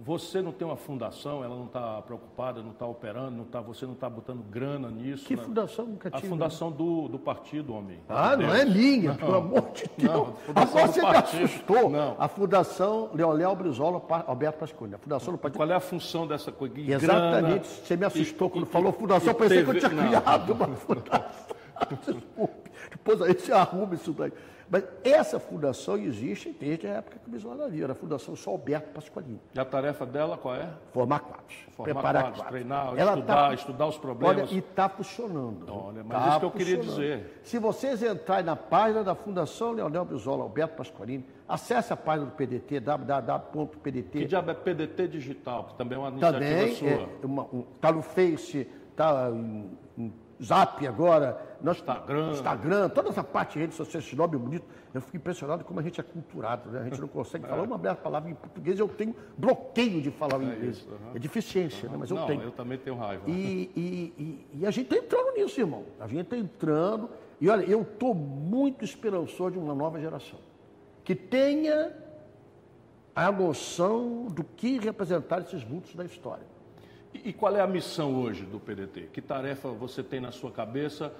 Você 0.00 0.42
não 0.42 0.50
tem 0.50 0.66
uma 0.66 0.76
fundação, 0.76 1.44
ela 1.44 1.54
não 1.54 1.66
está 1.66 2.02
preocupada, 2.02 2.62
não 2.62 2.72
está 2.72 2.86
operando, 2.86 3.36
não 3.36 3.44
tá, 3.44 3.60
você 3.60 3.86
não 3.86 3.92
está 3.92 4.10
botando 4.10 4.42
grana 4.42 4.90
nisso. 4.90 5.26
Que 5.26 5.36
né? 5.36 5.42
fundação 5.42 5.86
nunca 5.86 6.10
tive? 6.10 6.26
A 6.26 6.30
fundação 6.30 6.72
do, 6.72 7.08
do 7.08 7.18
partido, 7.18 7.74
homem. 7.74 8.00
Ah, 8.08 8.36
não 8.36 8.52
é 8.52 8.64
minha, 8.64 9.10
não, 9.10 9.16
pelo 9.16 9.34
amor 9.36 9.70
de 9.72 9.88
Deus. 9.96 10.12
Não, 10.12 10.34
Agora 10.54 10.86
você 10.88 11.00
me 11.00 11.16
assustou. 11.16 11.90
Não. 11.90 12.16
A 12.18 12.26
Fundação 12.26 13.10
Leonel 13.14 13.54
Brizola 13.54 14.02
Alberto 14.26 14.58
Pascone. 14.58 14.94
A 14.94 14.98
Fundação 14.98 15.34
do 15.34 15.38
Partido. 15.38 15.58
Qual 15.58 15.70
é 15.70 15.74
a 15.74 15.80
função 15.80 16.26
dessa 16.26 16.50
coisa? 16.50 16.80
Exatamente. 16.80 17.06
Grana, 17.06 17.60
você 17.60 17.96
me 17.96 18.04
assustou 18.04 18.48
e, 18.48 18.50
quando 18.50 18.66
e, 18.66 18.70
falou 18.70 18.92
fundação, 18.92 19.34
pensei 19.34 19.58
teve... 19.58 19.70
que 19.78 19.84
eu 19.84 19.90
tinha 19.90 20.04
criado 20.08 20.52
uma 20.52 20.68
fundação. 20.68 21.56
Depois 22.90 23.20
aí 23.22 23.34
você 23.34 23.52
arruma 23.52 23.94
isso 23.94 24.12
daí. 24.12 24.32
Mas 24.72 24.84
essa 25.04 25.38
fundação 25.38 25.98
existe 25.98 26.50
desde 26.58 26.86
a 26.86 26.92
época 26.92 27.18
que 27.18 27.28
o 27.28 27.30
Bismarck 27.30 27.60
havia, 27.60 27.84
era 27.84 27.92
a 27.92 27.94
Fundação 27.94 28.34
Alberto 28.46 28.88
Pasqualini. 28.94 29.38
E 29.54 29.60
a 29.60 29.66
tarefa 29.66 30.06
dela 30.06 30.38
qual 30.38 30.54
é? 30.54 30.66
Formar 30.94 31.20
quadros. 31.20 31.54
Formar 31.72 31.92
preparar 31.92 32.22
quadros, 32.22 32.40
quadros. 32.40 32.58
treinar, 32.58 32.94
Ela 32.96 33.12
estudar, 33.12 33.34
tá, 33.48 33.54
estudar 33.54 33.86
os 33.88 33.98
problemas. 33.98 34.48
Olha, 34.50 34.54
e 34.54 34.58
está 34.60 34.88
funcionando. 34.88 35.66
Olha, 35.68 36.02
mas 36.02 36.18
tá 36.18 36.28
isso 36.30 36.38
que 36.40 36.46
eu 36.46 36.50
queria 36.50 36.78
dizer. 36.78 37.40
Se 37.42 37.58
vocês 37.58 38.02
entrarem 38.02 38.46
na 38.46 38.56
página 38.56 39.04
da 39.04 39.14
Fundação 39.14 39.72
Leonel 39.72 40.06
Brizola 40.06 40.42
Alberto 40.42 40.74
Pasqualini, 40.74 41.26
acesse 41.46 41.92
a 41.92 41.96
página 41.96 42.30
do 42.30 42.32
PDT, 42.32 42.80
www.pdt. 42.80 44.20
Que 44.20 44.24
diabo 44.24 44.52
é 44.52 44.54
PDT 44.54 45.06
Digital, 45.06 45.64
que 45.64 45.74
também 45.74 45.98
é 45.98 46.00
uma 46.00 46.08
iniciativa 46.08 46.40
também 46.40 46.74
sua. 46.76 46.88
Está 46.88 47.02
é 47.02 47.26
um, 47.26 47.62
tá 47.78 47.92
no 47.92 48.00
Face, 48.00 48.66
está 48.90 49.30
em 49.30 49.70
Zap 50.42 50.84
agora, 50.86 51.40
nosso 51.62 51.80
Instagram. 51.80 52.30
Instagram, 52.32 52.88
toda 52.88 53.10
essa 53.10 53.22
parte 53.22 53.54
de 53.54 53.60
redes 53.60 53.76
sociais, 53.76 54.04
esse 54.04 54.16
nome 54.16 54.36
bonito. 54.36 54.66
Eu 54.92 55.00
fico 55.00 55.16
impressionado 55.16 55.64
como 55.64 55.78
a 55.78 55.82
gente 55.82 56.00
é 56.00 56.02
culturado, 56.02 56.70
né? 56.70 56.80
A 56.80 56.84
gente 56.84 57.00
não 57.00 57.08
consegue 57.08 57.44
é. 57.46 57.48
falar 57.48 57.62
uma 57.62 57.78
bela 57.78 57.94
palavra 57.94 58.28
em 58.30 58.34
português, 58.34 58.78
eu 58.78 58.88
tenho 58.88 59.14
bloqueio 59.38 60.02
de 60.02 60.10
falar 60.10 60.42
em 60.42 60.50
é 60.50 60.54
inglês. 60.54 60.78
Isso, 60.78 60.88
uhum. 60.88 61.12
É 61.14 61.18
deficiência, 61.18 61.86
uhum. 61.86 61.92
né? 61.92 61.98
mas 62.00 62.10
eu 62.10 62.16
não, 62.16 62.26
tenho. 62.26 62.42
eu 62.42 62.50
também 62.50 62.78
tenho 62.78 62.96
raiva. 62.96 63.22
E, 63.28 63.70
e, 63.76 64.14
e, 64.18 64.58
e 64.60 64.66
a 64.66 64.70
gente 64.70 64.92
está 64.92 64.96
entrando 64.96 65.34
nisso, 65.36 65.60
irmão. 65.60 65.84
A 66.00 66.08
gente 66.08 66.22
está 66.22 66.36
entrando. 66.36 67.08
E 67.40 67.48
olha, 67.48 67.64
eu 67.64 67.82
estou 67.82 68.14
muito 68.14 68.84
esperançoso 68.84 69.52
de 69.52 69.58
uma 69.58 69.74
nova 69.74 70.00
geração. 70.00 70.38
Que 71.04 71.14
tenha 71.14 71.92
a 73.14 73.30
noção 73.30 74.26
do 74.26 74.42
que 74.42 74.78
representar 74.78 75.40
esses 75.40 75.62
vultos 75.62 75.94
da 75.94 76.04
história. 76.04 76.51
E 77.14 77.32
qual 77.32 77.54
é 77.54 77.60
a 77.60 77.66
missão 77.66 78.14
hoje 78.22 78.44
do 78.44 78.58
PDT? 78.58 79.08
Que 79.12 79.20
tarefa 79.20 79.68
você 79.68 80.02
tem 80.02 80.20
na 80.20 80.32
sua 80.32 80.50
cabeça? 80.50 81.12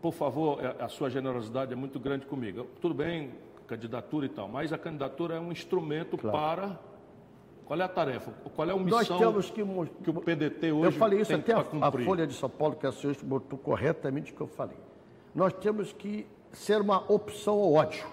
Por 0.00 0.12
favor, 0.12 0.64
é, 0.64 0.82
a 0.82 0.88
sua 0.88 1.10
generosidade 1.10 1.72
é 1.72 1.76
muito 1.76 1.98
grande 1.98 2.26
comigo. 2.26 2.66
Tudo 2.80 2.94
bem, 2.94 3.32
candidatura 3.66 4.26
e 4.26 4.28
tal, 4.28 4.48
mas 4.48 4.72
a 4.72 4.78
candidatura 4.78 5.34
é 5.34 5.40
um 5.40 5.50
instrumento 5.50 6.16
claro. 6.16 6.36
para. 6.36 6.80
Qual 7.66 7.80
é 7.80 7.82
a 7.82 7.88
tarefa? 7.88 8.30
Qual 8.54 8.68
é 8.68 8.72
a 8.72 8.76
missão 8.76 8.98
Nós 8.98 9.08
temos 9.08 9.50
que, 9.50 9.64
que 10.04 10.10
o 10.10 10.14
PDT 10.14 10.70
hoje 10.70 10.86
Eu 10.86 10.92
falei 10.92 11.20
isso 11.20 11.34
até 11.34 11.52
a, 11.52 11.64
a, 11.82 11.90
Folha 11.90 12.24
de 12.24 12.34
São 12.34 12.48
Paulo, 12.48 12.76
que 12.76 12.86
a 12.86 12.92
senhora 12.92 13.18
botou 13.24 13.58
corretamente 13.58 14.32
o 14.32 14.36
que 14.36 14.40
eu 14.40 14.46
falei. 14.46 14.76
Nós 15.34 15.52
temos 15.54 15.92
que 15.92 16.26
ser 16.52 16.80
uma 16.80 16.98
opção 17.12 17.54
ao 17.54 17.72
ódio. 17.72 18.06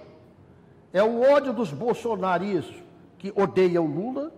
É 0.91 1.04
o 1.04 1.21
ódio 1.21 1.54
dos 1.54 1.71
bolsonaristas 1.71 2.76
que 3.19 3.32
odeiam 3.36 3.86
Lula 3.86 4.34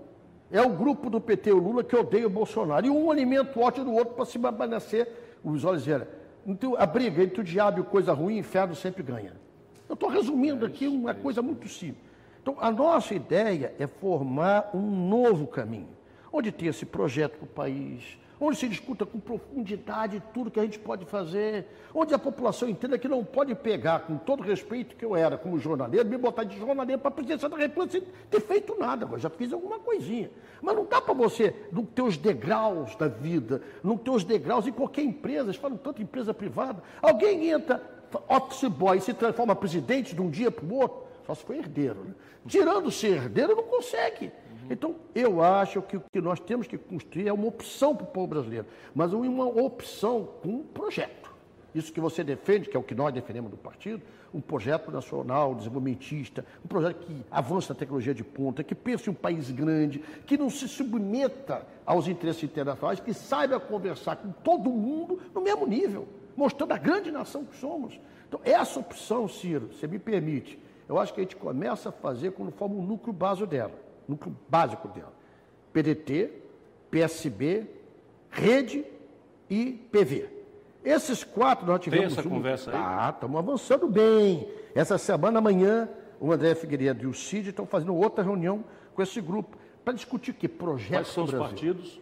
é 0.51 0.61
o 0.61 0.69
grupo 0.69 1.09
do 1.09 1.19
PT, 1.19 1.51
o 1.51 1.57
Lula, 1.57 1.83
que 1.83 1.95
odeia 1.95 2.27
o 2.27 2.29
Bolsonaro. 2.29 2.85
E 2.85 2.89
um 2.89 3.09
alimenta 3.11 3.57
o 3.57 3.63
ódio 3.63 3.83
do 3.83 3.93
outro 3.93 4.13
para 4.13 4.25
se 4.25 4.37
permanecer 4.37 5.07
os 5.43 5.65
olhos. 5.65 5.85
Então, 6.45 6.75
a 6.77 6.85
briga 6.85 7.23
entre 7.23 7.41
o 7.41 7.43
diabo 7.43 7.81
e 7.81 7.83
coisa 7.83 8.13
ruim, 8.13 8.35
o 8.35 8.39
inferno 8.39 8.75
sempre 8.75 9.01
ganha. 9.01 9.33
Eu 9.87 9.93
estou 9.93 10.09
resumindo 10.09 10.65
é 10.65 10.67
aqui 10.67 10.87
uma 10.87 11.11
é 11.11 11.13
coisa 11.13 11.41
muito 11.41 11.67
simples. 11.67 12.03
Então, 12.41 12.57
a 12.59 12.71
nossa 12.71 13.15
ideia 13.15 13.73
é 13.79 13.87
formar 13.87 14.69
um 14.73 15.09
novo 15.09 15.47
caminho, 15.47 15.89
onde 16.31 16.51
tem 16.51 16.67
esse 16.67 16.85
projeto 16.85 17.37
para 17.37 17.45
o 17.45 17.47
país, 17.47 18.19
onde 18.45 18.57
se 18.57 18.67
discuta 18.67 19.05
com 19.05 19.19
profundidade 19.19 20.21
tudo 20.33 20.51
que 20.51 20.59
a 20.59 20.63
gente 20.63 20.77
pode 20.77 21.05
fazer, 21.05 21.65
onde 21.93 22.13
a 22.13 22.19
população 22.19 22.69
entenda 22.69 22.97
que 22.97 23.07
não 23.07 23.23
pode 23.23 23.55
pegar, 23.55 24.01
com 24.01 24.17
todo 24.17 24.43
respeito 24.43 24.95
que 24.95 25.03
eu 25.03 25.15
era 25.15 25.37
como 25.37 25.57
jornaleiro, 25.57 26.07
me 26.07 26.17
botar 26.17 26.43
de 26.43 26.57
jornaleiro 26.57 27.01
para 27.01 27.09
a 27.09 27.13
presidência 27.13 27.49
da 27.49 27.57
República 27.57 27.93
sem 27.93 28.03
ter 28.29 28.41
feito 28.41 28.77
nada, 28.77 29.07
eu 29.11 29.19
já 29.19 29.29
fiz 29.29 29.51
alguma 29.51 29.79
coisinha. 29.79 30.29
Mas 30.61 30.75
não 30.75 30.85
dá 30.85 31.01
para 31.01 31.13
você, 31.13 31.55
nos 31.71 31.87
teus 31.89 32.17
degraus 32.17 32.95
da 32.95 33.07
vida, 33.07 33.61
nos 33.83 34.01
teus 34.01 34.23
degraus, 34.23 34.67
em 34.67 34.71
qualquer 34.71 35.03
empresa, 35.03 35.45
eles 35.45 35.55
falam 35.55 35.77
tanto 35.77 36.01
empresa 36.01 36.33
privada, 36.33 36.83
alguém 37.01 37.49
entra, 37.49 37.81
office 38.29 38.69
boy, 38.69 38.99
se 38.99 39.13
transforma 39.13 39.55
presidente 39.55 40.13
de 40.13 40.21
um 40.21 40.29
dia 40.29 40.51
para 40.51 40.65
o 40.65 40.75
outro, 40.75 41.04
só 41.25 41.33
se 41.33 41.43
for 41.43 41.55
herdeiro. 41.55 42.03
Né? 42.03 42.13
Tirando 42.47 42.91
ser 42.91 43.17
herdeiro, 43.17 43.55
não 43.55 43.63
consegue. 43.63 44.31
Então, 44.69 44.95
eu 45.13 45.43
acho 45.43 45.81
que 45.81 45.97
o 45.97 46.03
que 46.11 46.19
nós 46.19 46.39
temos 46.39 46.67
que 46.67 46.77
construir 46.77 47.27
é 47.27 47.33
uma 47.33 47.47
opção 47.47 47.95
para 47.95 48.03
o 48.03 48.07
povo 48.07 48.27
brasileiro, 48.27 48.65
mas 48.93 49.13
uma 49.13 49.45
opção 49.45 50.27
com 50.41 50.49
um 50.49 50.63
projeto. 50.63 51.33
Isso 51.73 51.91
que 51.91 51.99
você 51.99 52.23
defende, 52.23 52.69
que 52.69 52.77
é 52.77 52.79
o 52.79 52.83
que 52.83 52.95
nós 52.95 53.13
defendemos 53.13 53.51
do 53.51 53.57
partido, 53.57 54.01
um 54.33 54.41
projeto 54.41 54.91
nacional, 54.91 55.53
desenvolvimentista, 55.53 56.45
um 56.63 56.67
projeto 56.67 57.05
que 57.05 57.25
avance 57.29 57.69
na 57.69 57.75
tecnologia 57.75 58.13
de 58.13 58.23
ponta, 58.23 58.63
que 58.63 58.73
pense 58.73 59.09
em 59.09 59.11
um 59.11 59.15
país 59.15 59.51
grande, 59.51 59.99
que 60.25 60.37
não 60.37 60.49
se 60.49 60.67
submeta 60.67 61.65
aos 61.85 62.07
interesses 62.07 62.43
internacionais, 62.43 62.99
que 62.99 63.13
saiba 63.13 63.59
conversar 63.59 64.15
com 64.15 64.31
todo 64.31 64.69
mundo 64.69 65.19
no 65.33 65.41
mesmo 65.41 65.67
nível, 65.67 66.07
mostrando 66.35 66.71
a 66.71 66.77
grande 66.77 67.11
nação 67.11 67.45
que 67.45 67.55
somos. 67.57 67.99
Então, 68.27 68.39
essa 68.43 68.79
opção, 68.79 69.27
Ciro, 69.27 69.71
se 69.73 69.87
me 69.87 69.99
permite, 69.99 70.57
eu 70.87 70.99
acho 70.99 71.13
que 71.13 71.19
a 71.19 71.23
gente 71.23 71.35
começa 71.35 71.89
a 71.89 71.91
fazer 71.91 72.31
quando 72.31 72.51
forma 72.51 72.75
um 72.75 72.81
núcleo 72.81 73.13
básico 73.13 73.47
dela 73.47 73.85
núcleo 74.07 74.35
básico 74.47 74.87
dela. 74.87 75.13
PDT, 75.73 76.31
PSB, 76.89 77.67
Rede 78.29 78.85
e 79.49 79.71
PV. 79.91 80.29
Esses 80.83 81.23
quatro 81.23 81.65
nós 81.65 81.81
tivemos. 81.81 82.13
Tem 82.13 82.19
essa 82.19 82.27
um... 82.27 82.31
conversa 82.31 82.71
aí? 82.71 82.77
Ah, 82.77 83.11
estamos 83.13 83.37
avançando 83.37 83.87
bem. 83.87 84.47
Essa 84.73 84.97
semana, 84.97 85.39
amanhã, 85.39 85.89
o 86.19 86.31
André 86.31 86.53
Figueiredo 86.55 87.03
e 87.03 87.07
o 87.07 87.13
Cid 87.13 87.49
estão 87.49 87.65
fazendo 87.65 87.95
outra 87.95 88.23
reunião 88.23 88.63
com 88.93 89.01
esse 89.01 89.19
grupo 89.19 89.57
para 89.83 89.93
discutir 89.93 90.33
que 90.33 90.47
projeto. 90.47 90.91
Quais 90.91 91.07
são 91.07 91.23
os 91.23 91.31
partidos? 91.31 91.99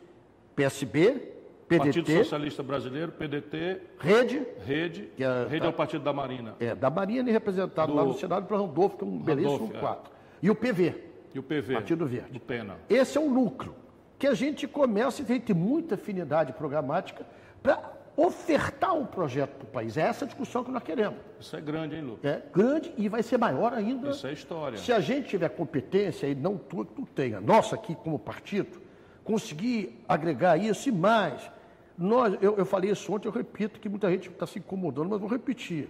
PSB, 0.55 1.33
Partido 1.67 2.03
PDT, 2.05 2.23
Socialista 2.23 2.61
Brasileiro, 2.63 3.11
PDT, 3.11 3.81
Rede, 3.99 4.45
Rede, 4.65 5.09
Que 5.15 5.23
é- 5.23 5.47
Rede 5.47 5.65
é 5.65 5.69
o 5.69 5.73
Partido 5.73 6.03
da 6.03 6.13
Marinha. 6.13 6.53
é, 6.59 6.75
da 6.75 6.89
Marinha 6.89 7.21
e 7.21 7.31
representado 7.31 7.91
Do- 7.91 7.97
lá 7.97 8.03
no 8.03 8.13
Senado 8.13 8.45
para 8.45 8.57
Randolfo, 8.57 8.97
que 8.97 9.03
é 9.03 9.07
um 9.07 9.17
belíssimo 9.19 9.71
é. 9.73 9.79
quadro. 9.79 10.11
E 10.41 10.49
o 10.49 10.55
PV, 10.55 10.95
E 11.33 11.39
o 11.39 11.43
PV. 11.43 11.73
Partido 11.73 12.05
Verde. 12.05 12.31
Do 12.31 12.39
Pena. 12.39 12.75
Esse 12.89 13.17
é 13.17 13.21
o 13.21 13.29
núcleo 13.29 13.73
que 14.19 14.27
a 14.27 14.33
gente 14.33 14.67
começa 14.67 15.21
e 15.21 15.39
tem 15.39 15.55
muita 15.55 15.95
afinidade 15.95 16.53
programática 16.53 17.25
para 17.61 17.91
ofertar 18.15 18.93
um 18.93 19.05
projeto 19.05 19.55
para 19.55 19.63
o 19.63 19.67
país. 19.71 19.97
É 19.97 20.01
essa 20.01 20.25
a 20.25 20.27
discussão 20.27 20.63
que 20.63 20.69
nós 20.69 20.83
queremos. 20.83 21.17
Isso 21.39 21.55
é 21.55 21.61
grande, 21.61 21.95
hein, 21.95 22.01
Lu? 22.03 22.19
É 22.23 22.41
grande 22.53 22.93
e 22.97 23.09
vai 23.09 23.23
ser 23.23 23.37
maior 23.39 23.73
ainda. 23.73 24.11
Isso 24.11 24.27
é 24.27 24.33
história. 24.33 24.77
Se 24.77 24.91
a 24.93 24.99
gente 24.99 25.29
tiver 25.29 25.49
competência, 25.49 26.27
e 26.27 26.35
não 26.35 26.55
tu, 26.57 26.85
tu 26.85 27.07
tenha, 27.15 27.41
nossa 27.41 27.73
aqui 27.75 27.95
como 27.95 28.19
partido, 28.19 28.79
conseguir 29.23 30.03
agregar 30.07 30.57
isso 30.57 30.89
e 30.89 30.91
mais. 30.91 31.49
Nós, 31.97 32.35
eu, 32.41 32.57
eu 32.57 32.65
falei 32.65 32.91
isso 32.91 33.13
ontem, 33.13 33.27
eu 33.27 33.31
repito, 33.31 33.79
que 33.79 33.87
muita 33.87 34.09
gente 34.09 34.29
está 34.29 34.47
se 34.47 34.59
incomodando, 34.59 35.09
mas 35.09 35.19
vou 35.19 35.29
repetir. 35.29 35.89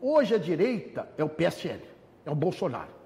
Hoje 0.00 0.34
a 0.34 0.38
direita 0.38 1.08
é 1.18 1.24
o 1.24 1.28
PSL, 1.28 1.82
é 2.24 2.30
o 2.30 2.34
Bolsonaro. 2.34 3.00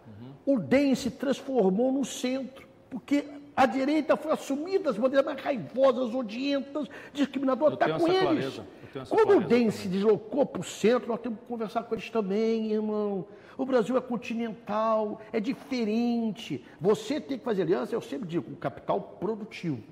O 0.46 0.58
DEM 0.58 0.94
se 0.94 1.10
transformou 1.10 1.90
no 1.90 2.04
centro, 2.04 2.68
porque 2.90 3.24
a 3.56 3.64
direita 3.66 4.16
foi 4.16 4.32
assumida 4.32 4.90
as 4.90 4.96
bandeiras 4.96 5.24
mais 5.24 5.40
raivosas, 5.40 6.14
odientas, 6.14 6.86
discriminadoras, 7.12 7.74
está 7.74 7.98
com 7.98 8.06
eles. 8.06 8.60
Como 9.08 9.38
o 9.38 9.40
DEM 9.40 9.46
também. 9.48 9.70
se 9.70 9.88
deslocou 9.88 10.44
para 10.44 10.60
o 10.60 10.64
centro, 10.64 11.08
nós 11.08 11.20
temos 11.20 11.40
que 11.40 11.46
conversar 11.46 11.82
com 11.84 11.94
eles 11.94 12.10
também, 12.10 12.72
irmão. 12.72 13.26
O 13.56 13.64
Brasil 13.64 13.96
é 13.96 14.00
continental, 14.00 15.20
é 15.32 15.40
diferente. 15.40 16.64
Você 16.80 17.20
tem 17.20 17.38
que 17.38 17.44
fazer 17.44 17.62
aliança, 17.62 17.94
eu 17.94 18.00
sempre 18.00 18.28
digo, 18.28 18.44
com 18.44 18.54
capital 18.54 19.00
produtivo. 19.00 19.82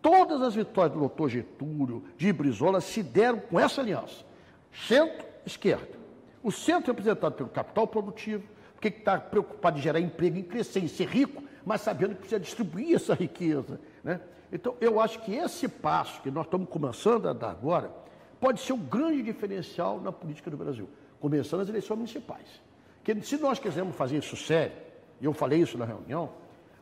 Todas 0.00 0.42
as 0.42 0.54
vitórias 0.54 0.92
do 0.92 1.00
doutor 1.00 1.28
Getúlio, 1.28 2.02
de 2.16 2.32
Brizola, 2.32 2.80
se 2.80 3.02
deram 3.02 3.38
com 3.38 3.60
essa 3.60 3.80
aliança. 3.80 4.24
Centro-esquerda. 4.72 6.00
O 6.42 6.50
centro 6.50 6.90
é 6.90 6.94
representado 6.94 7.34
pelo 7.36 7.48
capital 7.48 7.86
produtivo, 7.86 8.42
porque 8.74 8.88
está 8.88 9.18
preocupado 9.18 9.78
em 9.78 9.82
gerar 9.82 10.00
emprego, 10.00 10.38
em 10.38 10.42
crescer, 10.42 10.80
em 10.80 10.88
ser 10.88 11.06
rico, 11.06 11.42
mas 11.64 11.82
sabendo 11.82 12.14
que 12.14 12.20
precisa 12.20 12.40
distribuir 12.40 12.96
essa 12.96 13.14
riqueza. 13.14 13.80
Né? 14.02 14.20
Então, 14.50 14.74
eu 14.80 15.00
acho 15.00 15.20
que 15.20 15.34
esse 15.34 15.68
passo 15.68 16.20
que 16.20 16.30
nós 16.30 16.46
estamos 16.46 16.68
começando 16.68 17.28
a 17.28 17.32
dar 17.32 17.50
agora 17.50 17.92
pode 18.40 18.60
ser 18.60 18.72
um 18.72 18.78
grande 18.78 19.22
diferencial 19.22 20.00
na 20.00 20.10
política 20.10 20.50
do 20.50 20.56
Brasil, 20.56 20.88
começando 21.20 21.60
as 21.60 21.68
eleições 21.68 21.96
municipais. 21.96 22.60
Que 23.04 23.20
se 23.22 23.36
nós 23.38 23.58
quisermos 23.58 23.96
fazer 23.96 24.18
isso 24.18 24.36
sério, 24.36 24.72
e 25.20 25.24
eu 25.24 25.32
falei 25.32 25.60
isso 25.60 25.76
na 25.76 25.84
reunião, 25.84 26.30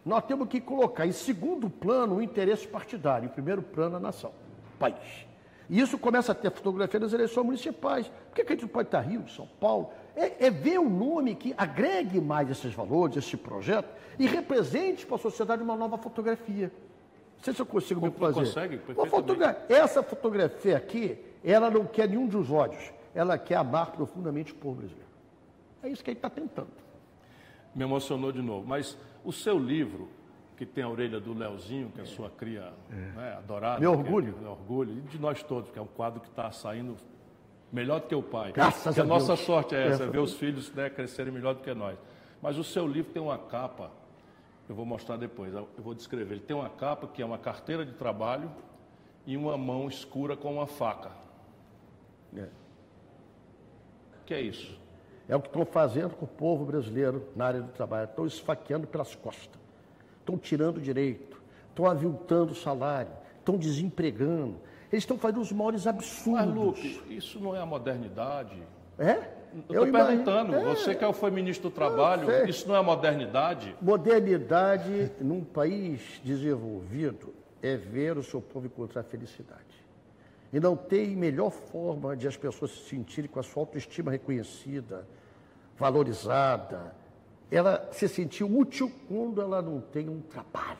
nós 0.05 0.25
temos 0.25 0.49
que 0.49 0.61
colocar 0.61 1.07
em 1.07 1.13
segundo 1.13 1.69
plano 1.69 2.17
o 2.17 2.23
interesse 2.23 2.67
partidário, 2.67 3.27
em 3.27 3.29
primeiro 3.29 3.63
plano 3.63 3.97
a 3.97 4.01
nação, 4.01 4.31
o 4.75 4.79
país. 4.79 5.27
E 5.69 5.79
isso 5.81 5.97
começa 5.99 6.33
a 6.33 6.35
ter 6.35 6.51
fotografia 6.51 6.99
das 6.99 7.13
eleições 7.13 7.45
municipais. 7.47 8.09
Por 8.09 8.35
que, 8.35 8.45
que 8.45 8.53
a 8.53 8.57
gente 8.57 8.63
não 8.63 8.69
pode 8.71 8.89
estar 8.89 9.01
Rio, 9.03 9.29
São 9.29 9.47
Paulo? 9.61 9.91
É, 10.17 10.47
é 10.47 10.51
ver 10.51 10.81
um 10.81 10.91
nome 10.91 11.35
que 11.37 11.55
agregue 11.57 12.21
mais 12.21 12.51
esses 12.51 12.75
valores, 12.75 13.17
esse 13.17 13.37
projeto, 13.37 13.89
e 14.19 14.27
represente 14.27 15.07
para 15.07 15.17
a 15.17 15.19
sociedade 15.19 15.63
uma 15.63 15.77
nova 15.77 15.97
fotografia. 15.97 16.73
Não 17.37 17.45
sei 17.45 17.55
se 17.55 17.61
eu 17.63 17.67
consigo 17.67 18.01
me 18.01 18.11
fazer. 18.11 18.41
consegue, 18.41 18.81
Uma 18.95 19.07
fotogra- 19.07 19.65
Essa 19.69 20.03
fotografia 20.03 20.77
aqui, 20.77 21.17
ela 21.45 21.71
não 21.71 21.85
quer 21.87 22.09
nenhum 22.09 22.27
dos 22.27 22.51
ódios. 22.51 22.93
Ela 23.15 23.39
quer 23.39 23.55
amar 23.57 23.93
profundamente 23.93 24.53
o 24.53 24.57
povo 24.57 24.77
brasileiro. 24.77 25.10
É 25.83 25.89
isso 25.89 26.03
que 26.05 26.11
ele 26.11 26.19
está 26.19 26.29
tentando. 26.31 26.71
Me 27.75 27.85
emocionou 27.85 28.33
de 28.33 28.43
novo. 28.43 28.67
Mas 28.67 28.99
o 29.25 29.33
seu 29.33 29.59
livro, 29.59 30.09
que 30.57 30.67
tem 30.67 30.85
a 30.85 30.89
orelha 30.89 31.21
do 31.21 31.33
Leozinho, 31.33 31.91
que 31.91 32.01
é 32.01 32.03
a 32.03 32.07
sua 32.07 32.29
cria 32.31 32.73
né, 32.91 33.35
adorada. 33.39 33.81
Meu 33.81 33.93
é- 33.93 33.97
orgulho. 33.97 34.35
é 34.45 34.49
orgulho. 34.49 34.99
E 34.99 35.01
de 35.03 35.19
nós 35.19 35.43
todos, 35.43 35.71
que 35.71 35.79
é 35.79 35.83
um 35.83 35.87
quadro 35.87 36.21
que 36.21 36.29
está 36.29 36.51
saindo 36.51 36.97
melhor 37.73 38.01
do 38.01 38.07
que 38.09 38.15
o 38.15 38.23
pai. 38.23 38.53
Graças 38.53 38.95
que 38.95 39.01
a 39.01 39.05
a 39.05 39.07
nossa 39.07 39.29
Deus. 39.29 39.41
sorte 39.41 39.75
é 39.75 39.87
essa, 39.89 40.05
É. 40.05 40.07
ver 40.09 40.19
os 40.19 40.35
filhos 40.35 40.73
né, 40.75 40.91
crescerem 40.91 41.33
melhor 41.33 41.55
do 41.55 41.61
que 41.63 41.73
nós. 41.73 41.97
Mas 42.43 42.59
o 42.59 42.65
seu 42.65 42.87
livro 42.87 43.13
tem 43.13 43.23
uma 43.23 43.39
capa, 43.39 43.91
eu 44.69 44.75
vou 44.75 44.85
mostrar 44.85 45.17
depois, 45.17 45.55
eu 45.55 45.69
vou 45.79 45.95
descrever. 45.95 46.35
Ele 46.35 46.41
tem 46.45 46.57
uma 46.57 46.69
capa 46.71 47.07
que 47.07 47.23
é 47.23 47.25
uma 47.25 47.39
carteira 47.39 47.85
de 47.87 47.93
trabalho 47.93 48.51
e 49.27 49.37
uma 49.37 49.57
mão 49.57 49.87
escura 49.89 50.37
com 50.37 50.53
uma 50.55 50.67
faca. 50.67 51.13
É. 52.37 52.49
O 54.21 54.25
que 54.27 54.35
é 54.35 54.41
isso? 54.41 54.80
É 55.31 55.37
o 55.37 55.41
que 55.41 55.47
estão 55.47 55.65
fazendo 55.65 56.17
com 56.17 56.25
o 56.25 56.29
povo 56.29 56.65
brasileiro 56.65 57.29
na 57.37 57.47
área 57.47 57.63
do 57.63 57.71
trabalho. 57.71 58.09
Estão 58.11 58.27
esfaqueando 58.27 58.89
pelas 58.89 59.15
costas. 59.15 59.61
Estão 60.19 60.37
tirando 60.37 60.81
direito. 60.81 61.41
Estão 61.69 61.87
aviltando 61.87 62.51
o 62.51 62.55
salário. 62.57 63.13
Estão 63.39 63.57
desempregando. 63.57 64.57
Eles 64.91 65.05
estão 65.05 65.17
fazendo 65.17 65.41
os 65.41 65.53
maiores 65.53 65.85
Mas, 65.85 65.95
absurdos. 65.95 66.53
Luke, 66.53 67.05
isso 67.09 67.39
não 67.39 67.55
é 67.55 67.61
a 67.61 67.65
modernidade? 67.65 68.61
É? 68.99 69.39
Eu 69.69 69.85
estou 69.85 70.05
perguntando, 70.05 70.55
É. 70.57 70.65
você 70.65 70.97
que 70.97 71.13
foi 71.13 71.31
ministro 71.31 71.71
do 71.71 71.75
Trabalho, 71.75 72.49
isso 72.49 72.67
não 72.67 72.75
é 72.75 72.83
modernidade? 72.83 73.77
Modernidade 73.81 75.13
num 75.23 75.45
país 75.45 76.21
desenvolvido 76.25 77.33
é 77.63 77.77
ver 77.77 78.19
o 78.19 78.23
seu 78.23 78.41
povo 78.41 78.67
encontrar 78.67 79.05
felicidade. 79.05 79.61
E 80.53 80.59
não 80.59 80.77
tem 80.77 81.15
melhor 81.15 81.51
forma 81.51 82.17
de 82.17 82.27
as 82.27 82.37
pessoas 82.37 82.73
se 82.73 82.89
sentirem 82.89 83.31
com 83.31 83.39
a 83.39 83.43
sua 83.45 83.63
autoestima 83.63 84.11
reconhecida, 84.11 85.07
valorizada, 85.81 86.95
ela 87.51 87.89
se 87.91 88.07
sentir 88.07 88.45
útil 88.45 88.93
quando 89.09 89.41
ela 89.41 89.63
não 89.63 89.81
tem 89.81 90.11
um 90.11 90.21
trabalho, 90.21 90.79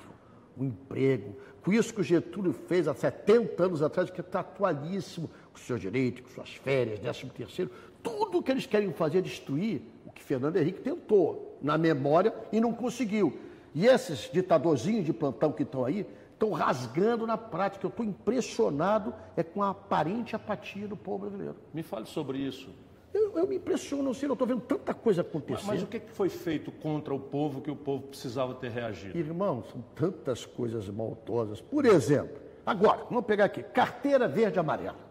um 0.57 0.67
emprego. 0.67 1.35
Com 1.65 1.73
isso 1.73 1.93
que 1.93 2.03
o 2.03 2.05
Getúlio 2.05 2.53
fez 2.53 2.87
há 2.87 2.95
70 2.95 3.65
anos 3.65 3.83
atrás, 3.83 4.11
que 4.11 4.21
está 4.21 4.41
atualíssimo, 4.41 5.31
com 5.53 5.59
seus 5.59 5.81
direitos, 5.81 6.23
com 6.23 6.29
suas 6.29 6.55
férias, 6.55 7.01
13 7.01 7.27
terceiro, 7.31 7.71
tudo 8.03 8.43
que 8.43 8.51
eles 8.51 8.67
querem 8.67 8.93
fazer 8.93 9.19
é 9.19 9.23
destruir 9.23 9.83
o 10.05 10.13
que 10.13 10.23
Fernando 10.23 10.57
Henrique 10.57 10.81
tentou 10.81 11.59
na 11.63 11.79
memória 11.79 12.35
e 12.53 12.61
não 12.61 12.73
conseguiu. 12.73 13.37
E 13.75 13.87
esses 13.87 14.31
ditadorzinhos 14.31 15.05
de 15.05 15.13
plantão 15.13 15.51
que 15.51 15.63
estão 15.63 15.85
aí, 15.85 16.07
estão 16.33 16.53
rasgando 16.53 17.27
na 17.27 17.39
prática. 17.39 17.87
Eu 17.87 17.91
estou 17.91 18.05
impressionado 18.05 19.15
é 19.37 19.43
com 19.43 19.63
a 19.63 19.71
aparente 19.71 20.37
apatia 20.37 20.87
do 20.87 20.97
povo 20.97 21.21
brasileiro. 21.21 21.57
Me 21.73 21.83
fale 21.83 22.07
sobre 22.07 22.39
isso. 22.39 22.71
Eu, 23.13 23.37
eu 23.39 23.47
me 23.47 23.57
impressiono, 23.57 24.15
sei, 24.15 24.29
eu 24.29 24.35
estou 24.35 24.47
vendo 24.47 24.61
tanta 24.61 24.95
coisa 24.95 25.23
Mas, 25.23 25.31
acontecer. 25.31 25.67
mas 25.67 25.83
o 25.83 25.87
que 25.87 25.99
que 25.99 26.13
foi 26.13 26.29
feito 26.29 26.71
contra 26.71 27.13
o 27.13 27.19
povo 27.19 27.61
que 27.61 27.71
o 27.71 27.77
povo 27.77 28.05
precisava 28.05 28.55
ter 28.55 28.71
reagido? 28.71 29.19
Irmão, 29.19 29.65
são 29.71 29.83
tantas 29.95 30.47
coisas 30.47 30.89
maldosas. 30.89 31.61
Por 31.61 31.85
exemplo, 31.85 32.37
agora, 32.65 33.05
vamos 33.11 33.25
pegar 33.25 33.47
aqui, 33.47 33.63
carteira 33.63 34.29
verde 34.29 34.59
e 34.59 34.61
amarela. 34.61 35.11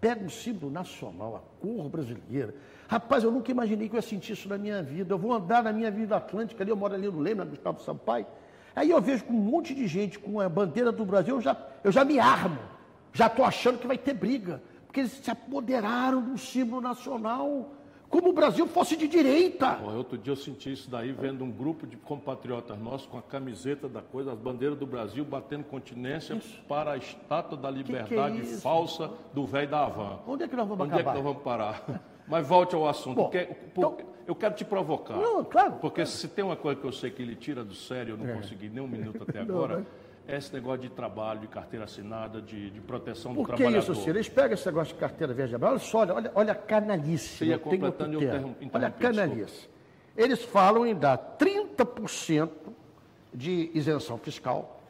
Pega 0.00 0.24
um 0.24 0.30
símbolo 0.30 0.72
nacional, 0.72 1.36
a 1.36 1.60
cor 1.60 1.88
brasileira. 1.88 2.54
Rapaz, 2.88 3.22
eu 3.22 3.30
nunca 3.30 3.50
imaginei 3.50 3.88
que 3.88 3.94
eu 3.94 3.98
ia 3.98 4.02
sentir 4.02 4.32
isso 4.32 4.48
na 4.48 4.58
minha 4.58 4.82
vida. 4.82 5.14
Eu 5.14 5.18
vou 5.18 5.32
andar 5.32 5.62
na 5.62 5.72
minha 5.72 5.90
vida 5.90 6.16
atlântica 6.16 6.64
ali, 6.64 6.70
eu 6.70 6.76
moro 6.76 6.94
ali 6.94 7.06
no 7.06 7.20
Leme, 7.20 7.38
na 7.38 7.44
Gustavo 7.44 7.80
Sampaio. 7.82 8.26
Aí 8.74 8.90
eu 8.90 9.00
vejo 9.00 9.24
com 9.24 9.34
um 9.34 9.40
monte 9.40 9.74
de 9.74 9.86
gente 9.86 10.18
com 10.18 10.40
a 10.40 10.48
bandeira 10.48 10.90
do 10.90 11.04
Brasil, 11.04 11.36
eu 11.36 11.40
já, 11.40 11.56
eu 11.84 11.92
já 11.92 12.04
me 12.04 12.18
armo. 12.18 12.58
Já 13.12 13.26
estou 13.26 13.44
achando 13.44 13.78
que 13.78 13.86
vai 13.86 13.98
ter 13.98 14.14
briga. 14.14 14.62
Porque 14.92 15.00
eles 15.00 15.12
se 15.12 15.30
apoderaram 15.30 16.20
do 16.20 16.36
símbolo 16.36 16.82
nacional, 16.82 17.70
como 18.10 18.28
o 18.28 18.32
Brasil 18.34 18.66
fosse 18.66 18.94
de 18.94 19.08
direita. 19.08 19.76
Pô, 19.76 19.90
outro 19.90 20.18
dia 20.18 20.32
eu 20.32 20.36
senti 20.36 20.70
isso 20.70 20.90
daí 20.90 21.12
vendo 21.12 21.42
um 21.42 21.50
grupo 21.50 21.86
de 21.86 21.96
compatriotas 21.96 22.78
nossos 22.78 23.06
com 23.06 23.16
a 23.16 23.22
camiseta 23.22 23.88
da 23.88 24.02
coisa, 24.02 24.32
as 24.32 24.38
bandeiras 24.38 24.76
do 24.78 24.84
Brasil 24.86 25.24
batendo 25.24 25.64
continência 25.64 26.38
para 26.68 26.92
a 26.92 26.96
estátua 26.98 27.56
da 27.56 27.70
liberdade 27.70 28.40
é 28.40 28.42
isso? 28.42 28.60
falsa 28.60 29.10
do 29.32 29.46
velho 29.46 29.70
da 29.70 29.82
Havan. 29.86 30.18
Onde 30.26 30.42
é 30.44 30.48
que 30.48 30.54
nós 30.54 30.68
vamos 30.68 30.84
Onde 30.84 30.92
é 30.92 30.96
que 30.96 31.00
acabar? 31.00 31.14
nós 31.14 31.24
vamos 31.24 31.42
parar? 31.42 32.02
Mas 32.28 32.46
volte 32.46 32.74
ao 32.74 32.86
assunto. 32.86 33.16
Bom, 33.16 33.22
porque- 33.30 33.46
porque 33.74 34.04
eu 34.26 34.34
quero 34.34 34.54
te 34.54 34.64
provocar. 34.64 35.16
Não, 35.16 35.42
claro. 35.42 35.72
Porque 35.80 36.04
se 36.04 36.28
tem 36.28 36.44
uma 36.44 36.54
coisa 36.54 36.78
que 36.78 36.86
eu 36.86 36.92
sei 36.92 37.10
que 37.10 37.22
ele 37.22 37.34
tira 37.34 37.64
do 37.64 37.74
sério, 37.74 38.12
eu 38.12 38.18
não 38.18 38.34
consegui 38.36 38.68
nem 38.68 38.82
um 38.82 38.86
minuto 38.86 39.22
até 39.26 39.42
Não, 39.42 39.54
agora, 39.56 39.76
mas- 39.78 39.86
é 39.86 40.01
esse 40.28 40.52
negócio 40.52 40.80
de 40.80 40.90
trabalho, 40.90 41.40
de 41.40 41.48
carteira 41.48 41.84
assinada, 41.84 42.40
de, 42.40 42.70
de 42.70 42.80
proteção 42.80 43.32
do 43.32 43.40
Por 43.40 43.50
que 43.50 43.56
trabalhador. 43.56 43.92
isso, 43.92 44.02
Ciro? 44.02 44.16
Eles 44.16 44.28
pegam 44.28 44.54
esse 44.54 44.66
negócio 44.66 44.94
de 44.94 45.00
carteira 45.00 45.34
verde 45.34 45.52
e 45.52 45.56
amarela, 45.56 45.78
olha 45.78 45.84
só, 45.84 45.98
olha, 45.98 46.14
olha, 46.14 46.32
olha 46.34 46.52
a 46.52 46.56
canalice. 46.56 47.38
Você 47.38 47.44
ia 47.46 47.58
completando 47.58 48.12
e 48.20 48.24
eu 48.24 48.30
termo. 48.30 48.56
Olha 48.72 48.88
a 48.88 48.90
canalice. 48.90 49.68
Eles 50.16 50.42
falam 50.44 50.86
em 50.86 50.94
dar 50.94 51.36
30% 51.38 52.50
de 53.34 53.70
isenção 53.74 54.18
fiscal 54.18 54.80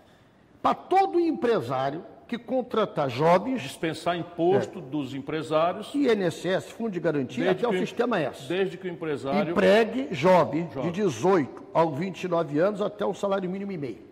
para 0.61 0.75
todo 0.75 1.19
empresário 1.19 2.05
que 2.27 2.39
contratar 2.39 3.11
jovens, 3.11 3.61
Dispensar 3.61 4.17
imposto 4.17 4.81
dos 4.81 5.13
empresários 5.13 5.95
INSS, 5.95 6.71
Fundo 6.71 6.91
de 6.91 7.01
Garantia, 7.01 7.51
até 7.51 7.69
o 7.69 7.79
sistema 7.79 8.19
S. 8.19 8.49
desde 8.49 8.79
que 8.79 8.89
o 8.89 8.91
empresário 8.91 9.53
Empregue 9.53 10.09
jovem, 10.13 10.69
Jovem. 10.73 10.91
de 10.91 11.03
18 11.03 11.63
aos 11.75 11.99
29 11.99 12.59
anos 12.59 12.81
até 12.81 13.05
o 13.05 13.13
salário 13.13 13.51
mínimo 13.51 13.73
e 13.73 13.77
meio. 13.77 14.12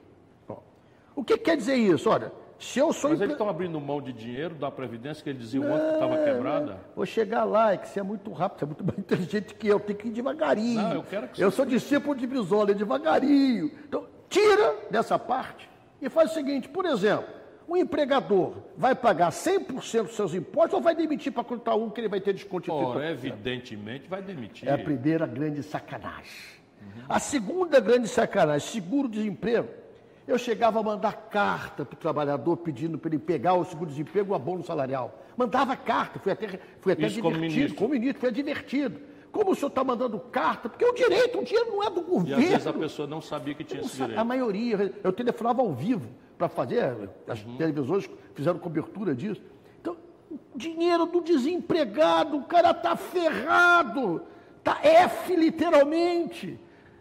O 1.20 1.24
que 1.24 1.36
quer 1.36 1.54
dizer 1.54 1.74
isso? 1.74 2.08
Olha, 2.08 2.32
se 2.58 2.78
eu 2.78 2.94
sou 2.94 3.10
Mas 3.10 3.18
empre- 3.18 3.26
eles 3.26 3.34
estão 3.34 3.46
abrindo 3.50 3.78
mão 3.78 4.00
de 4.00 4.10
dinheiro 4.10 4.54
da 4.54 4.70
Previdência 4.70 5.22
que 5.22 5.28
eles 5.28 5.42
diziam 5.42 5.70
ontem 5.70 5.86
que 5.88 5.92
estava 5.92 6.16
quebrada. 6.24 6.80
Vou 6.96 7.04
chegar 7.04 7.44
lá, 7.44 7.74
é 7.74 7.76
que 7.76 7.86
você 7.90 8.00
é 8.00 8.02
muito 8.02 8.32
rápido, 8.32 8.60
você 8.60 8.64
é 8.64 8.66
muito 8.68 8.84
mais 8.88 8.98
inteligente 8.98 9.54
que 9.54 9.68
eu, 9.68 9.78
tem 9.78 9.94
que 9.94 10.08
ir 10.08 10.12
devagarinho. 10.12 10.80
Não, 10.80 10.94
eu 10.94 11.02
quero 11.02 11.28
que 11.28 11.42
Eu 11.42 11.50
sou 11.50 11.66
discípulo 11.66 12.14
de 12.14 12.26
Brizola, 12.26 12.70
é 12.70 12.74
devagarinho. 12.74 13.70
Então, 13.86 14.06
tira 14.30 14.76
dessa 14.90 15.18
parte 15.18 15.68
e 16.00 16.08
faz 16.08 16.30
o 16.30 16.34
seguinte, 16.34 16.70
por 16.70 16.86
exemplo, 16.86 17.26
o 17.68 17.76
empregador 17.76 18.54
vai 18.78 18.94
pagar 18.94 19.30
100% 19.30 20.04
dos 20.04 20.16
seus 20.16 20.32
impostos 20.32 20.72
ou 20.72 20.80
vai 20.80 20.94
demitir 20.94 21.32
para 21.34 21.44
contar 21.44 21.74
um 21.74 21.90
que 21.90 22.00
ele 22.00 22.08
vai 22.08 22.22
ter 22.22 22.32
desconto 22.32 22.64
de 22.64 22.70
Ora, 22.70 23.10
evidentemente 23.10 24.08
vai 24.08 24.22
demitir. 24.22 24.66
É 24.66 24.72
a 24.72 24.78
primeira 24.78 25.26
grande 25.26 25.62
sacanagem. 25.62 26.32
Uhum. 26.80 27.02
A 27.10 27.18
segunda 27.18 27.78
grande 27.78 28.08
sacanagem, 28.08 28.66
seguro-desemprego. 28.66 29.79
Eu 30.26 30.38
chegava 30.38 30.78
a 30.78 30.82
mandar 30.82 31.12
carta 31.30 31.84
para 31.84 31.94
o 31.94 31.98
trabalhador 31.98 32.56
pedindo 32.58 32.98
para 32.98 33.10
ele 33.10 33.18
pegar 33.18 33.54
o 33.54 33.64
seguro-desemprego 33.64 34.30
ou 34.30 34.36
abono 34.36 34.64
salarial. 34.64 35.18
Mandava 35.36 35.76
carta, 35.76 36.18
foi 36.18 36.32
até, 36.32 36.60
foi 36.80 36.92
até 36.92 37.06
Isso 37.06 37.16
divertido. 37.16 37.22
Como 37.22 37.38
ministro. 37.38 37.76
como 37.76 37.90
ministro, 37.94 38.20
foi 38.20 38.32
divertido. 38.32 39.00
Como 39.32 39.52
o 39.52 39.54
senhor 39.54 39.68
está 39.68 39.84
mandando 39.84 40.18
carta? 40.18 40.68
Porque 40.68 40.84
o 40.84 40.92
direito, 40.92 41.38
o 41.38 41.44
dinheiro 41.44 41.70
não 41.70 41.82
é 41.82 41.90
do 41.90 42.02
governo. 42.02 42.42
E 42.42 42.46
às 42.46 42.50
vezes 42.50 42.66
a 42.66 42.72
pessoa 42.72 43.08
não 43.08 43.20
sabia 43.20 43.54
que 43.54 43.64
tinha 43.64 43.80
esse 43.80 43.96
direito. 43.96 44.18
A 44.18 44.24
maioria, 44.24 44.92
eu 45.02 45.12
telefonava 45.12 45.62
ao 45.62 45.72
vivo 45.72 46.08
para 46.36 46.48
fazer, 46.48 47.10
as 47.28 47.44
uhum. 47.44 47.56
televisões 47.56 48.10
fizeram 48.34 48.58
cobertura 48.58 49.14
disso. 49.14 49.42
Então, 49.80 49.96
o 50.30 50.58
dinheiro 50.58 51.06
do 51.06 51.20
desempregado, 51.20 52.38
o 52.38 52.44
cara 52.44 52.70
está 52.70 52.96
ferrado, 52.96 54.22
está 54.58 54.78
F 54.82 55.36
literalmente. 55.36 56.58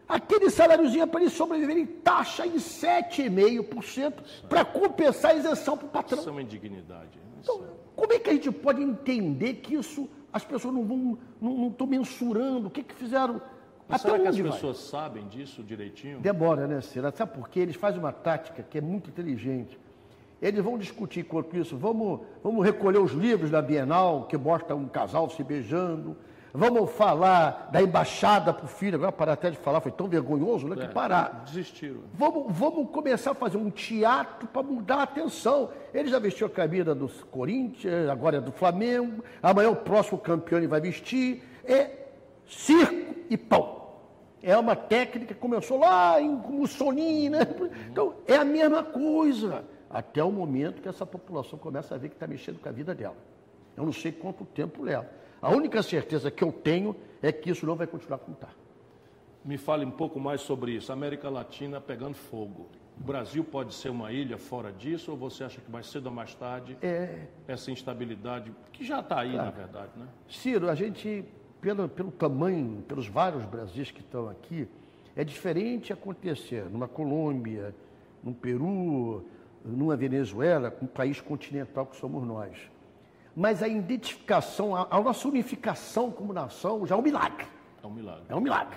Aquele 0.09 0.49
saláriozinho 0.49 1.03
é 1.03 1.05
para 1.05 1.21
ele 1.21 1.29
sobreviver 1.29 1.77
em 1.77 1.85
taxa 1.85 2.47
em 2.47 2.55
7,5% 2.55 4.13
para 4.49 4.65
compensar 4.65 5.31
a 5.31 5.35
isenção 5.35 5.77
para 5.77 5.85
o 5.85 5.89
patrão. 5.89 6.17
Isso 6.17 6.29
é 6.29 6.31
uma 6.31 6.41
indignidade. 6.41 7.19
Então, 7.39 7.63
como 7.95 8.11
é 8.11 8.17
que 8.17 8.27
a 8.31 8.33
gente 8.33 8.51
pode 8.51 8.81
entender 8.81 9.55
que 9.55 9.75
isso 9.75 10.09
as 10.33 10.43
pessoas 10.43 10.73
não 10.73 10.83
vão, 10.83 11.17
não 11.39 11.67
estão 11.67 11.85
mensurando 11.85 12.67
o 12.67 12.71
que, 12.71 12.81
que 12.81 12.95
fizeram? 12.95 13.39
Mas 13.87 14.01
será 14.01 14.19
que 14.19 14.27
as 14.27 14.35
pessoas 14.35 14.77
vai? 14.77 15.01
sabem 15.01 15.27
disso 15.27 15.61
direitinho? 15.63 16.19
Demora, 16.19 16.65
né, 16.65 16.81
Cira? 16.81 17.11
Sabe 17.11 17.33
por 17.33 17.47
quê? 17.47 17.59
Eles 17.59 17.75
fazem 17.75 17.99
uma 17.99 18.11
tática 18.11 18.63
que 18.63 18.79
é 18.79 18.81
muito 18.81 19.11
inteligente. 19.11 19.77
Eles 20.41 20.63
vão 20.63 20.77
discutir 20.77 21.23
quanto 21.23 21.55
isso. 21.55 21.77
Vamos, 21.77 22.21
vamos 22.43 22.65
recolher 22.65 22.99
os 22.99 23.11
livros 23.11 23.51
da 23.51 23.61
Bienal, 23.61 24.25
que 24.25 24.37
mostra 24.37 24.75
um 24.75 24.87
casal 24.87 25.29
se 25.29 25.43
beijando. 25.43 26.17
Vamos 26.53 26.91
falar 26.91 27.69
da 27.71 27.81
embaixada 27.81 28.53
para 28.53 28.65
o 28.65 28.67
filho. 28.67 28.95
Agora 28.95 29.11
parar 29.11 29.33
até 29.33 29.51
de 29.51 29.57
falar, 29.57 29.81
foi 29.81 29.91
tão 29.91 30.07
vergonhoso, 30.07 30.67
né? 30.67 30.75
É, 30.83 30.87
que 30.87 30.93
parar. 30.93 31.43
Desistiram. 31.45 32.01
Vamos, 32.13 32.45
vamos 32.49 32.89
começar 32.89 33.31
a 33.31 33.35
fazer 33.35 33.57
um 33.57 33.69
teatro 33.69 34.47
para 34.47 34.63
mudar 34.63 34.97
a 34.97 35.03
atenção. 35.03 35.69
Ele 35.93 36.09
já 36.09 36.19
vestiu 36.19 36.47
a 36.47 36.49
camisa 36.49 36.95
do 36.95 37.07
Corinthians, 37.31 38.09
agora 38.09 38.37
é 38.37 38.41
do 38.41 38.51
Flamengo. 38.51 39.23
Amanhã 39.41 39.69
o 39.69 39.75
próximo 39.75 40.17
campeão 40.17 40.59
ele 40.59 40.67
vai 40.67 40.81
vestir. 40.81 41.43
É 41.63 41.91
circo 42.47 43.15
e 43.29 43.37
pão. 43.37 43.79
É 44.41 44.57
uma 44.57 44.75
técnica 44.75 45.33
que 45.33 45.39
começou 45.39 45.79
lá 45.79 46.19
em 46.21 46.29
Mussolini, 46.29 47.29
né? 47.29 47.39
Então, 47.91 48.15
é 48.25 48.35
a 48.35 48.45
mesma 48.45 48.83
coisa. 48.83 49.65
Até 49.89 50.23
o 50.23 50.31
momento 50.31 50.81
que 50.81 50.87
essa 50.87 51.05
população 51.05 51.59
começa 51.59 51.95
a 51.95 51.97
ver 51.97 52.09
que 52.09 52.15
está 52.15 52.25
mexendo 52.27 52.59
com 52.59 52.69
a 52.69 52.71
vida 52.71 52.95
dela. 52.95 53.17
Eu 53.79 53.85
não 53.85 53.93
sei 53.93 54.11
quanto 54.11 54.43
tempo 54.43 54.83
leva. 54.83 55.09
A 55.41 55.49
única 55.49 55.81
certeza 55.81 56.29
que 56.29 56.43
eu 56.43 56.51
tenho 56.51 56.93
é 57.21 57.31
que 57.31 57.49
isso 57.49 57.65
não 57.65 57.75
vai 57.75 57.87
continuar 57.87 58.17
como 58.17 58.35
está. 58.35 58.49
Me 59.43 59.57
fale 59.57 59.85
um 59.85 59.91
pouco 59.91 60.19
mais 60.19 60.41
sobre 60.41 60.73
isso. 60.73 60.91
América 60.91 61.29
Latina 61.29 61.79
pegando 61.79 62.13
fogo. 62.13 62.67
O 62.99 63.03
Brasil 63.03 63.41
pode 63.41 63.73
ser 63.73 63.87
uma 63.87 64.11
ilha 64.11 64.37
fora 64.37 64.73
disso 64.73 65.11
ou 65.11 65.17
você 65.17 65.45
acha 65.45 65.61
que 65.61 65.71
mais 65.71 65.87
cedo 65.87 66.07
ou 66.07 66.11
mais 66.11 66.35
tarde 66.35 66.77
é... 66.81 67.27
essa 67.47 67.71
instabilidade, 67.71 68.51
que 68.73 68.83
já 68.83 68.99
está 68.99 69.21
aí, 69.21 69.31
claro. 69.31 69.45
na 69.45 69.51
verdade, 69.51 69.91
né? 69.95 70.05
Ciro, 70.27 70.69
a 70.69 70.75
gente 70.75 71.23
pelo, 71.61 71.87
pelo 71.87 72.11
tamanho, 72.11 72.83
pelos 72.85 73.07
vários 73.07 73.45
Brasis 73.45 73.91
que 73.91 74.01
estão 74.01 74.27
aqui, 74.27 74.67
é 75.15 75.23
diferente 75.23 75.93
acontecer 75.93 76.65
numa 76.69 76.87
Colômbia, 76.87 77.73
num 78.21 78.33
Peru, 78.33 79.23
numa 79.63 79.95
Venezuela, 79.95 80.75
um 80.81 80.87
país 80.87 81.21
continental 81.21 81.85
que 81.85 81.95
somos 81.95 82.25
nós. 82.25 82.57
Mas 83.39 83.63
a 83.63 83.69
identificação, 83.69 84.75
a, 84.75 84.85
a 84.91 85.01
nossa 85.01 85.25
unificação 85.25 86.11
como 86.11 86.33
nação 86.33 86.85
já 86.85 86.93
é 86.93 86.97
um 86.97 87.01
milagre. 87.01 87.45
É 87.81 87.87
um 87.87 87.91
milagre. 87.91 88.23
É 88.27 88.35
um 88.35 88.41
milagre 88.41 88.75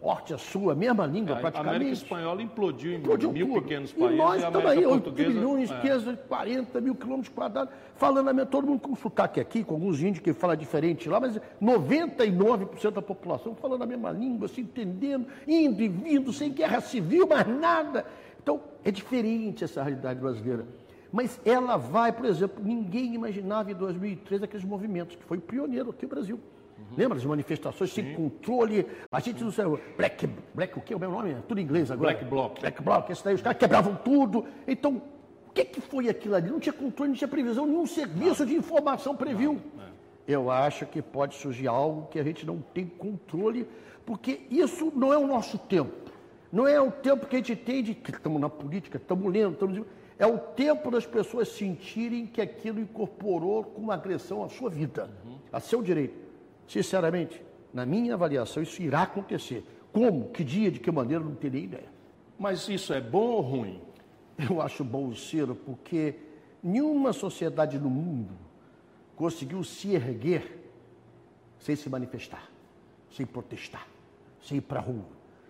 porte 0.00 0.32
a 0.32 0.38
sua, 0.38 0.76
mesma 0.76 1.04
língua 1.06 1.36
é, 1.36 1.40
praticamente. 1.40 1.74
A 1.74 1.76
América 1.76 1.92
Espanhola 1.92 2.40
implodiu 2.40 2.92
em 2.92 2.96
implodiu 2.98 3.32
mil 3.32 3.48
tudo. 3.48 3.62
pequenos 3.62 3.92
países. 3.92 4.14
E 4.14 4.16
nós 4.16 4.42
estamos 4.42 4.70
aí, 4.70 4.86
8 4.86 5.12
milhões, 5.12 5.70
é. 5.72 6.16
40 6.28 6.80
mil 6.80 6.94
quilômetros 6.94 7.34
quadrados, 7.34 7.74
falando 7.96 8.28
a 8.28 8.32
mesma, 8.32 8.48
todo 8.48 8.68
mundo 8.68 8.80
com 8.80 8.94
sotaque 8.94 9.40
aqui, 9.40 9.64
com 9.64 9.74
alguns 9.74 10.00
índios 10.00 10.20
que 10.20 10.32
falam 10.32 10.54
diferente 10.54 11.08
lá, 11.08 11.18
mas 11.18 11.40
99% 11.60 12.92
da 12.92 13.02
população 13.02 13.56
falando 13.56 13.82
a 13.82 13.86
mesma 13.86 14.12
língua, 14.12 14.46
se 14.46 14.60
entendendo, 14.60 15.26
indo 15.48 15.82
e 15.82 15.88
vindo, 15.88 16.32
sem 16.32 16.52
guerra 16.52 16.80
civil, 16.80 17.26
mais 17.26 17.48
nada. 17.48 18.06
Então, 18.40 18.60
é 18.84 18.92
diferente 18.92 19.64
essa 19.64 19.82
realidade 19.82 20.20
brasileira. 20.20 20.64
Mas 21.12 21.40
ela 21.44 21.76
vai, 21.76 22.12
por 22.12 22.26
exemplo, 22.26 22.62
ninguém 22.62 23.14
imaginava 23.14 23.70
em 23.70 23.74
2013 23.74 24.44
aqueles 24.44 24.64
movimentos, 24.64 25.16
que 25.16 25.24
foi 25.24 25.38
pioneiro 25.38 25.90
aqui 25.90 26.04
no 26.04 26.08
Brasil. 26.08 26.40
Uhum. 26.78 26.96
Lembra 26.96 27.16
das 27.16 27.24
manifestações 27.24 27.92
Sim. 27.92 28.02
sem 28.02 28.14
controle? 28.14 28.86
A 29.10 29.20
gente 29.20 29.42
não 29.42 29.50
sabe. 29.50 29.80
Black, 29.96 30.28
black, 30.54 30.78
o 30.78 30.82
que 30.82 30.92
é 30.92 30.96
o 30.96 31.00
meu 31.00 31.10
nome? 31.10 31.30
É 31.32 31.42
tudo 31.48 31.60
em 31.60 31.64
inglês 31.64 31.90
agora. 31.90 32.12
Black 32.12 32.24
Bloc. 32.24 32.60
Black 32.60 32.82
Bloc, 32.82 33.10
esse 33.10 33.24
daí, 33.24 33.34
os 33.34 33.42
caras 33.42 33.58
quebravam 33.58 33.96
tudo. 33.96 34.46
Então, 34.66 35.02
o 35.48 35.50
que, 35.50 35.64
que 35.64 35.80
foi 35.80 36.08
aquilo 36.08 36.34
ali? 36.34 36.50
Não 36.50 36.60
tinha 36.60 36.72
controle, 36.72 37.10
não 37.10 37.16
tinha 37.16 37.28
previsão, 37.28 37.66
nenhum 37.66 37.86
serviço 37.86 38.42
não. 38.42 38.46
de 38.46 38.54
informação 38.56 39.16
previu. 39.16 39.54
Não. 39.54 39.84
É. 39.84 39.88
Eu 40.26 40.50
acho 40.50 40.84
que 40.84 41.00
pode 41.00 41.34
surgir 41.36 41.66
algo 41.68 42.06
que 42.08 42.18
a 42.18 42.22
gente 42.22 42.44
não 42.44 42.60
tem 42.74 42.86
controle, 42.86 43.66
porque 44.04 44.40
isso 44.50 44.92
não 44.94 45.10
é 45.10 45.16
o 45.16 45.26
nosso 45.26 45.56
tempo. 45.56 46.12
Não 46.52 46.66
é 46.66 46.80
o 46.80 46.90
tempo 46.90 47.26
que 47.26 47.36
a 47.36 47.38
gente 47.38 47.56
tem 47.56 47.82
de 47.82 47.94
que 47.94 48.10
estamos 48.10 48.40
na 48.40 48.48
política, 48.48 48.98
estamos 48.98 49.32
lendo, 49.32 49.54
estamos. 49.54 49.82
É 50.18 50.26
o 50.26 50.38
tempo 50.38 50.90
das 50.90 51.06
pessoas 51.06 51.48
sentirem 51.48 52.26
que 52.26 52.40
aquilo 52.40 52.80
incorporou 52.80 53.62
com 53.62 53.82
uma 53.82 53.94
agressão 53.94 54.42
à 54.42 54.48
sua 54.48 54.68
vida, 54.68 55.08
uhum. 55.24 55.38
a 55.52 55.60
seu 55.60 55.80
direito. 55.80 56.18
Sinceramente, 56.66 57.40
na 57.72 57.86
minha 57.86 58.14
avaliação, 58.14 58.62
isso 58.62 58.82
irá 58.82 59.02
acontecer. 59.02 59.64
Como? 59.92 60.30
Que 60.30 60.42
dia? 60.42 60.70
De 60.70 60.80
que 60.80 60.90
maneira? 60.90 61.22
Não 61.22 61.34
teria 61.34 61.62
ideia. 61.62 61.88
Mas 62.38 62.68
isso 62.68 62.92
é 62.92 63.00
bom 63.00 63.26
ou 63.26 63.40
ruim? 63.40 63.80
Eu 64.38 64.60
acho 64.60 64.84
bom, 64.84 65.14
Ciro, 65.14 65.54
porque 65.54 66.16
nenhuma 66.62 67.12
sociedade 67.12 67.78
no 67.78 67.90
mundo 67.90 68.32
conseguiu 69.16 69.62
se 69.64 69.94
erguer 69.94 70.58
sem 71.58 71.74
se 71.74 71.88
manifestar, 71.88 72.48
sem 73.10 73.26
protestar, 73.26 73.86
sem 74.40 74.58
ir 74.58 74.60
para 74.60 74.78
a 74.78 74.82
rua. 74.82 75.06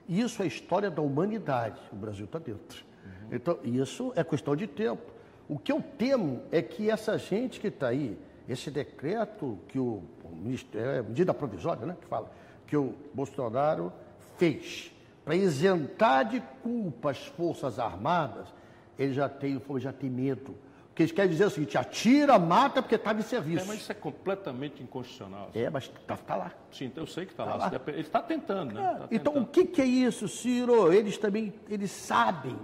E 0.08 0.20
isso 0.20 0.40
é 0.40 0.46
a 0.46 0.48
história 0.48 0.90
da 0.90 1.02
humanidade. 1.02 1.80
O 1.92 1.96
Brasil 1.96 2.24
está 2.24 2.38
dentro. 2.38 2.87
Uhum. 3.22 3.28
Então, 3.32 3.58
isso 3.64 4.12
é 4.16 4.24
questão 4.24 4.54
de 4.56 4.66
tempo. 4.66 5.02
O 5.48 5.58
que 5.58 5.72
eu 5.72 5.82
temo 5.96 6.42
é 6.52 6.60
que 6.60 6.90
essa 6.90 7.16
gente 7.16 7.58
que 7.58 7.68
está 7.68 7.88
aí, 7.88 8.18
esse 8.48 8.70
decreto 8.70 9.58
que 9.68 9.78
o, 9.78 10.02
o 10.24 10.54
é 10.74 11.02
medida 11.02 11.32
provisória, 11.32 11.86
né, 11.86 11.96
que 12.00 12.06
fala, 12.06 12.30
que 12.66 12.76
o 12.76 12.94
Bolsonaro 13.14 13.92
fez 14.36 14.92
para 15.24 15.36
isentar 15.36 16.26
de 16.26 16.42
culpa 16.62 17.10
as 17.10 17.26
Forças 17.26 17.78
Armadas, 17.78 18.48
ele 18.98 19.12
já 19.12 19.28
tem, 19.28 19.60
já 19.78 19.92
tem 19.92 20.08
medo. 20.08 20.54
Porque 20.88 21.02
eles 21.02 21.12
querem 21.12 21.30
dizer 21.30 21.44
o 21.44 21.50
seguinte, 21.50 21.78
atira, 21.78 22.38
mata 22.38 22.82
porque 22.82 22.96
estava 22.96 23.20
em 23.20 23.22
serviço. 23.22 23.64
É, 23.64 23.68
mas 23.68 23.80
isso 23.80 23.92
é 23.92 23.94
completamente 23.94 24.82
inconstitucional. 24.82 25.50
É, 25.54 25.70
mas 25.70 25.84
está 25.84 26.16
tá 26.16 26.34
lá. 26.34 26.52
Sim, 26.72 26.90
eu 26.96 27.06
sei 27.06 27.24
que 27.24 27.32
está 27.32 27.44
tá 27.44 27.54
lá. 27.54 27.70
lá. 27.70 27.80
Ele 27.88 28.00
está 28.00 28.20
tentando, 28.20 28.74
né? 28.74 28.80
É, 28.80 28.98
tá 28.98 29.08
então, 29.10 29.36
o 29.36 29.46
que, 29.46 29.64
que, 29.64 29.80
é 29.80 29.84
isso, 29.84 30.26
Ciro? 30.26 30.92
Eles 30.92 31.16
também, 31.18 31.54
eles 31.68 31.90
sabem 31.90 32.58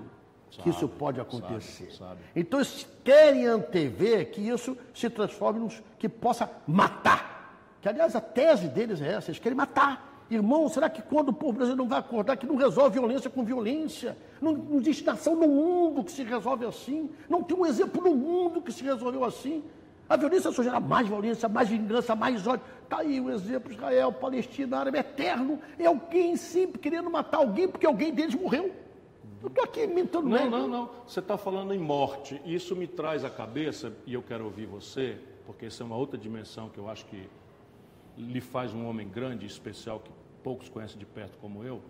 que 0.62 0.70
isso 0.70 0.88
pode 0.88 1.20
acontecer. 1.20 1.86
Sabe, 1.86 1.96
sabe. 1.96 2.20
Então, 2.34 2.60
eles 2.60 2.86
querem 3.02 3.46
antever 3.46 4.30
que 4.30 4.40
isso 4.40 4.76
se 4.94 5.10
transforme 5.10 5.60
num 5.60 5.68
que 5.98 6.08
possa 6.08 6.50
matar. 6.66 7.78
Que, 7.80 7.88
aliás, 7.88 8.14
a 8.14 8.20
tese 8.20 8.68
deles 8.68 9.00
é 9.00 9.12
essa, 9.12 9.30
eles 9.30 9.40
querem 9.40 9.56
matar. 9.56 10.12
Irmão, 10.30 10.68
será 10.68 10.88
que 10.88 11.02
quando 11.02 11.28
o 11.28 11.32
povo 11.32 11.52
brasileiro 11.52 11.82
não 11.82 11.88
vai 11.88 11.98
acordar 11.98 12.36
que 12.36 12.46
não 12.46 12.56
resolve 12.56 12.98
violência 12.98 13.28
com 13.28 13.44
violência? 13.44 14.16
Não, 14.40 14.52
não 14.52 14.80
existe 14.80 15.04
nação 15.04 15.36
no 15.36 15.46
mundo 15.46 16.02
que 16.02 16.10
se 16.10 16.22
resolve 16.22 16.64
assim. 16.64 17.10
Não 17.28 17.42
tem 17.42 17.56
um 17.56 17.66
exemplo 17.66 18.02
no 18.02 18.16
mundo 18.16 18.62
que 18.62 18.72
se 18.72 18.82
resolveu 18.82 19.22
assim. 19.22 19.62
A 20.08 20.16
violência 20.16 20.50
só 20.50 20.62
gera 20.62 20.80
mais 20.80 21.06
violência, 21.08 21.48
mais 21.48 21.68
vingança, 21.68 22.14
mais 22.14 22.46
ódio. 22.46 22.64
Está 22.82 22.98
aí 22.98 23.20
o 23.20 23.30
exemplo 23.30 23.72
Israel, 23.72 24.12
Palestina, 24.12 24.78
árabe, 24.78 24.98
eterno. 24.98 25.58
É 25.78 25.86
alguém 25.86 26.36
sempre 26.36 26.78
querendo 26.78 27.10
matar 27.10 27.38
alguém 27.38 27.68
porque 27.68 27.86
alguém 27.86 28.12
deles 28.12 28.34
morreu. 28.34 28.72
Eu 29.44 29.48
estou 29.48 29.64
aqui 29.64 29.84
inventando 29.84 30.26
Não, 30.26 30.48
não, 30.48 30.66
não. 30.66 30.90
Você 31.06 31.20
está 31.20 31.36
falando 31.36 31.74
em 31.74 31.78
morte. 31.78 32.40
Isso 32.46 32.74
me 32.74 32.86
traz 32.86 33.26
à 33.26 33.30
cabeça, 33.30 33.94
e 34.06 34.14
eu 34.14 34.22
quero 34.22 34.46
ouvir 34.46 34.64
você, 34.64 35.18
porque 35.44 35.66
essa 35.66 35.82
é 35.82 35.86
uma 35.86 35.96
outra 35.96 36.16
dimensão 36.16 36.70
que 36.70 36.78
eu 36.78 36.88
acho 36.88 37.04
que 37.04 37.28
lhe 38.16 38.40
faz 38.40 38.72
um 38.72 38.88
homem 38.88 39.06
grande 39.06 39.44
e 39.44 39.46
especial, 39.46 40.00
que 40.00 40.10
poucos 40.42 40.70
conhecem 40.70 40.98
de 40.98 41.04
perto 41.04 41.36
como 41.36 41.62
eu, 41.62 41.82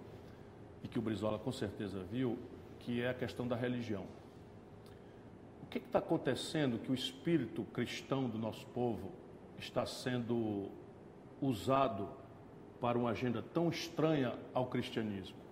e 0.82 0.88
que 0.88 0.98
o 0.98 1.02
Brizola 1.02 1.38
com 1.38 1.52
certeza 1.52 2.02
viu, 2.10 2.36
que 2.80 3.00
é 3.00 3.10
a 3.10 3.14
questão 3.14 3.46
da 3.46 3.54
religião. 3.54 4.04
O 5.62 5.66
que 5.66 5.78
está 5.78 6.00
acontecendo 6.00 6.80
que 6.80 6.90
o 6.90 6.94
espírito 6.94 7.62
cristão 7.72 8.28
do 8.28 8.36
nosso 8.36 8.66
povo 8.66 9.12
está 9.60 9.86
sendo 9.86 10.70
usado 11.40 12.08
para 12.80 12.98
uma 12.98 13.10
agenda 13.10 13.40
tão 13.40 13.68
estranha 13.68 14.36
ao 14.52 14.66
cristianismo? 14.66 15.43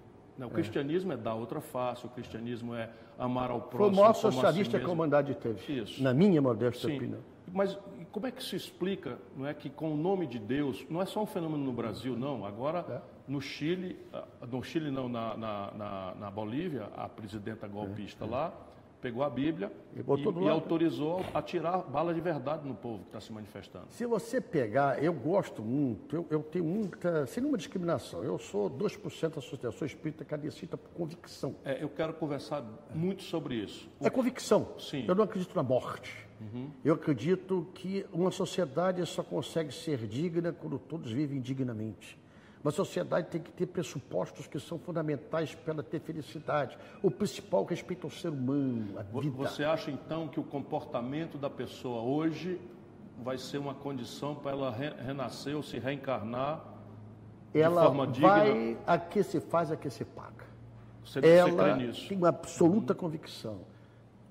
Né? 0.43 0.47
O 0.47 0.51
cristianismo 0.51 1.13
é 1.13 1.17
dar 1.17 1.35
outra 1.35 1.61
face, 1.61 2.05
o 2.05 2.09
cristianismo 2.09 2.75
é 2.75 2.91
amar 3.19 3.51
ao 3.51 3.61
Foi 3.61 3.67
o 3.67 3.71
próximo. 3.71 4.01
maior 4.01 4.13
socialista 4.15 4.79
que 4.79 4.85
a 4.85 4.89
humanidade 4.89 5.35
teve. 5.37 5.81
Isso. 5.81 6.03
Na 6.03 6.13
minha 6.13 6.43
modesta 6.43 6.89
Sim. 6.89 6.97
opinião. 6.97 7.21
Mas 7.53 7.79
como 8.11 8.27
é 8.27 8.31
que 8.31 8.43
se 8.43 8.57
explica, 8.57 9.19
não 9.37 9.47
é 9.47 9.55
que 9.55 9.71
com 9.71 9.93
o 9.93 9.97
nome 9.97 10.27
de 10.27 10.39
Deus, 10.39 10.85
não 10.91 11.01
é 11.01 11.07
só 11.07 11.23
um 11.23 11.27
fenômeno 11.27 11.63
no 11.65 11.73
Brasil, 11.73 12.17
não. 12.17 12.45
Agora, 12.45 12.85
É. 12.89 13.01
no 13.29 13.41
Chile, 13.41 13.99
ah, 14.13 14.25
no 14.51 14.63
Chile 14.63 14.91
não, 14.91 15.09
na, 15.09 15.37
na, 15.37 15.71
na, 15.73 16.15
na 16.19 16.31
Bolívia, 16.31 16.89
a 16.97 17.09
presidenta 17.09 17.69
golpista 17.69 18.25
lá 18.27 18.53
pegou 19.03 19.25
a 19.25 19.29
Bíblia 19.29 19.71
E 19.95 20.01
e, 20.01 20.45
e 20.45 20.49
autorizou 20.49 21.25
a 21.35 21.43
tirar 21.43 21.79
bala 21.79 22.15
de 22.15 22.21
verdade 22.21 22.67
no 22.67 22.75
povo 22.75 23.01
que 23.01 23.09
está 23.09 23.21
se 23.21 23.33
manifestando. 23.33 23.87
Se 23.91 24.07
você 24.07 24.41
pegar, 24.41 25.03
eu 25.03 25.13
gosto 25.13 25.61
muito, 25.61 26.15
eu, 26.15 26.27
eu 26.31 26.43
tenho 26.43 26.65
muita, 26.65 27.27
sem 27.27 27.43
nenhuma 27.43 27.59
discriminação, 27.59 28.23
eu 28.23 28.39
sou 28.39 28.71
2% 28.71 29.31
da 29.31 29.39
Associação 29.39 29.85
Espírita 29.85 30.25
Cadecita 30.25 30.79
por 30.79 30.91
convicção. 30.91 31.57
É, 31.65 31.83
eu 31.83 31.89
quero 31.89 32.15
conversar 32.15 32.65
muito 32.95 33.25
sobre 33.25 33.57
isso. 33.57 33.91
É 34.01 34.09
convicção. 34.09 34.69
Sim. 34.79 35.01
Uhum. 35.01 35.07
Eu 35.09 35.15
não 35.17 35.25
acredito 35.25 35.55
na 35.57 35.63
morte. 35.63 36.33
Eu 36.85 36.95
acredito 36.95 37.69
que 37.75 38.05
uma 38.13 38.31
sociedade 38.31 39.05
só 39.07 39.23
consegue 39.23 39.73
ser 39.73 40.07
digna 40.07 40.53
quando 40.53 40.79
todos 40.79 41.13
vivem 41.13 41.41
dignamente. 41.41 42.19
Uma 42.63 42.71
sociedade 42.71 43.27
tem 43.29 43.41
que 43.41 43.51
ter 43.51 43.67
pressupostos 43.67 44.47
que 44.47 44.61
são 44.61 44.79
fundamentais 44.79 45.53
para 45.55 45.75
ela 45.75 45.83
ter 45.83 45.99
felicidade. 46.01 46.79
O 47.03 47.11
principal, 47.11 47.65
respeito 47.65 48.07
ao 48.07 48.11
ser 48.11 48.29
humano, 48.29 48.99
a 48.99 49.03
Vo- 49.03 49.21
vida. 49.21 49.37
Você 49.37 49.65
acha 49.65 49.91
então 49.91 50.29
que 50.29 50.39
o 50.39 50.45
comportamento 50.45 51.37
da 51.37 51.51
pessoa 51.51 52.01
hoje 52.03 52.61
vai 53.19 53.37
ser 53.37 53.59
uma 53.59 53.75
condição 53.75 54.35
para 54.37 54.53
ela 54.53 54.71
re- 54.71 54.95
renascer 55.05 55.57
ou 55.57 55.63
se 55.63 55.79
reencarnar 55.79 56.65
ela 57.53 57.83
forma 57.83 58.07
digna? 58.07 58.29
vai 58.29 58.79
a 58.87 58.97
que 58.99 59.23
se 59.25 59.41
faz, 59.41 59.73
a 59.73 59.77
que 59.77 59.91
se 59.91 60.05
paga. 60.05 60.45
Você, 61.05 61.21
você 61.21 61.27
ela 61.29 61.77
nisso? 61.77 62.09
tem 62.09 62.17
uma 62.17 62.29
absoluta 62.29 62.95
convicção. 62.95 63.59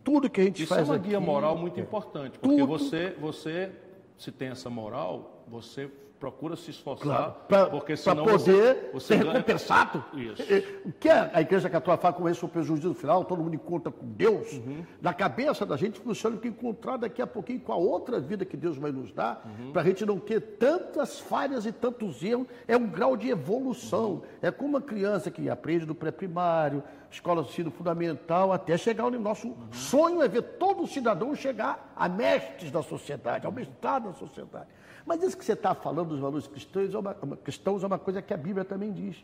Tudo 0.06 0.30
que 0.30 0.40
a 0.40 0.44
gente 0.46 0.64
Isso 0.64 0.74
é 0.74 0.78
faz 0.78 0.88
uma 0.90 0.96
aqui, 0.96 1.10
guia 1.10 1.20
moral 1.20 1.58
muito 1.58 1.80
importante, 1.82 2.40
porque 2.40 2.56
Tudo- 2.58 2.66
você, 2.68 3.12
você, 3.20 3.72
se 4.18 4.32
tem 4.32 4.48
essa 4.48 4.70
moral, 4.70 5.44
você 5.48 5.92
procura 6.22 6.56
se 6.56 6.70
esforçar, 6.70 7.04
Claro, 7.04 7.34
para 7.48 7.66
porque 7.72 7.98
senão 7.98 8.24
poder 8.24 8.38
você, 8.38 8.90
você 8.94 9.08
ser 9.08 9.18
ganha- 9.24 9.32
recompensado. 9.34 10.06
Isso. 10.14 10.44
O 10.86 10.92
que 10.92 11.10
a 11.10 11.42
Igreja 11.42 11.68
Católica 11.68 12.00
fala 12.00 12.14
com 12.14 12.30
esse 12.30 12.46
o 12.46 12.48
prejuízo 12.48 12.90
no 12.90 12.94
final, 12.94 13.26
todo 13.26 13.42
mundo 13.42 13.56
encontra 13.56 13.92
com 13.92 14.06
Deus, 14.06 14.54
Uhum. 14.54 14.86
na 15.02 15.16
cabeça 15.16 15.66
da 15.66 15.76
gente 15.76 16.00
funciona 16.00 16.38
que 16.38 16.48
encontrar 16.48 16.98
daqui 16.98 17.24
a 17.24 17.28
pouquinho 17.28 17.60
com 17.60 17.74
a 17.74 17.76
outra 17.76 18.20
vida 18.20 18.46
que 18.46 18.56
Deus 18.56 18.78
vai 18.78 18.92
nos 18.92 19.12
dar, 19.12 19.44
Uhum. 19.60 19.72
para 19.72 19.82
a 19.82 19.86
gente 19.86 20.06
não 20.06 20.20
ter 20.20 20.40
tantas 20.60 21.20
falhas 21.20 21.66
e 21.66 21.72
tantos 21.72 22.24
erros, 22.24 22.46
é 22.68 22.78
um 22.78 22.86
grau 22.88 23.18
de 23.18 23.28
evolução. 23.30 24.12
Uhum. 24.12 24.22
É 24.44 24.52
como 24.52 24.70
uma 24.70 24.82
criança 24.82 25.32
que 25.32 25.50
aprende 25.50 25.88
do 25.88 25.96
pré-primário, 25.96 26.84
escola 27.10 27.42
de 27.42 27.50
ensino 27.50 27.72
fundamental, 27.72 28.54
até 28.54 28.78
chegar 28.78 29.06
onde 29.08 29.18
nosso 29.18 29.48
Uhum. 29.48 29.56
sonho 29.74 30.22
é 30.22 30.28
ver 30.28 30.44
todo 30.44 30.86
cidadão 30.86 31.34
chegar 31.36 31.92
a 31.96 32.08
mestres 32.08 32.70
da 32.70 32.84
sociedade, 32.84 33.46
ao 33.48 33.52
mestrado 33.52 34.04
da 34.10 34.14
sociedade. 34.14 34.68
Mas 35.06 35.22
isso 35.24 35.38
que 35.38 35.44
você 35.44 35.54
está 35.54 35.74
falando 35.74 36.10
dos 36.10 36.20
valores 36.20 36.48
cristãos 36.48 36.94
é 36.94 36.98
uma, 36.98 37.14
cristãos 37.44 37.84
é 37.84 37.88
uma 37.88 38.00
coisa 38.00 38.22
que 38.22 38.34
a 38.34 38.38
Bíblia 38.38 38.64
também 38.66 38.92
diz. 38.92 39.24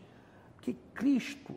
Que 0.62 0.74
Cristo, 0.94 1.54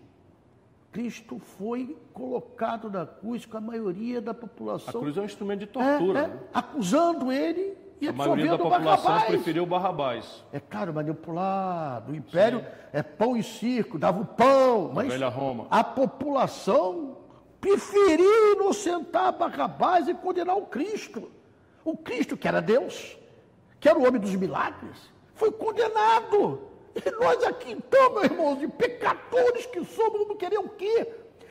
Cristo 0.92 1.38
foi 1.38 1.96
colocado 2.12 2.90
na 2.90 3.06
cruz 3.06 3.46
com 3.46 3.56
a 3.56 3.60
maioria 3.60 4.20
da 4.20 4.32
A 4.32 4.34
população. 4.34 5.00
cruz 5.00 5.16
é 5.16 5.20
um 5.20 5.24
instrumento 5.24 5.60
de 5.60 5.64
É, 5.64 5.68
tortura. 5.68 6.18
é, 6.20 6.26
né? 6.28 6.38
acusando 6.52 7.30
ele 7.32 7.76
e 8.00 8.08
A 8.08 8.12
maioria 8.12 8.50
da 8.52 8.58
população 8.58 9.04
Barrabás. 9.04 9.24
preferiu 9.24 9.66
Barrabás. 9.66 10.44
É 10.52 10.58
caro, 10.60 10.92
manipulado. 10.94 12.12
O 12.12 12.14
império 12.16 12.64
é 12.92 13.02
pão 13.02 13.36
e 13.36 13.42
circo, 13.42 13.98
dava 13.98 14.20
o 14.22 14.26
pão. 14.26 14.90
Mas 14.94 15.08
velha 15.08 15.28
Roma. 15.28 15.66
a 15.70 15.82
população 15.84 17.16
preferiu 17.60 18.54
inocentar 18.54 19.32
Barrabás 19.36 20.08
e 20.08 20.14
condenar 20.14 20.56
o 20.56 20.62
Cristo. 20.66 21.30
O 21.84 21.96
Cristo, 21.96 22.36
que 22.36 22.48
era 22.48 22.60
Deus, 22.62 23.16
que 23.80 23.88
era 23.88 23.98
o 23.98 24.06
homem 24.06 24.20
dos 24.20 24.34
milagres, 24.36 25.10
foi 25.34 25.50
condenado. 25.50 26.60
E 26.94 27.10
nós 27.18 27.42
aqui 27.44 27.72
então, 27.72 28.12
meus 28.12 28.24
irmãos, 28.24 28.58
de 28.58 28.68
pecadores 28.68 29.66
que 29.66 29.82
somos, 29.84 30.28
não 30.28 30.36
querer 30.36 30.58
o 30.58 30.68
quê? 30.68 31.08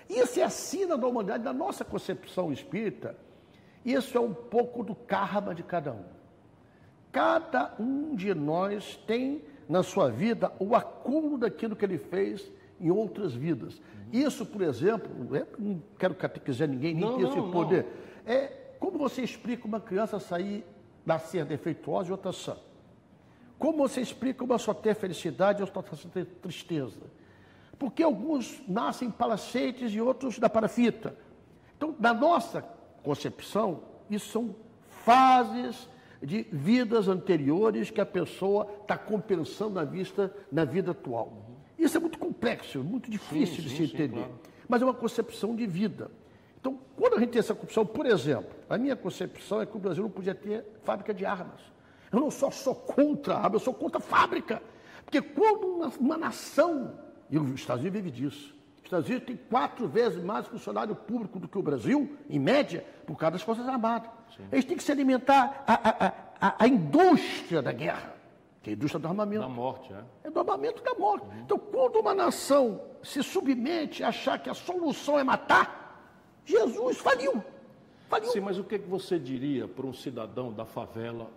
Isso 0.07 0.39
é 0.39 0.43
a 0.43 0.49
sina 0.49 0.97
da 0.97 1.07
humanidade, 1.07 1.43
da 1.43 1.53
nossa 1.53 1.83
concepção 1.83 2.51
espírita. 2.53 3.17
Isso 3.83 4.17
é 4.17 4.21
um 4.21 4.33
pouco 4.33 4.83
do 4.83 4.93
karma 4.93 5.55
de 5.55 5.63
cada 5.63 5.91
um. 5.91 6.03
Cada 7.11 7.73
um 7.79 8.15
de 8.15 8.33
nós 8.33 8.95
tem 9.07 9.43
na 9.67 9.81
sua 9.81 10.09
vida 10.09 10.51
o 10.59 10.75
acúmulo 10.75 11.37
daquilo 11.37 11.75
que 11.75 11.85
ele 11.85 11.97
fez 11.97 12.51
em 12.79 12.91
outras 12.91 13.33
vidas. 13.33 13.81
Isso, 14.11 14.45
por 14.45 14.61
exemplo, 14.61 15.35
eu 15.35 15.47
não 15.57 15.81
quero 15.97 16.15
catequizar 16.15 16.67
ninguém, 16.67 16.93
nem 16.93 17.05
Não, 17.05 17.17
ter 17.17 17.27
esse 17.27 17.37
não, 17.37 17.51
poder. 17.51 17.85
É 18.25 18.47
como 18.79 18.97
você 18.97 19.21
explica 19.21 19.67
uma 19.67 19.79
criança 19.79 20.19
sair, 20.19 20.65
nascer 21.09 21.43
defeituosa 21.43 22.09
e 22.09 22.11
outra 22.11 22.31
sã? 22.31 22.55
Como 23.57 23.79
você 23.79 23.99
explica 23.99 24.43
uma 24.43 24.57
só 24.57 24.73
ter 24.73 24.95
felicidade 24.95 25.59
e 25.59 25.63
outra 25.63 25.83
só 25.95 26.07
ter 26.07 26.25
tristeza? 26.25 27.01
Porque 27.77 28.03
alguns 28.03 28.61
nascem 28.67 29.09
palacetes 29.09 29.91
e 29.91 29.99
outros 29.99 30.37
da 30.37 30.49
parafita. 30.49 31.15
Então, 31.75 31.95
na 31.99 32.13
nossa 32.13 32.61
concepção, 33.03 33.81
isso 34.09 34.29
são 34.31 34.55
fases 35.03 35.89
de 36.21 36.43
vidas 36.51 37.07
anteriores 37.07 37.89
que 37.89 38.01
a 38.01 38.05
pessoa 38.05 38.69
está 38.81 38.97
compensando 38.97 39.75
na, 39.75 39.83
vista, 39.83 40.33
na 40.51 40.65
vida 40.65 40.91
atual. 40.91 41.45
Isso 41.77 41.97
é 41.97 41.99
muito 41.99 42.19
complexo, 42.19 42.83
muito 42.83 43.09
difícil 43.09 43.63
de 43.63 43.69
sim, 43.69 43.77
se 43.77 43.87
sim, 43.87 43.93
entender. 43.93 44.19
claro. 44.19 44.39
Mas 44.67 44.81
é 44.81 44.85
uma 44.85 44.93
concepção 44.93 45.55
de 45.55 45.65
vida. 45.65 46.11
Então, 46.59 46.79
quando 46.95 47.15
a 47.15 47.19
gente 47.19 47.29
tem 47.29 47.39
essa 47.39 47.55
concepção, 47.55 47.85
por 47.85 48.05
exemplo, 48.05 48.49
a 48.69 48.77
minha 48.77 48.95
concepção 48.95 49.61
é 49.61 49.65
que 49.65 49.75
o 49.75 49.79
Brasil 49.79 50.03
não 50.03 50.11
podia 50.11 50.35
ter 50.35 50.65
fábrica 50.83 51.13
de 51.13 51.25
armas. 51.25 51.61
Eu 52.11 52.19
não 52.19 52.31
só 52.31 52.51
sou 52.51 52.75
contra 52.75 53.35
a 53.35 53.43
arma, 53.43 53.55
eu 53.55 53.59
sou 53.59 53.73
contra 53.73 53.99
a 53.99 54.01
fábrica. 54.01 54.61
Porque 55.05 55.21
quando 55.21 55.65
uma, 55.65 55.87
uma 55.99 56.17
nação, 56.17 56.99
e 57.29 57.37
os 57.37 57.49
Estados 57.51 57.81
Unidos 57.81 58.01
vive 58.01 58.11
disso, 58.11 58.55
os 58.77 58.83
Estados 58.83 59.07
Unidos 59.07 59.27
tem 59.27 59.37
quatro 59.37 59.87
vezes 59.87 60.23
mais 60.23 60.47
funcionário 60.47 60.95
público 60.95 61.39
do 61.39 61.47
que 61.47 61.57
o 61.57 61.61
Brasil, 61.61 62.17
em 62.29 62.39
média, 62.39 62.85
por 63.05 63.17
causa 63.17 63.33
das 63.33 63.41
Forças 63.41 63.67
Armadas. 63.67 64.09
Eles 64.51 64.65
têm 64.65 64.75
que 64.75 64.83
se 64.83 64.91
alimentar 64.91 65.63
a, 65.65 65.89
a, 65.89 66.13
a, 66.41 66.55
a 66.63 66.67
indústria 66.67 67.61
da 67.61 67.71
guerra, 67.71 68.15
que 68.61 68.71
é 68.71 68.73
a 68.73 68.75
indústria 68.75 68.99
do 68.99 69.07
armamento. 69.07 69.41
Da 69.41 69.49
morte, 69.49 69.93
é. 69.93 70.27
É 70.27 70.31
do 70.31 70.39
armamento 70.39 70.83
da 70.83 70.93
morte. 70.95 71.25
Então, 71.45 71.57
quando 71.57 71.97
uma 71.97 72.13
nação 72.13 72.81
se 73.03 73.21
submete 73.23 74.03
a 74.03 74.09
achar 74.09 74.39
que 74.39 74.49
a 74.49 74.53
solução 74.53 75.19
é 75.19 75.23
matar, 75.23 75.78
Jesus 76.49 76.97
faliu. 76.97 77.43
Faliu. 78.07 78.31
Sim, 78.31 78.39
mas 78.39 78.57
o 78.57 78.63
que 78.63 78.77
você 78.79 79.19
diria 79.19 79.67
para 79.67 79.85
um 79.85 79.93
cidadão 79.93 80.51
da 80.51 80.65
favela, 80.65 81.29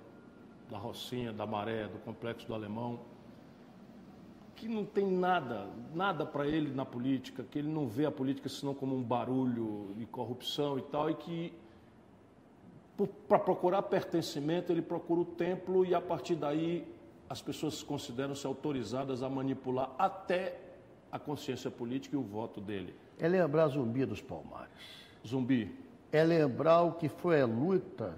da 0.71 0.79
Rocinha, 0.79 1.33
da 1.33 1.47
Maré, 1.47 1.87
do 1.87 1.99
Complexo 1.99 2.47
do 2.47 2.55
Alemão, 2.55 3.01
que 4.57 4.67
não 4.67 4.85
tem 4.85 5.07
nada, 5.07 5.67
nada 5.95 6.25
para 6.25 6.47
ele 6.47 6.73
na 6.73 6.85
política, 6.85 7.45
que 7.51 7.59
ele 7.59 7.69
não 7.69 7.87
vê 7.87 8.07
a 8.07 8.11
política 8.11 8.49
senão 8.49 8.75
como 8.75 8.97
um 8.97 9.03
barulho 9.03 9.95
e 9.99 10.07
corrupção 10.07 10.79
e 10.79 10.83
tal, 10.83 11.11
e 11.11 11.15
que 11.15 11.53
para 13.29 13.39
procurar 13.39 13.83
pertencimento 13.83 14.73
ele 14.73 14.81
procura 14.83 15.21
o 15.21 15.25
templo 15.25 15.85
e 15.85 15.95
a 15.95 16.01
partir 16.01 16.37
daí 16.37 16.87
as 17.29 17.43
pessoas 17.43 17.83
consideram-se 17.83 18.47
autorizadas 18.47 19.23
a 19.23 19.29
manipular 19.29 19.91
até 19.99 20.59
a 21.11 21.19
consciência 21.19 21.71
política 21.71 22.15
e 22.15 22.19
o 22.19 22.23
voto 22.23 22.61
dele. 22.61 22.95
É 23.19 23.27
lembrar 23.27 23.69
Zumbi 23.69 24.07
dos 24.07 24.23
Palmares. 24.23 25.02
Zumbi, 25.27 25.75
É 26.11 26.23
lembrar 26.23 26.83
o 26.83 26.93
que 26.93 27.09
foi 27.09 27.41
a 27.41 27.47
luta 27.47 28.15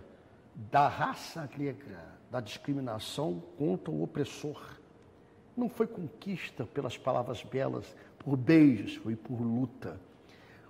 da 0.71 0.89
raça 0.89 1.47
grega, 1.47 2.05
da 2.31 2.41
discriminação 2.41 3.41
contra 3.57 3.91
o 3.91 4.03
opressor. 4.03 4.61
Não 5.57 5.69
foi 5.69 5.87
conquista 5.87 6.65
pelas 6.67 6.99
palavras 6.99 7.43
belas, 7.45 7.95
por 8.19 8.37
beijos, 8.37 8.97
foi 8.97 9.15
por 9.15 9.41
luta. 9.41 10.01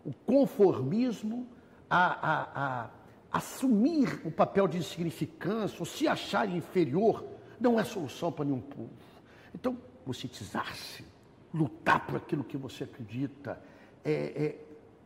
O 0.05 0.13
conformismo 0.13 1.47
a, 1.89 2.33
a- 2.33 2.49
a 2.55 2.91
assumir 3.39 4.21
o 4.27 4.31
papel 4.31 4.69
de 4.69 4.77
insignificância, 4.79 5.77
ou 5.81 5.87
se 5.87 6.07
achar 6.07 6.49
inferior, 6.49 7.25
não 7.59 7.81
é 7.81 7.85
solução 7.85 8.31
para 8.31 8.45
nenhum 8.45 8.61
povo. 8.61 8.91
Então, 9.55 9.77
conscientizar-se, 10.05 11.05
lutar 11.53 12.07
por 12.07 12.17
aquilo 12.17 12.45
que 12.45 12.57
você 12.59 12.85
acredita, 12.85 13.59
é, 14.05 14.13
é, 14.13 14.65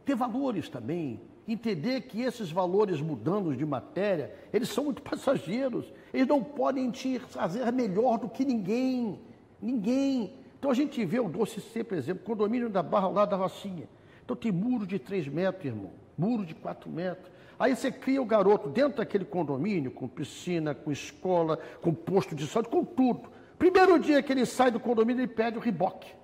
ter 0.09 0.15
valores 0.15 0.71
também, 0.71 1.21
entender 1.47 2.01
que 2.03 2.23
esses 2.23 2.51
valores 2.51 2.99
mudando 2.99 3.55
de 3.55 3.67
matéria, 3.67 4.35
eles 4.51 4.71
são 4.71 4.85
muito 4.85 5.03
passageiros, 5.05 5.85
eles 6.15 6.27
não 6.27 6.43
podem 6.43 6.91
te 6.91 7.19
fazer 7.19 7.71
melhor 7.71 8.17
do 8.17 8.27
que 8.27 8.43
ninguém, 8.43 9.21
ninguém. 9.61 10.33
Então 10.59 10.71
a 10.71 10.75
gente 10.75 11.05
vê 11.05 11.21
o 11.21 11.29
Doce 11.29 11.61
C, 11.61 11.85
por 11.85 11.99
exemplo, 11.99 12.25
condomínio 12.25 12.71
da 12.71 12.83
Barra 12.83 13.09
lá 13.09 13.27
da 13.27 13.37
Rocinha. 13.37 13.87
Então 14.25 14.35
tem 14.35 14.51
muro 14.51 14.87
de 14.87 14.99
3 14.99 15.29
metros, 15.29 15.67
irmão, 15.67 15.91
muro 16.17 16.47
de 16.47 16.55
4 16.55 16.89
metros. 16.91 17.31
Aí 17.59 17.77
você 17.77 17.93
cria 17.93 18.23
o 18.23 18.25
garoto 18.25 18.71
dentro 18.71 18.99
daquele 18.99 19.27
condomínio, 19.27 19.91
com 19.91 20.09
piscina, 20.09 20.75
com 20.75 20.91
escola, 20.91 21.59
com 21.83 21.93
posto 21.93 22.35
de 22.35 22.47
saúde, 22.47 22.71
com 22.71 22.83
tudo. 22.83 23.29
Primeiro 23.59 23.99
dia 23.99 24.23
que 24.23 24.33
ele 24.33 24.47
sai 24.47 24.71
do 24.71 24.81
condomínio, 24.81 25.21
ele 25.21 25.29
pede 25.29 25.59
o 25.59 25.61
riboque. 25.61 26.17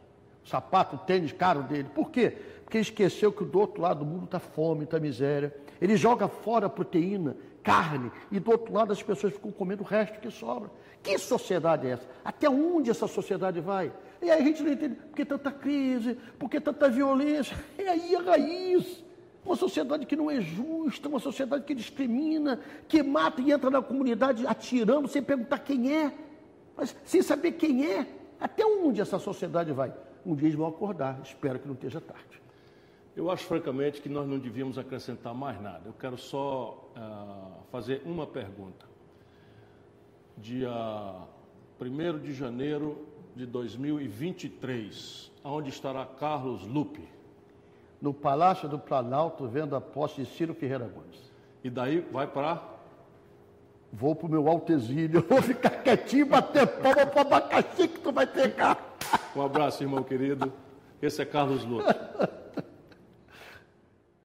sapato, 0.43 0.97
tênis 1.07 1.32
caro 1.32 1.62
dele. 1.64 1.89
Por 1.95 2.11
quê? 2.11 2.37
Porque 2.65 2.79
ele 2.79 2.83
esqueceu 2.83 3.33
que 3.33 3.45
do 3.45 3.61
outro 3.61 3.83
lado 3.83 4.01
do 4.01 4.07
mundo 4.07 4.25
está 4.25 4.39
fome, 4.39 4.85
está 4.85 4.99
miséria. 4.99 5.55
Ele 5.81 5.97
joga 5.97 6.29
fora 6.29 6.69
proteína, 6.69 7.37
carne, 7.62 8.11
e 8.31 8.41
do 8.41 8.51
outro 8.51 8.73
lado 8.73 8.93
as 8.93 9.03
pessoas 9.03 9.33
ficam 9.33 9.51
comendo 9.51 9.83
o 9.83 9.87
resto 9.87 10.19
que 10.21 10.31
sobra. 10.31 10.71
Que 11.03 11.19
sociedade 11.19 11.87
é 11.87 11.91
essa? 11.91 12.09
Até 12.25 12.49
onde 12.49 12.91
essa 12.91 13.07
sociedade 13.07 13.61
vai? 13.61 13.93
E 14.23 14.31
aí 14.31 14.41
a 14.41 14.45
gente 14.45 14.62
não 14.62 14.73
entende 14.73 14.95
por 14.95 15.15
que 15.15 15.25
tanta 15.25 15.51
crise, 15.51 16.17
por 16.39 16.49
que 16.49 16.61
tanta 16.61 16.89
violência. 16.89 17.57
É 17.77 17.89
aí 17.89 18.17
a 18.17 18.23
raiz. 18.23 19.05
Uma 19.45 19.57
sociedade 19.57 20.07
que 20.07 20.17
não 20.17 20.31
é 20.31 20.41
justa, 20.41 21.07
uma 21.07 21.19
sociedade 21.19 21.65
que 21.65 21.75
discrimina, 21.75 22.59
que 22.89 23.03
mata 23.03 23.43
e 23.43 23.53
entra 23.53 23.69
na 23.69 23.83
comunidade 23.83 24.47
atirando 24.47 25.07
sem 25.07 25.23
perguntar 25.23 25.59
quem 25.59 25.95
é, 25.95 26.11
mas 26.75 26.97
sem 27.05 27.21
saber 27.21 27.53
quem 27.53 27.85
é. 27.85 28.07
Até 28.41 28.65
onde 28.65 29.03
essa 29.03 29.19
sociedade 29.19 29.71
vai? 29.71 29.93
Um 30.25 30.35
dia 30.35 30.49
eles 30.49 30.57
vão 30.57 30.67
acordar, 30.67 31.21
espero 31.23 31.59
que 31.59 31.67
não 31.67 31.75
esteja 31.75 32.01
tarde. 32.01 32.44
Eu 33.17 33.31
acho, 33.31 33.45
francamente, 33.45 34.03
que 34.03 34.09
nós 34.09 34.27
não 34.27 34.39
devíamos 34.39 34.77
acrescentar 34.77 35.33
mais 35.33 35.61
nada. 35.61 35.83
Eu 35.87 35.93
quero 35.93 36.19
só 36.19 36.91
uh, 36.97 37.62
fazer 37.71 38.03
uma 38.05 38.27
pergunta. 38.27 38.87
Dia 40.37 40.73
1 41.81 42.19
de 42.19 42.35
janeiro 42.35 43.07
de 43.37 43.47
2023, 43.47 45.31
onde 45.45 45.69
estará 45.69 46.05
Carlos 46.05 46.67
Lupe? 46.67 47.09
No 48.03 48.12
Palácio 48.12 48.69
do 48.69 48.81
Planalto, 48.81 49.47
vendo 49.47 49.77
a 49.77 49.81
posse 49.81 50.23
de 50.23 50.27
Ciro 50.27 50.53
Ferreira 50.53 50.89
Gomes. 50.89 51.33
E 51.62 51.71
daí 51.71 52.01
vai 52.01 52.27
para? 52.27 52.61
Vou 53.93 54.17
para 54.17 54.27
o 54.27 54.31
meu 54.31 54.49
alto 54.49 54.73
exílio, 54.73 55.23
vou 55.31 55.41
ficar 55.41 55.71
quietinho, 55.71 56.27
bater 56.27 56.67
palma 56.67 57.07
para 57.07 57.21
abacaxi 57.21 57.87
que 57.87 58.01
tu 58.01 58.11
vai 58.11 58.27
pegar. 58.27 58.97
Um 59.37 59.43
abraço, 59.43 59.85
irmão 59.85 60.03
querido. 60.03 60.53
Esse 61.01 61.23
é 61.23 61.25
Carlos 61.25 61.65
Lupe. 61.65 61.95